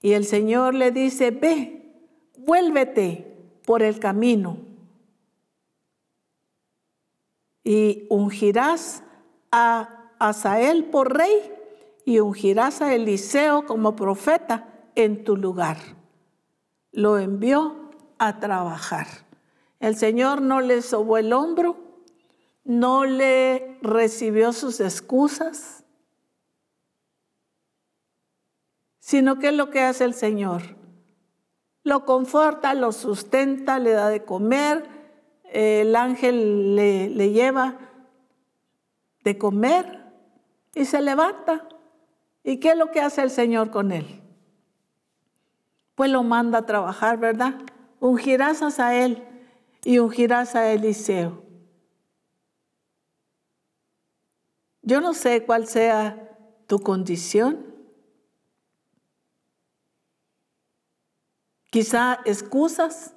Y 0.01 0.13
el 0.13 0.25
Señor 0.25 0.73
le 0.73 0.91
dice, 0.91 1.31
ve, 1.31 1.93
vuélvete 2.37 3.37
por 3.65 3.83
el 3.83 3.99
camino 3.99 4.57
y 7.63 8.07
ungirás 8.09 9.03
a 9.51 10.11
Asael 10.19 10.85
por 10.85 11.15
rey 11.17 11.53
y 12.05 12.19
ungirás 12.19 12.81
a 12.81 12.93
Eliseo 12.95 13.65
como 13.65 13.95
profeta 13.95 14.67
en 14.95 15.23
tu 15.23 15.37
lugar. 15.37 15.77
Lo 16.91 17.17
envió 17.19 17.91
a 18.17 18.39
trabajar. 18.39 19.07
El 19.79 19.95
Señor 19.95 20.41
no 20.41 20.61
le 20.61 20.81
sobó 20.81 21.17
el 21.17 21.33
hombro, 21.33 21.77
no 22.63 23.05
le 23.05 23.77
recibió 23.81 24.53
sus 24.53 24.79
excusas, 24.79 25.80
sino 29.01 29.39
que 29.39 29.49
es 29.49 29.55
lo 29.55 29.69
que 29.71 29.81
hace 29.81 30.05
el 30.05 30.13
Señor. 30.13 30.61
Lo 31.83 32.05
conforta, 32.05 32.73
lo 32.75 32.91
sustenta, 32.91 33.79
le 33.79 33.91
da 33.91 34.07
de 34.09 34.23
comer, 34.23 34.87
el 35.51 35.95
ángel 35.95 36.75
le, 36.75 37.09
le 37.09 37.31
lleva 37.31 37.79
de 39.23 39.37
comer 39.37 40.05
y 40.75 40.85
se 40.85 41.01
levanta. 41.01 41.67
¿Y 42.43 42.57
qué 42.57 42.69
es 42.69 42.77
lo 42.77 42.91
que 42.91 43.01
hace 43.01 43.23
el 43.23 43.31
Señor 43.31 43.71
con 43.71 43.91
él? 43.91 44.21
Pues 45.95 46.11
lo 46.11 46.23
manda 46.23 46.59
a 46.59 46.65
trabajar, 46.65 47.17
¿verdad? 47.17 47.55
Ungirás 47.99 48.79
a 48.79 48.95
él 48.95 49.23
y 49.83 49.97
ungirás 49.97 50.55
a 50.55 50.71
Eliseo. 50.71 51.43
Yo 54.83 55.01
no 55.01 55.13
sé 55.15 55.43
cuál 55.43 55.67
sea 55.67 56.37
tu 56.67 56.79
condición. 56.79 57.70
Quizá 61.71 62.19
excusas 62.25 63.15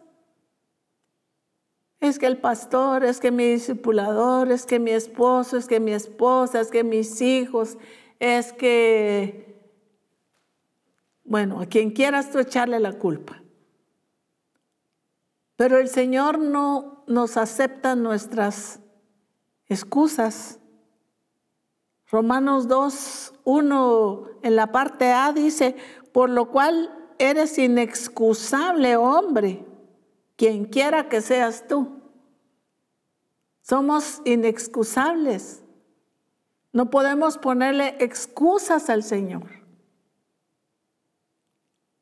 es 1.99 2.21
que 2.21 2.27
el 2.27 2.39
pastor, 2.39 3.05
es 3.05 3.19
que 3.19 3.33
mi 3.33 3.45
discipulador, 3.49 4.53
es 4.53 4.65
que 4.65 4.79
mi 4.79 4.93
esposo, 4.93 5.57
es 5.57 5.67
que 5.67 5.81
mi 5.81 5.93
esposa, 5.93 6.61
es 6.61 6.71
que 6.71 6.85
mis 6.85 7.21
hijos, 7.21 7.79
es 8.21 8.53
que, 8.53 9.61
bueno, 11.25 11.61
a 11.61 11.67
quien 11.67 11.91
quieras 11.91 12.31
tú 12.31 12.39
echarle 12.39 12.79
la 12.79 12.93
culpa. 12.93 13.43
Pero 15.57 15.79
el 15.79 15.89
Señor 15.89 16.39
no 16.39 17.03
nos 17.09 17.37
acepta 17.37 17.97
nuestras 17.97 18.79
excusas. 19.67 20.61
Romanos 22.07 22.69
2, 22.69 23.35
1 23.43 24.29
en 24.43 24.57
la 24.57 24.71
parte 24.71 25.11
A 25.11 25.33
dice, 25.33 25.75
por 26.13 26.31
lo 26.31 26.51
cual 26.51 27.04
eres 27.19 27.59
inexcusable, 27.59 28.97
hombre 28.97 29.65
quien 30.37 30.65
quiera 30.65 31.09
que 31.09 31.21
seas 31.21 31.67
tú. 31.69 32.01
Somos 33.63 34.21
inexcusables. 34.25 35.63
No 36.73 36.91
podemos 36.91 37.39
ponerle 37.39 37.97
excusas 38.01 38.91
al 38.91 39.03
Señor. 39.03 39.49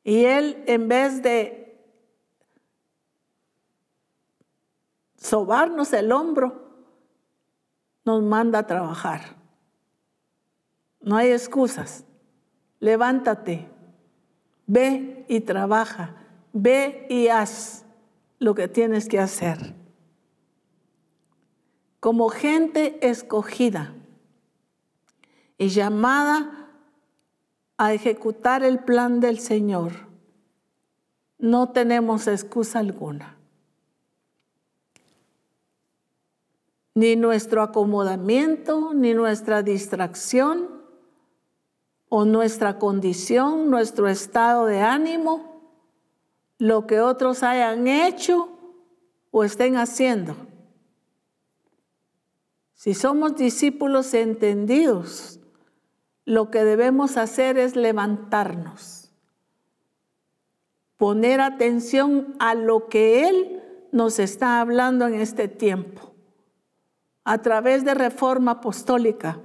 Y 0.03 0.25
Él, 0.25 0.63
en 0.67 0.87
vez 0.87 1.21
de 1.21 1.63
sobarnos 5.15 5.93
el 5.93 6.11
hombro, 6.11 6.63
nos 8.03 8.21
manda 8.23 8.59
a 8.59 8.67
trabajar. 8.67 9.37
No 10.99 11.15
hay 11.15 11.31
excusas. 11.31 12.03
Levántate, 12.79 13.69
ve 14.67 15.25
y 15.27 15.41
trabaja, 15.41 16.15
ve 16.53 17.05
y 17.09 17.27
haz 17.27 17.85
lo 18.39 18.55
que 18.55 18.67
tienes 18.67 19.07
que 19.07 19.19
hacer. 19.19 19.73
Como 21.99 22.29
gente 22.29 23.07
escogida 23.07 23.93
y 25.57 25.69
llamada 25.69 26.69
a 27.77 27.93
ejecutar 27.93 28.63
el 28.63 28.79
plan 28.79 29.19
del 29.19 29.39
Señor, 29.39 29.93
no 31.37 31.69
tenemos 31.69 32.27
excusa 32.27 32.79
alguna. 32.79 33.37
Ni 36.95 37.15
nuestro 37.15 37.63
acomodamiento, 37.63 38.93
ni 38.93 39.13
nuestra 39.13 39.63
distracción, 39.63 40.72
o 42.15 42.25
nuestra 42.25 42.77
condición, 42.77 43.71
nuestro 43.71 44.07
estado 44.07 44.67
de 44.67 44.81
ánimo, 44.81 45.63
lo 46.59 46.85
que 46.85 47.01
otros 47.01 47.41
hayan 47.41 47.87
hecho 47.87 48.49
o 49.31 49.43
estén 49.43 49.77
haciendo. 49.77 50.35
Si 52.75 52.93
somos 52.93 53.35
discípulos 53.35 54.13
entendidos, 54.13 55.39
lo 56.23 56.51
que 56.51 56.63
debemos 56.63 57.17
hacer 57.17 57.57
es 57.57 57.75
levantarnos, 57.75 59.11
poner 60.97 61.41
atención 61.41 62.35
a 62.37 62.53
lo 62.53 62.89
que 62.89 63.27
Él 63.27 63.63
nos 63.91 64.19
está 64.19 64.61
hablando 64.61 65.07
en 65.07 65.15
este 65.15 65.47
tiempo, 65.47 66.13
a 67.23 67.39
través 67.39 67.83
de 67.83 67.95
reforma 67.95 68.51
apostólica 68.51 69.39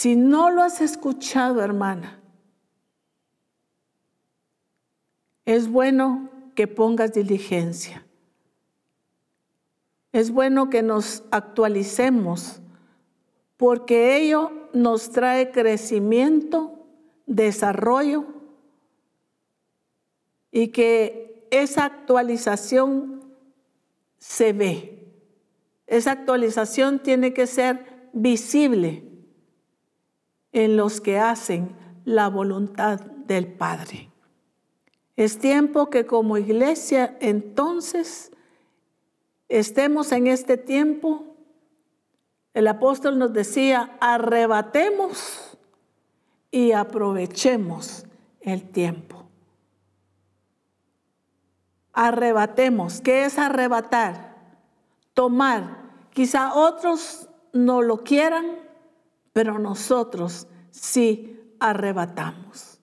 si 0.00 0.16
no 0.16 0.48
lo 0.48 0.62
has 0.62 0.80
escuchado, 0.80 1.60
hermana, 1.60 2.22
es 5.44 5.68
bueno 5.68 6.30
que 6.54 6.66
pongas 6.66 7.12
diligencia. 7.12 8.06
Es 10.12 10.30
bueno 10.30 10.70
que 10.70 10.80
nos 10.80 11.22
actualicemos 11.30 12.62
porque 13.58 14.16
ello 14.16 14.50
nos 14.72 15.10
trae 15.10 15.50
crecimiento, 15.50 16.78
desarrollo 17.26 18.24
y 20.50 20.68
que 20.68 21.46
esa 21.50 21.84
actualización 21.84 23.22
se 24.16 24.54
ve. 24.54 25.12
Esa 25.86 26.12
actualización 26.12 27.00
tiene 27.00 27.34
que 27.34 27.46
ser 27.46 28.08
visible 28.14 29.09
en 30.52 30.76
los 30.76 31.00
que 31.00 31.18
hacen 31.18 31.74
la 32.04 32.28
voluntad 32.28 33.00
del 33.00 33.46
Padre. 33.46 34.10
Es 35.16 35.38
tiempo 35.38 35.90
que 35.90 36.06
como 36.06 36.38
iglesia 36.38 37.16
entonces 37.20 38.32
estemos 39.48 40.12
en 40.12 40.26
este 40.26 40.56
tiempo. 40.56 41.36
El 42.54 42.66
apóstol 42.66 43.18
nos 43.18 43.32
decía, 43.32 43.96
arrebatemos 44.00 45.58
y 46.50 46.72
aprovechemos 46.72 48.06
el 48.40 48.70
tiempo. 48.70 49.24
Arrebatemos. 51.92 53.00
¿Qué 53.00 53.24
es 53.24 53.38
arrebatar? 53.38 54.36
Tomar. 55.12 55.90
Quizá 56.12 56.54
otros 56.54 57.28
no 57.52 57.82
lo 57.82 57.98
quieran, 57.98 58.69
pero 59.32 59.58
nosotros 59.58 60.46
sí 60.70 61.40
arrebatamos. 61.58 62.80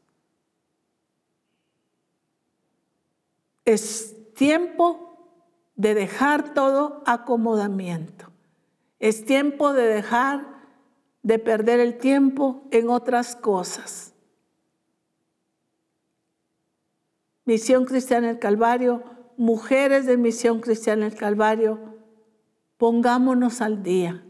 Es 3.65 4.33
tiempo 4.33 5.07
de 5.75 5.93
dejar 5.93 6.53
todo 6.53 7.03
acomodamiento. 7.05 8.31
Es 8.99 9.25
tiempo 9.25 9.73
de 9.73 9.83
dejar 9.87 10.57
de 11.21 11.39
perder 11.39 11.79
el 11.79 11.97
tiempo 11.97 12.63
en 12.71 12.89
otras 12.89 13.35
cosas. 13.35 14.13
Misión 17.43 17.85
Cristiana 17.85 18.27
del 18.27 18.39
Calvario, 18.39 19.03
mujeres 19.37 20.05
de 20.05 20.17
Misión 20.17 20.61
Cristiana 20.61 21.05
del 21.05 21.17
Calvario, 21.17 21.97
pongámonos 22.77 23.61
al 23.61 23.83
día, 23.83 24.25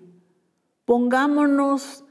pongámonos 0.86 2.03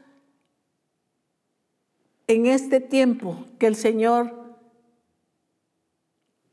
en 2.27 2.47
este 2.47 2.81
tiempo 2.81 3.45
que 3.59 3.67
el 3.67 3.77
Señor 3.77 4.35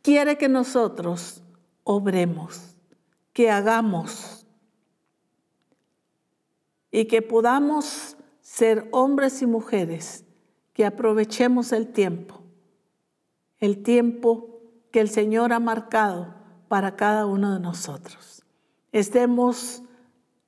quiere 0.02 0.38
que 0.38 0.50
nosotros 0.50 1.42
obremos, 1.84 2.76
que 3.34 3.50
hagamos 3.50 4.46
y 6.92 7.06
que 7.06 7.22
podamos 7.22 8.18
ser 8.42 8.88
hombres 8.92 9.42
y 9.42 9.48
mujeres 9.48 10.26
que 10.74 10.86
aprovechemos 10.86 11.72
el 11.72 11.88
tiempo, 11.92 12.42
el 13.60 13.82
tiempo 13.82 14.62
que 14.92 15.00
el 15.00 15.10
Señor 15.10 15.54
ha 15.54 15.60
marcado 15.60 16.36
para 16.68 16.96
cada 16.96 17.26
uno 17.26 17.54
de 17.54 17.60
nosotros. 17.60 18.44
Estemos 18.92 19.82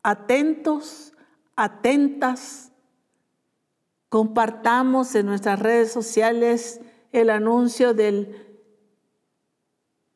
atentos, 0.03 1.13
atentas 1.55 2.71
Compartamos 4.09 5.15
en 5.15 5.25
nuestras 5.25 5.59
redes 5.59 5.91
sociales 5.91 6.79
el 7.11 7.29
anuncio 7.29 7.93
del 7.93 8.45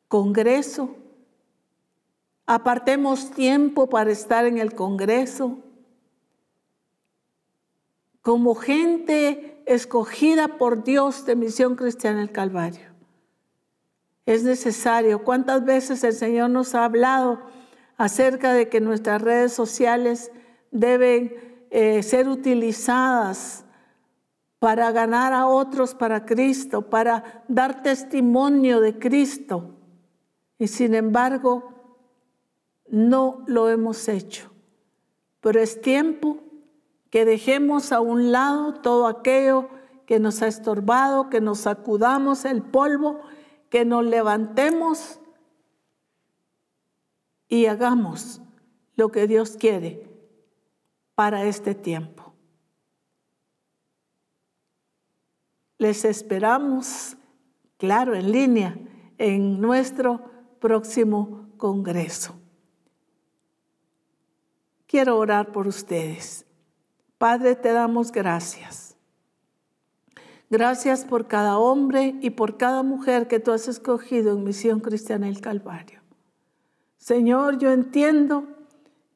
Congreso. 0.08 0.96
Apartemos 2.46 3.30
tiempo 3.30 3.88
para 3.88 4.10
estar 4.10 4.44
en 4.44 4.58
el 4.58 4.74
Congreso. 4.74 5.58
Como 8.22 8.54
gente 8.54 9.62
escogida 9.66 10.58
por 10.58 10.82
Dios 10.84 11.26
de 11.26 11.36
Misión 11.36 11.76
Cristiana 11.76 12.18
del 12.18 12.32
Calvario. 12.32 12.90
Es 14.26 14.42
necesario. 14.42 15.24
¿Cuántas 15.24 15.64
veces 15.64 16.04
el 16.04 16.12
Señor 16.12 16.50
nos 16.50 16.74
ha 16.74 16.84
hablado 16.84 17.40
acerca 17.96 18.52
de 18.52 18.68
que 18.68 18.80
nuestras 18.80 19.22
redes 19.22 19.52
sociales 19.52 20.32
deben 20.70 21.66
eh, 21.70 22.02
ser 22.02 22.28
utilizadas 22.28 23.64
para 24.60 24.92
ganar 24.92 25.32
a 25.32 25.46
otros 25.46 25.94
para 25.94 26.26
Cristo, 26.26 26.82
para 26.82 27.42
dar 27.48 27.82
testimonio 27.82 28.80
de 28.80 28.98
Cristo. 28.98 29.70
Y 30.58 30.68
sin 30.68 30.94
embargo, 30.94 31.72
no 32.86 33.42
lo 33.46 33.70
hemos 33.70 34.06
hecho. 34.06 34.52
Pero 35.40 35.60
es 35.60 35.80
tiempo 35.80 36.38
que 37.08 37.24
dejemos 37.24 37.90
a 37.90 38.00
un 38.00 38.32
lado 38.32 38.74
todo 38.74 39.06
aquello 39.06 39.70
que 40.04 40.20
nos 40.20 40.42
ha 40.42 40.46
estorbado, 40.46 41.30
que 41.30 41.40
nos 41.40 41.60
sacudamos 41.60 42.44
el 42.44 42.62
polvo, 42.62 43.20
que 43.70 43.86
nos 43.86 44.04
levantemos 44.04 45.20
y 47.48 47.64
hagamos 47.64 48.42
lo 48.94 49.10
que 49.10 49.26
Dios 49.26 49.56
quiere 49.58 50.06
para 51.14 51.44
este 51.44 51.74
tiempo. 51.74 52.29
Les 55.80 56.04
esperamos, 56.04 57.16
claro, 57.78 58.14
en 58.14 58.30
línea, 58.30 58.78
en 59.16 59.62
nuestro 59.62 60.20
próximo 60.60 61.48
Congreso. 61.56 62.34
Quiero 64.86 65.16
orar 65.16 65.52
por 65.52 65.66
ustedes. 65.66 66.44
Padre, 67.16 67.56
te 67.56 67.72
damos 67.72 68.12
gracias. 68.12 68.94
Gracias 70.50 71.06
por 71.06 71.28
cada 71.28 71.56
hombre 71.56 72.14
y 72.20 72.28
por 72.28 72.58
cada 72.58 72.82
mujer 72.82 73.26
que 73.26 73.40
tú 73.40 73.50
has 73.50 73.66
escogido 73.66 74.34
en 74.34 74.44
Misión 74.44 74.80
Cristiana 74.80 75.30
el 75.30 75.40
Calvario. 75.40 76.02
Señor, 76.98 77.56
yo 77.56 77.72
entiendo 77.72 78.44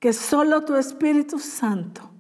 que 0.01 0.15
solo 0.15 0.65
tu 0.65 0.77
Espíritu 0.77 1.39
Santo 1.39 2.11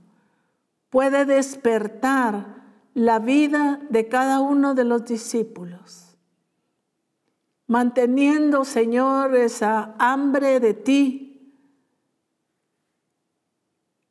puede 0.91 1.25
despertar 1.25 2.64
la 2.95 3.19
vida 3.19 3.81
de 3.91 4.09
cada 4.09 4.41
uno 4.41 4.75
de 4.75 4.85
los 4.85 5.05
discípulos, 5.05 6.17
manteniendo, 7.67 8.65
Señor, 8.65 9.35
esa 9.35 9.97
hambre 9.99 10.61
de 10.61 10.75
ti, 10.75 11.61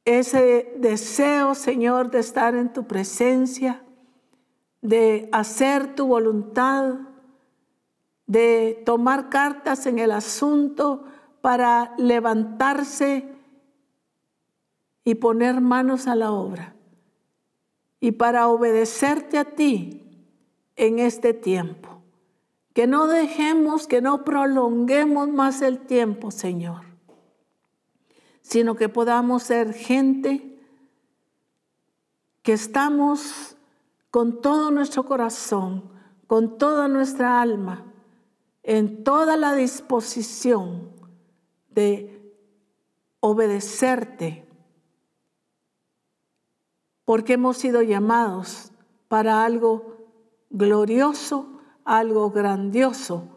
ese 0.03 0.73
deseo, 0.77 1.55
Señor, 1.55 2.11
de 2.11 2.19
estar 2.19 2.55
en 2.55 2.73
tu 2.73 2.85
presencia, 2.85 3.81
de 4.81 5.29
hacer 5.31 5.95
tu 5.95 6.07
voluntad, 6.07 6.95
de 8.27 8.83
tomar 8.85 9.29
cartas 9.29 9.85
en 9.85 9.99
el 9.99 10.11
asunto 10.11 11.05
para 11.39 11.93
levantarse 11.97 13.29
y 15.05 15.15
poner 15.15 15.61
manos 15.61 16.07
a 16.07 16.15
la 16.15 16.31
obra 16.33 16.72
y 18.03 18.11
para 18.11 18.49
obedecerte 18.49 19.37
a 19.37 19.45
ti 19.45 20.03
en 20.75 20.99
este 20.99 21.33
tiempo. 21.33 22.01
Que 22.73 22.85
no 22.85 23.07
dejemos, 23.07 23.87
que 23.87 24.01
no 24.01 24.25
prolonguemos 24.25 25.29
más 25.29 25.61
el 25.61 25.79
tiempo, 25.79 26.29
Señor, 26.29 26.81
sino 28.41 28.75
que 28.75 28.89
podamos 28.89 29.43
ser 29.43 29.73
gente 29.73 30.59
que 32.41 32.51
estamos 32.51 33.55
con 34.11 34.41
todo 34.41 34.69
nuestro 34.69 35.05
corazón, 35.05 35.89
con 36.27 36.57
toda 36.57 36.89
nuestra 36.89 37.41
alma, 37.41 37.85
en 38.63 39.05
toda 39.05 39.37
la 39.37 39.55
disposición 39.55 40.91
de 41.69 42.33
obedecerte, 43.21 44.42
porque 47.05 47.33
hemos 47.33 47.57
sido 47.57 47.81
llamados 47.81 48.71
para 49.07 49.43
algo 49.43 49.97
glorioso, 50.49 51.59
algo 51.83 52.31
grandioso 52.31 53.27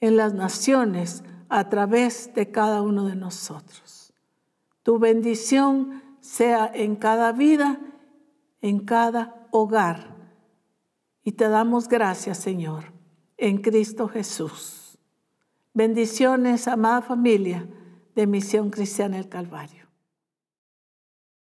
en 0.00 0.16
las 0.16 0.34
naciones 0.34 1.24
a 1.48 1.68
través 1.68 2.32
de 2.34 2.50
cada 2.50 2.82
uno 2.82 3.06
de 3.06 3.16
nosotros. 3.16 4.12
Tu 4.82 4.98
bendición 4.98 6.02
sea 6.20 6.70
en 6.72 6.96
cada 6.96 7.32
vida, 7.32 7.80
en 8.62 8.80
cada 8.80 9.48
hogar. 9.50 10.16
Y 11.22 11.32
te 11.32 11.48
damos 11.48 11.88
gracias, 11.88 12.38
Señor, 12.38 12.84
en 13.36 13.58
Cristo 13.58 14.08
Jesús. 14.08 14.98
Bendiciones, 15.74 16.66
amada 16.68 17.02
familia 17.02 17.68
de 18.14 18.26
Misión 18.26 18.70
Cristiana 18.70 19.18
el 19.18 19.28
Calvario. 19.28 19.79